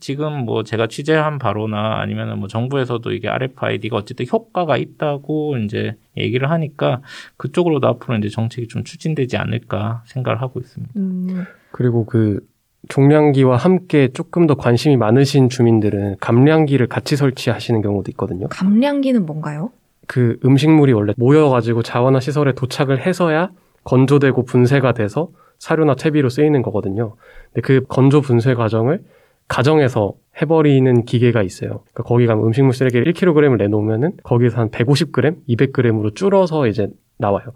지금 0.00 0.44
뭐 0.44 0.64
제가 0.64 0.88
취재한 0.88 1.38
바로나 1.38 2.00
아니면은 2.00 2.38
뭐 2.38 2.48
정부에서도 2.48 3.12
이게 3.12 3.28
RFID가 3.28 3.96
어쨌든 3.96 4.26
효과가 4.30 4.76
있다고 4.76 5.58
이제 5.58 5.94
얘기를 6.16 6.50
하니까 6.50 7.02
그쪽으로도 7.36 7.86
앞으로 7.86 8.16
이제 8.18 8.28
정책이 8.28 8.68
좀 8.68 8.82
추진되지 8.82 9.36
않을까 9.36 10.02
생각을 10.06 10.40
하고 10.40 10.60
있습니다. 10.60 10.92
음. 10.96 11.44
그리고 11.70 12.04
그 12.04 12.40
종량기와 12.88 13.56
함께 13.56 14.08
조금 14.12 14.46
더 14.46 14.54
관심이 14.54 14.96
많으신 14.96 15.48
주민들은 15.48 16.16
감량기를 16.20 16.86
같이 16.86 17.16
설치하시는 17.16 17.82
경우도 17.82 18.10
있거든요. 18.12 18.48
감량기는 18.48 19.26
뭔가요? 19.26 19.70
그 20.06 20.38
음식물이 20.44 20.92
원래 20.92 21.12
모여가지고 21.16 21.82
자원화 21.82 22.20
시설에 22.20 22.52
도착을 22.52 23.04
해서야 23.04 23.50
건조되고 23.84 24.44
분쇄가 24.44 24.92
돼서 24.92 25.28
사료나 25.58 25.94
퇴비로 25.94 26.28
쓰이는 26.28 26.60
거거든요. 26.62 27.14
근데 27.52 27.60
그 27.62 27.84
건조 27.88 28.20
분쇄 28.20 28.54
과정을 28.54 29.02
가정에서 29.48 30.14
해버리는 30.40 31.04
기계가 31.04 31.42
있어요. 31.42 31.80
그러니까 31.92 32.02
거기 32.02 32.26
가면 32.26 32.44
음식물 32.44 32.74
쓰레기를 32.74 33.12
1kg을 33.12 33.56
내놓으면은 33.56 34.12
거기서 34.22 34.58
한 34.58 34.70
150g, 34.70 35.36
200g으로 35.48 36.14
줄어서 36.14 36.66
이제 36.66 36.88
나와요. 37.16 37.46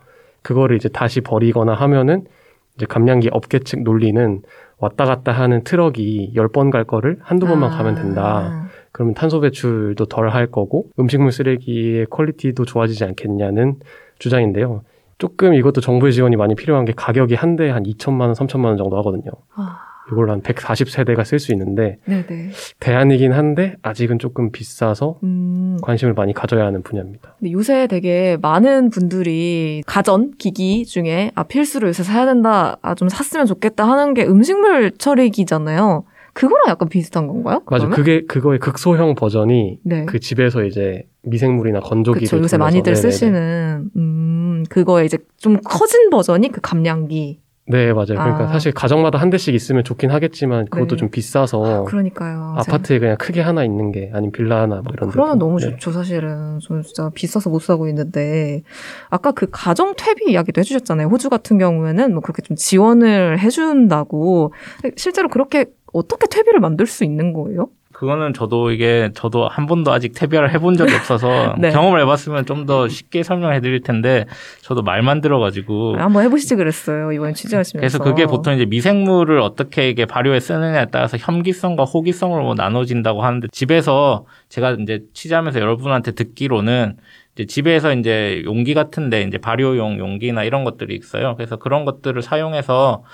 그거를 0.43 0.77
이제 0.77 0.89
다시 0.89 1.21
버리거나 1.21 1.75
하면은 1.75 2.25
이제 2.77 2.87
감량기 2.87 3.29
업계 3.33 3.59
측 3.59 3.83
논리는 3.83 4.43
왔다 4.79 5.05
갔다 5.05 5.33
하는 5.33 5.63
트럭이 5.65 6.33
10번 6.35 6.71
갈 6.71 6.85
거를 6.85 7.19
한두 7.21 7.47
번만 7.47 7.73
아. 7.73 7.77
가면 7.77 7.95
된다. 7.97 8.70
그러면 8.93 9.15
탄소 9.15 9.41
배출도 9.41 10.07
덜 10.07 10.31
할 10.31 10.47
거고 10.47 10.87
음식물 10.99 11.33
쓰레기의 11.33 12.07
quality도 12.07 12.65
좋아지지 12.65 13.05
않겠냐는 13.05 13.77
주장인데요. 14.19 14.83
조금 15.19 15.55
이것도 15.55 15.81
정부의 15.81 16.13
지원이 16.13 16.37
많이 16.37 16.55
필요한 16.55 16.85
게 16.85 16.93
가격이 16.97 17.35
한 17.35 17.57
대에 17.57 17.71
한 17.71 17.83
2천만 17.83 18.23
원, 18.23 18.33
3천만 18.33 18.67
원 18.67 18.77
정도 18.77 18.97
하거든요. 18.99 19.31
아. 19.55 19.79
이걸 20.11 20.31
한 20.31 20.43
140세대가 20.43 21.25
쓸 21.25 21.39
수 21.39 21.53
있는데 21.53 21.99
네네. 22.05 22.51
대안이긴 22.81 23.33
한데 23.33 23.77
아직은 23.83 24.19
조금 24.19 24.51
비싸서 24.51 25.21
음. 25.23 25.77
관심을 25.83 26.15
많이 26.15 26.33
가져야 26.33 26.65
하는 26.67 26.83
분야입니다. 26.83 27.37
요새 27.53 27.87
되게 27.87 28.37
많은 28.43 28.91
분들이 28.91 29.83
가전 29.87 30.33
기기 30.37 30.85
중에 30.85 31.31
아 31.37 31.45
필수로 31.45 31.87
요새 31.89 32.03
사야 32.03 32.27
된다, 32.27 32.77
아 32.83 32.95
좀 32.97 33.09
샀으면 33.09 33.47
좋겠다 33.47 33.87
하는 33.89 34.15
게 34.15 34.25
음식물 34.27 34.91
처리기잖아요. 34.99 36.05
그거랑 36.33 36.65
약간 36.69 36.89
비슷한 36.89 37.27
건가요? 37.27 37.63
맞아. 37.71 37.89
그게 37.89 38.25
그거의 38.27 38.59
극소형 38.59 39.15
버전이 39.15 39.81
네. 39.85 40.05
그 40.07 40.21
집에서 40.21 40.65
이제 40.65 41.07
미생물이나 41.23 41.81
건조기를 41.81 42.27
그쵸, 42.27 42.43
요새 42.43 42.57
많이들 42.57 42.93
네네네. 42.93 43.11
쓰시는 43.11 43.91
음 43.97 44.65
그거에 44.69 45.05
이제 45.05 45.19
좀 45.37 45.59
커진 45.65 46.11
버전이 46.11 46.51
그 46.53 46.61
감량기. 46.61 47.41
네, 47.67 47.93
맞아요. 47.93 48.07
그러니까 48.07 48.45
아. 48.45 48.47
사실 48.49 48.73
가정마다 48.73 49.19
한 49.19 49.31
대씩 49.31 49.55
있으면 49.55 49.85
좋긴 49.85 50.11
하겠지만 50.11 50.65
그것도 50.65 50.89
네. 50.89 50.97
좀 50.97 51.09
비싸서 51.11 51.83
아, 51.83 51.85
그러니까요. 51.85 52.55
아파트에 52.57 52.99
그냥 52.99 53.17
크게 53.17 53.41
하나 53.41 53.63
있는 53.63 53.93
게 53.93 54.11
아니면 54.13 54.33
빌라 54.33 54.63
하나 54.63 54.77
뭐 54.83 54.93
이런 54.93 55.09
그러면 55.09 55.39
너무 55.39 55.61
네. 55.61 55.71
좋죠, 55.71 55.93
사실은. 55.93 56.59
저는 56.67 56.83
진짜 56.83 57.11
비싸서 57.15 57.49
못 57.49 57.61
사고 57.63 57.87
있는데 57.87 58.63
아까 59.09 59.31
그 59.31 59.47
가정 59.53 59.95
퇴비 59.97 60.33
이야기도 60.33 60.59
해 60.61 60.65
주셨잖아요. 60.65 61.07
호주 61.09 61.31
같은 61.31 61.59
경우에는 61.59 62.13
뭐 62.13 62.23
그렇게 62.23 62.43
좀 62.43 62.57
지원을 62.57 63.39
해 63.39 63.49
준다고 63.51 64.53
실제로 64.97 65.29
그렇게 65.29 65.67
어떻게 65.93 66.27
퇴비를 66.27 66.61
만들 66.61 66.87
수 66.87 67.05
있는 67.05 67.33
거예요? 67.33 67.69
그거는 67.93 68.33
저도 68.33 68.71
이게 68.71 69.11
저도 69.15 69.47
한 69.49 69.67
번도 69.67 69.93
아직 69.93 70.13
퇴비를 70.15 70.55
해본 70.55 70.77
적이 70.77 70.95
없어서 70.95 71.55
네. 71.61 71.71
경험을 71.71 72.01
해봤으면 72.01 72.47
좀 72.47 72.65
더 72.65 72.89
쉽게 72.89 73.23
설명해 73.23 73.61
드릴 73.61 73.81
텐데 73.83 74.27
저도 74.63 74.83
말만 74.83 75.21
들어가지고 75.21 75.97
아, 75.99 76.05
한번 76.05 76.25
해보시지 76.25 76.55
그랬어요 76.55 77.11
이번에 77.13 77.33
취재하시면서 77.33 77.79
그래서 77.81 77.99
그게 77.99 78.27
보통 78.27 78.55
이제 78.55 78.65
미생물을 78.65 79.39
어떻게 79.41 79.89
이게 79.91 80.07
발효에 80.07 80.41
쓰느냐에 80.41 80.87
따라서 80.93 81.17
혐기성과 81.19 81.85
호기성으로 81.85 82.43
뭐 82.43 82.55
나눠진다고 82.55 83.23
하는데 83.23 83.49
집에서 83.51 84.25
제가 84.49 84.73
이제 84.81 85.03
취재하면서 85.13 85.59
여러분한테 85.59 86.13
듣기로는 86.13 86.97
이제 87.35 87.47
집에서 87.47 87.93
이제 87.95 88.43
용기 88.45 88.75
같은데 88.75 89.23
이제 89.23 89.39
발효용 89.39 89.99
용기나 89.99 90.45
이런 90.45 90.65
것들이 90.65 90.97
있어요. 90.97 91.37
그래서 91.37 91.57
그런 91.57 91.85
것들을 91.85 92.21
사용해서 92.23 93.05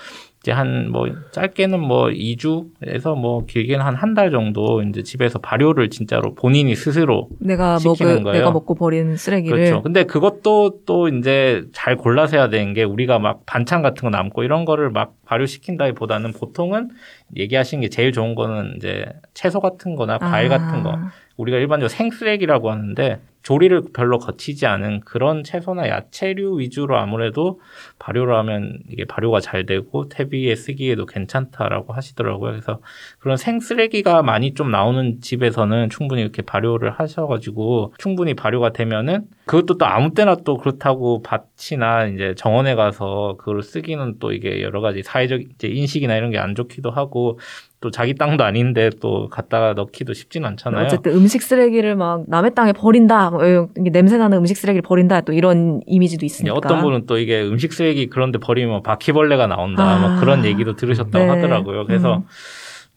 이제 0.47 0.53
한 0.53 0.87
뭐 0.91 1.07
짧게는 1.31 1.77
뭐 1.81 2.05
2주에서 2.07 3.17
뭐 3.19 3.45
길게는 3.45 3.83
한 3.83 3.95
한 3.95 4.13
달 4.15 4.31
정도 4.31 4.81
이제 4.81 5.03
집에서 5.03 5.39
발효를 5.39 5.89
진짜로 5.89 6.33
본인이 6.35 6.73
스스로 6.75 7.27
내가 7.39 7.77
먹을 7.83 8.23
거예요. 8.23 8.31
내가 8.31 8.51
먹고 8.51 8.73
버린 8.75 9.17
쓰레기를 9.17 9.57
그렇죠. 9.57 9.81
근데 9.83 10.05
그것도 10.05 10.83
또 10.85 11.09
이제 11.09 11.65
잘 11.73 11.97
골라서 11.97 12.37
해야 12.37 12.47
되는 12.47 12.73
게 12.73 12.83
우리가 12.83 13.19
막 13.19 13.41
반찬 13.45 13.81
같은 13.81 14.03
거 14.03 14.09
남고 14.09 14.43
이런 14.43 14.63
거를 14.63 14.89
막 14.89 15.15
발효시킨다기보다는 15.25 16.31
보통은 16.31 16.91
얘기하신 17.35 17.81
게 17.81 17.89
제일 17.89 18.13
좋은 18.13 18.33
거는 18.35 18.75
이제 18.77 19.05
채소 19.33 19.59
같은 19.59 19.95
거나 19.95 20.17
과일 20.17 20.53
아. 20.53 20.57
같은 20.57 20.83
거 20.83 20.97
우리가 21.35 21.57
일반적으로 21.57 21.89
생쓰레기라고 21.89 22.71
하는데 22.71 23.19
조리를 23.47 23.81
별로 23.93 24.19
거치지 24.19 24.65
않은 24.65 24.99
그런 25.05 25.41
채소나 25.41 25.87
야채류 25.87 26.59
위주로 26.59 26.97
아무래도 26.97 27.61
발효를 27.97 28.35
하면 28.35 28.79
이게 28.89 29.05
발효가 29.05 29.39
잘 29.39 29.65
되고 29.65 30.09
퇴비에 30.09 30.53
쓰기에도 30.53 31.05
괜찮다라고 31.05 31.93
하시더라고요. 31.93 32.51
그래서 32.51 32.81
그런 33.19 33.37
생쓰레기가 33.37 34.21
많이 34.21 34.53
좀 34.53 34.69
나오는 34.69 35.21
집에서는 35.21 35.89
충분히 35.89 36.23
이렇게 36.23 36.41
발효를 36.41 36.91
하셔가지고 36.91 37.93
충분히 37.97 38.33
발효가 38.33 38.73
되면은 38.73 39.27
그것도 39.45 39.77
또 39.77 39.85
아무 39.85 40.13
때나 40.13 40.35
또 40.43 40.57
그렇다고 40.57 41.23
밭이나 41.23 42.07
이제 42.07 42.33
정원에 42.35 42.75
가서 42.75 43.37
그걸 43.39 43.63
쓰기는 43.63 44.19
또 44.19 44.33
이게 44.33 44.61
여러 44.61 44.81
가지 44.81 45.03
사회적 45.03 45.41
인식이나 45.63 46.17
이런 46.17 46.31
게 46.31 46.37
안 46.37 46.53
좋기도 46.53 46.91
하고 46.91 47.39
또 47.79 47.91
자기 47.91 48.15
땅도 48.15 48.43
아닌데 48.43 48.89
또 48.99 49.29
갖다가 49.29 49.73
넣기도 49.73 50.13
쉽진 50.13 50.45
않잖아요. 50.45 50.85
어쨌든 50.85 51.13
음식 51.13 51.43
쓰레기를 51.43 51.95
막 51.95 52.23
남의 52.27 52.55
땅에 52.55 52.73
버린다, 52.73 53.29
뭐 53.29 53.69
냄새 53.75 54.17
나는 54.17 54.39
음식 54.39 54.57
쓰레기를 54.57 54.81
버린다, 54.81 55.21
또 55.21 55.31
이런 55.33 55.81
이미지도 55.85 56.25
있으니까. 56.25 56.55
어떤 56.55 56.81
분은 56.81 57.05
또 57.05 57.19
이게 57.19 57.43
음식 57.43 57.73
쓰레기 57.73 58.07
그런데 58.07 58.39
버리면 58.39 58.81
바퀴벌레가 58.81 59.45
나온다, 59.45 59.83
아, 59.83 59.99
뭐 59.99 60.19
그런 60.19 60.43
얘기도 60.43 60.75
들으셨다고 60.75 61.25
네. 61.25 61.27
하더라고요. 61.27 61.85
그래서 61.85 62.17
음. 62.17 62.23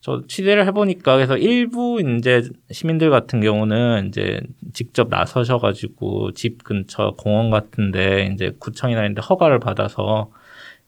저 0.02 0.22
취재를 0.26 0.66
해보니까 0.68 1.16
그래서 1.16 1.36
일부 1.36 2.00
이제 2.00 2.42
시민들 2.70 3.10
같은 3.10 3.42
경우는 3.42 4.06
이제 4.08 4.40
직접 4.72 5.10
나서셔가지고 5.10 6.32
집 6.32 6.64
근처 6.64 7.12
공원 7.18 7.50
같은데 7.50 8.30
이제 8.32 8.52
구청이나 8.58 9.00
이런 9.00 9.14
데 9.14 9.20
허가를 9.20 9.58
받아서 9.58 10.30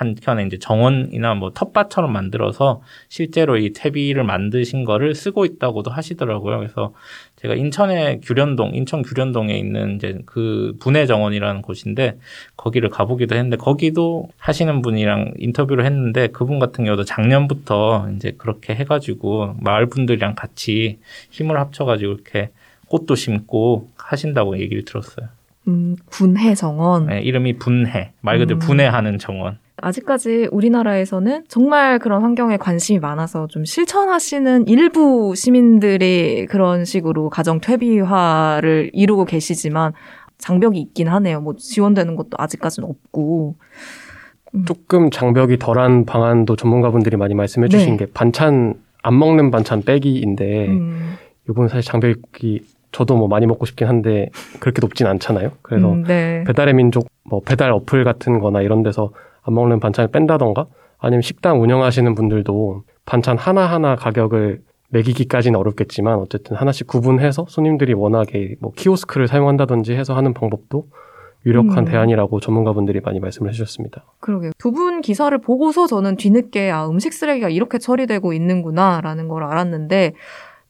한켠에 0.03 0.46
이제 0.46 0.59
정원이나 0.59 1.34
뭐 1.34 1.50
텃밭처럼 1.53 2.12
만들어서 2.12 2.82
실제로 3.09 3.57
이 3.57 3.72
퇴비를 3.72 4.24
만드신 4.24 4.84
거를 4.84 5.14
쓰고 5.14 5.44
있다고도 5.44 5.90
하시더라고요. 5.90 6.59
그래서 6.59 6.92
제가 7.36 7.55
인천의 7.55 8.20
규련동, 8.22 8.72
인천 8.74 9.03
규련동에 9.03 9.57
있는 9.57 9.96
이제 9.96 10.18
그 10.26 10.76
분해 10.80 11.07
정원이라는 11.07 11.62
곳인데 11.62 12.18
거기를 12.57 12.88
가보기도 12.88 13.34
했는데 13.34 13.57
거기도 13.57 14.28
하시는 14.38 14.82
분이랑 14.82 15.34
인터뷰를 15.38 15.84
했는데 15.84 16.28
그분 16.28 16.59
같은 16.59 16.84
경우도 16.84 17.05
작년부터 17.05 18.11
이제 18.16 18.32
그렇게 18.36 18.74
해가지고 18.74 19.57
마을 19.61 19.86
분들이랑 19.86 20.34
같이 20.34 20.98
힘을 21.30 21.59
합쳐가지고 21.59 22.12
이렇게 22.12 22.50
꽃도 22.88 23.14
심고 23.14 23.88
하신다고 23.96 24.59
얘기를 24.59 24.84
들었어요. 24.84 25.28
음, 25.68 25.96
분해 26.11 26.55
정원. 26.55 27.07
네, 27.07 27.20
이름이 27.20 27.55
분해. 27.55 28.12
말 28.20 28.38
그대로 28.38 28.59
음. 28.59 28.61
분해하는 28.61 29.18
정원. 29.18 29.59
아직까지 29.82 30.48
우리나라에서는 30.52 31.44
정말 31.48 31.98
그런 31.98 32.22
환경에 32.22 32.56
관심이 32.56 33.00
많아서 33.00 33.48
좀 33.48 33.64
실천하시는 33.64 34.68
일부 34.68 35.34
시민들이 35.34 36.46
그런 36.46 36.84
식으로 36.84 37.28
가정 37.28 37.60
퇴비화를 37.60 38.90
이루고 38.94 39.24
계시지만 39.24 39.92
장벽이 40.38 40.80
있긴 40.80 41.08
하네요. 41.08 41.40
뭐 41.40 41.54
지원되는 41.56 42.16
것도 42.16 42.30
아직까지는 42.38 42.88
없고. 42.88 43.56
음. 44.54 44.64
조금 44.66 45.10
장벽이 45.10 45.58
덜한 45.58 46.04
방안도 46.04 46.56
전문가분들이 46.56 47.16
많이 47.16 47.34
말씀해 47.34 47.68
주신 47.68 47.96
네. 47.96 48.04
게 48.04 48.12
반찬 48.12 48.74
안 49.02 49.18
먹는 49.18 49.50
반찬 49.50 49.82
빼기인데 49.82 50.68
음. 50.68 51.14
이건 51.48 51.68
사실 51.68 51.90
장벽이 51.90 52.60
저도 52.92 53.16
뭐 53.16 53.26
많이 53.26 53.46
먹고 53.46 53.64
싶긴 53.66 53.88
한데 53.88 54.28
그렇게 54.60 54.80
높진 54.80 55.06
않잖아요. 55.06 55.52
그래서 55.62 55.92
음, 55.92 56.04
네. 56.04 56.44
배달의 56.46 56.74
민족 56.74 57.08
뭐 57.24 57.40
배달 57.40 57.72
어플 57.72 58.04
같은 58.04 58.38
거나 58.38 58.60
이런 58.60 58.82
데서 58.82 59.10
안 59.43 59.55
먹는 59.55 59.80
반찬을 59.80 60.11
뺀다던가 60.11 60.66
아니면 60.99 61.22
식당 61.22 61.61
운영하시는 61.61 62.14
분들도 62.14 62.82
반찬 63.07 63.36
하나하나 63.38 63.97
가격을 63.97 64.61
매기기까지는 64.90 65.59
어렵겠지만 65.59 66.18
어쨌든 66.18 66.57
하나씩 66.57 66.86
구분해서 66.86 67.47
손님들이 67.49 67.95
워낙에 67.95 68.57
뭐 68.61 68.72
키오스크를 68.76 69.26
사용한다든지 69.26 69.95
해서 69.95 70.14
하는 70.14 70.34
방법도 70.34 70.86
유력한 71.45 71.78
음. 71.78 71.84
대안이라고 71.86 72.38
전문가분들이 72.40 73.01
많이 73.01 73.18
말씀을 73.18 73.51
해주셨습니다. 73.51 74.05
그러게요. 74.20 74.53
두 74.59 74.70
분 74.70 75.01
기사를 75.01 75.36
보고서 75.38 75.86
저는 75.86 76.16
뒤늦게 76.16 76.70
아 76.70 76.86
음식 76.88 77.12
쓰레기가 77.12 77.49
이렇게 77.49 77.78
처리되고 77.78 78.32
있는구나라는 78.32 79.26
걸 79.28 79.43
알았는데 79.45 80.12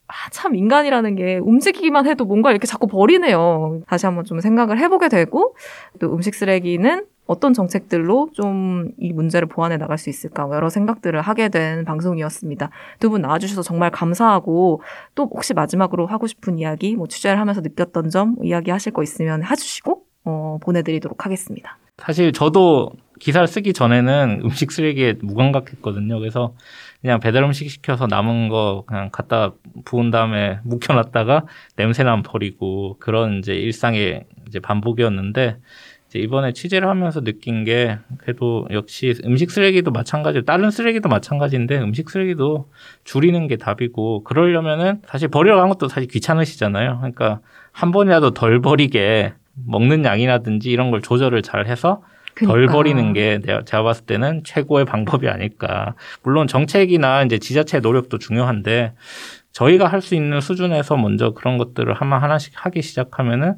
아, 0.07 0.13
참 0.31 0.55
인간이라는 0.55 1.15
게 1.15 1.37
움직이기만 1.43 2.07
해도 2.07 2.25
뭔가 2.25 2.49
이렇게 2.51 2.65
자꾸 2.65 2.87
버리네요. 2.87 3.81
다시 3.87 4.05
한번 4.05 4.25
좀 4.25 4.39
생각을 4.39 4.79
해보게 4.79 5.09
되고 5.09 5.55
또 5.99 6.13
음식 6.13 6.33
쓰레기는 6.33 7.05
어떤 7.25 7.53
정책들로 7.53 8.29
좀 8.33 8.73
이 8.99 9.13
문제를 9.13 9.47
보완해 9.47 9.77
나갈 9.77 9.97
수 9.97 10.09
있을까 10.09 10.47
여러 10.51 10.69
생각들을 10.69 11.21
하게 11.21 11.49
된 11.49 11.85
방송이었습니다. 11.85 12.69
두 12.99 13.09
분 13.09 13.21
나와주셔서 13.21 13.61
정말 13.61 13.91
감사하고 13.91 14.81
또 15.15 15.23
혹시 15.33 15.53
마지막으로 15.53 16.05
하고 16.07 16.27
싶은 16.27 16.57
이야기, 16.59 16.95
뭐 16.95 17.07
취재를 17.07 17.39
하면서 17.39 17.61
느꼈던 17.61 18.09
점 18.09 18.35
이야기하실 18.43 18.93
거 18.93 19.03
있으면 19.03 19.43
해주시고 19.43 20.03
어, 20.25 20.57
보내드리도록 20.61 21.25
하겠습니다. 21.25 21.77
사실 21.97 22.31
저도 22.33 22.91
기사를 23.19 23.45
쓰기 23.47 23.71
전에는 23.73 24.41
음식 24.45 24.71
쓰레기에 24.71 25.15
무감각했거든요. 25.21 26.19
그래서 26.19 26.55
그냥 27.01 27.19
배달 27.19 27.43
음식 27.43 27.69
시켜서 27.69 28.07
남은 28.07 28.49
거 28.49 28.83
그냥 28.87 29.09
갖다 29.11 29.53
부은 29.85 30.11
다음에 30.11 30.59
묵혀놨다가 30.65 31.45
냄새 31.75 32.03
나면 32.03 32.23
버리고 32.23 32.97
그런 32.99 33.39
이제 33.39 33.53
일상의 33.53 34.25
이제 34.47 34.59
반복이었는데 34.59 35.57
이번에 36.19 36.53
취재를 36.53 36.87
하면서 36.87 37.21
느낀 37.21 37.63
게 37.63 37.97
그래도 38.17 38.67
역시 38.71 39.13
음식 39.25 39.51
쓰레기도 39.51 39.91
마찬가지로 39.91 40.45
다른 40.45 40.71
쓰레기도 40.71 41.09
마찬가지인데 41.09 41.79
음식 41.79 42.09
쓰레기도 42.09 42.69
줄이는 43.03 43.47
게 43.47 43.57
답이고 43.57 44.23
그러려면은 44.23 45.01
사실 45.07 45.27
버리러 45.27 45.57
간 45.57 45.69
것도 45.69 45.87
사실 45.87 46.07
귀찮으시잖아요. 46.09 46.97
그러니까 46.97 47.39
한 47.71 47.91
번이라도 47.91 48.31
덜 48.31 48.61
버리게 48.61 49.33
먹는 49.67 50.05
양이라든지 50.05 50.69
이런 50.71 50.91
걸 50.91 51.01
조절을 51.01 51.41
잘 51.41 51.67
해서 51.67 52.01
그러니까. 52.33 52.53
덜 52.53 52.67
버리는 52.67 53.13
게 53.13 53.39
내가 53.43 53.63
제가 53.63 53.83
봤을 53.83 54.05
때는 54.05 54.43
최고의 54.43 54.85
방법이 54.85 55.27
아닐까. 55.29 55.93
물론 56.23 56.47
정책이나 56.47 57.23
이제 57.23 57.37
지자체 57.37 57.79
노력도 57.79 58.17
중요한데 58.17 58.93
저희가 59.51 59.87
할 59.87 60.01
수 60.01 60.15
있는 60.15 60.41
수준에서 60.41 60.97
먼저 60.97 61.31
그런 61.31 61.57
것들을 61.59 61.93
하나 61.93 62.17
하나씩 62.17 62.53
하기 62.55 62.81
시작하면은 62.81 63.53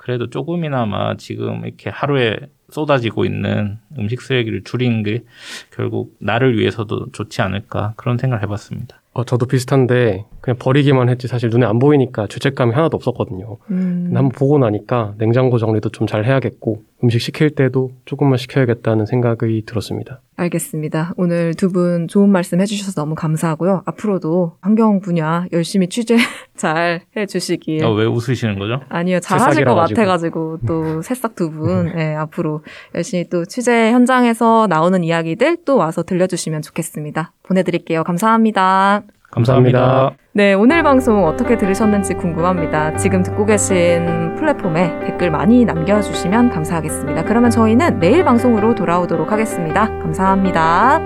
그래도 0.00 0.30
조금이나마 0.30 1.14
지금 1.18 1.66
이렇게 1.66 1.90
하루에 1.90 2.38
쏟아지고 2.70 3.26
있는 3.26 3.76
음식 3.98 4.22
쓰레기를 4.22 4.64
줄이는 4.64 5.02
게 5.02 5.24
결국 5.70 6.16
나를 6.20 6.58
위해서도 6.58 7.12
좋지 7.12 7.42
않을까 7.42 7.92
그런 7.96 8.16
생각을 8.16 8.42
해봤습니다. 8.42 9.02
어, 9.20 9.24
저도 9.24 9.46
비슷한데 9.46 10.24
그냥 10.40 10.56
버리기만 10.58 11.08
했지 11.10 11.28
사실 11.28 11.50
눈에 11.50 11.66
안 11.66 11.78
보이니까 11.78 12.26
죄책감이 12.28 12.72
하나도 12.72 12.96
없었거든요. 12.96 13.58
음. 13.70 14.02
근데 14.06 14.16
한번 14.16 14.30
보고 14.32 14.58
나니까 14.58 15.14
냉장고 15.18 15.58
정리도 15.58 15.90
좀 15.90 16.06
잘 16.10 16.24
해야겠고 16.24 16.82
음식 17.04 17.20
시킬 17.20 17.50
때도 17.50 17.92
조금만 18.04 18.36
시켜야겠다는 18.36 19.06
생각이 19.06 19.62
들었습니다. 19.64 20.20
알겠습니다. 20.36 21.12
오늘 21.16 21.54
두 21.54 21.70
분 21.70 22.08
좋은 22.08 22.30
말씀 22.30 22.60
해주셔서 22.60 22.92
너무 23.00 23.14
감사하고요. 23.14 23.82
앞으로도 23.86 24.56
환경 24.60 25.00
분야 25.00 25.44
열심히 25.52 25.88
취재 25.88 26.16
잘 26.56 27.02
해주시길. 27.16 27.84
어, 27.84 27.92
왜 27.94 28.06
웃으시는 28.06 28.58
거죠? 28.58 28.80
아니요, 28.88 29.20
잘 29.20 29.38
하실 29.40 29.64
것 29.64 29.74
같아가지고 29.76 30.58
또 30.66 31.00
새싹 31.02 31.36
두 31.36 31.50
분, 31.50 31.92
네, 31.94 32.14
앞으로 32.16 32.62
열심히 32.94 33.28
또 33.28 33.44
취재 33.44 33.92
현장에서 33.92 34.66
나오는 34.68 35.04
이야기들 35.04 35.58
또 35.64 35.76
와서 35.76 36.02
들려주시면 36.02 36.62
좋겠습니다. 36.62 37.32
보내드릴게요. 37.44 38.02
감사합니다. 38.04 39.02
감사합니다. 39.30 40.12
네, 40.32 40.54
오늘 40.54 40.82
방송 40.82 41.24
어떻게 41.26 41.56
들으셨는지 41.56 42.14
궁금합니다. 42.14 42.96
지금 42.96 43.22
듣고 43.22 43.46
계신 43.46 44.34
플랫폼에 44.36 45.00
댓글 45.00 45.30
많이 45.30 45.64
남겨주시면 45.64 46.50
감사하겠습니다. 46.50 47.24
그러면 47.24 47.50
저희는 47.50 47.98
내일 47.98 48.24
방송으로 48.24 48.74
돌아오도록 48.74 49.32
하겠습니다. 49.32 49.86
감사합니다. 49.86 51.00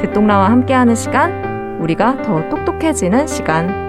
듣동라와 0.00 0.50
함께하는 0.50 0.94
시간, 0.94 1.80
우리가 1.80 2.22
더 2.22 2.48
똑똑해지는 2.48 3.26
시간. 3.26 3.85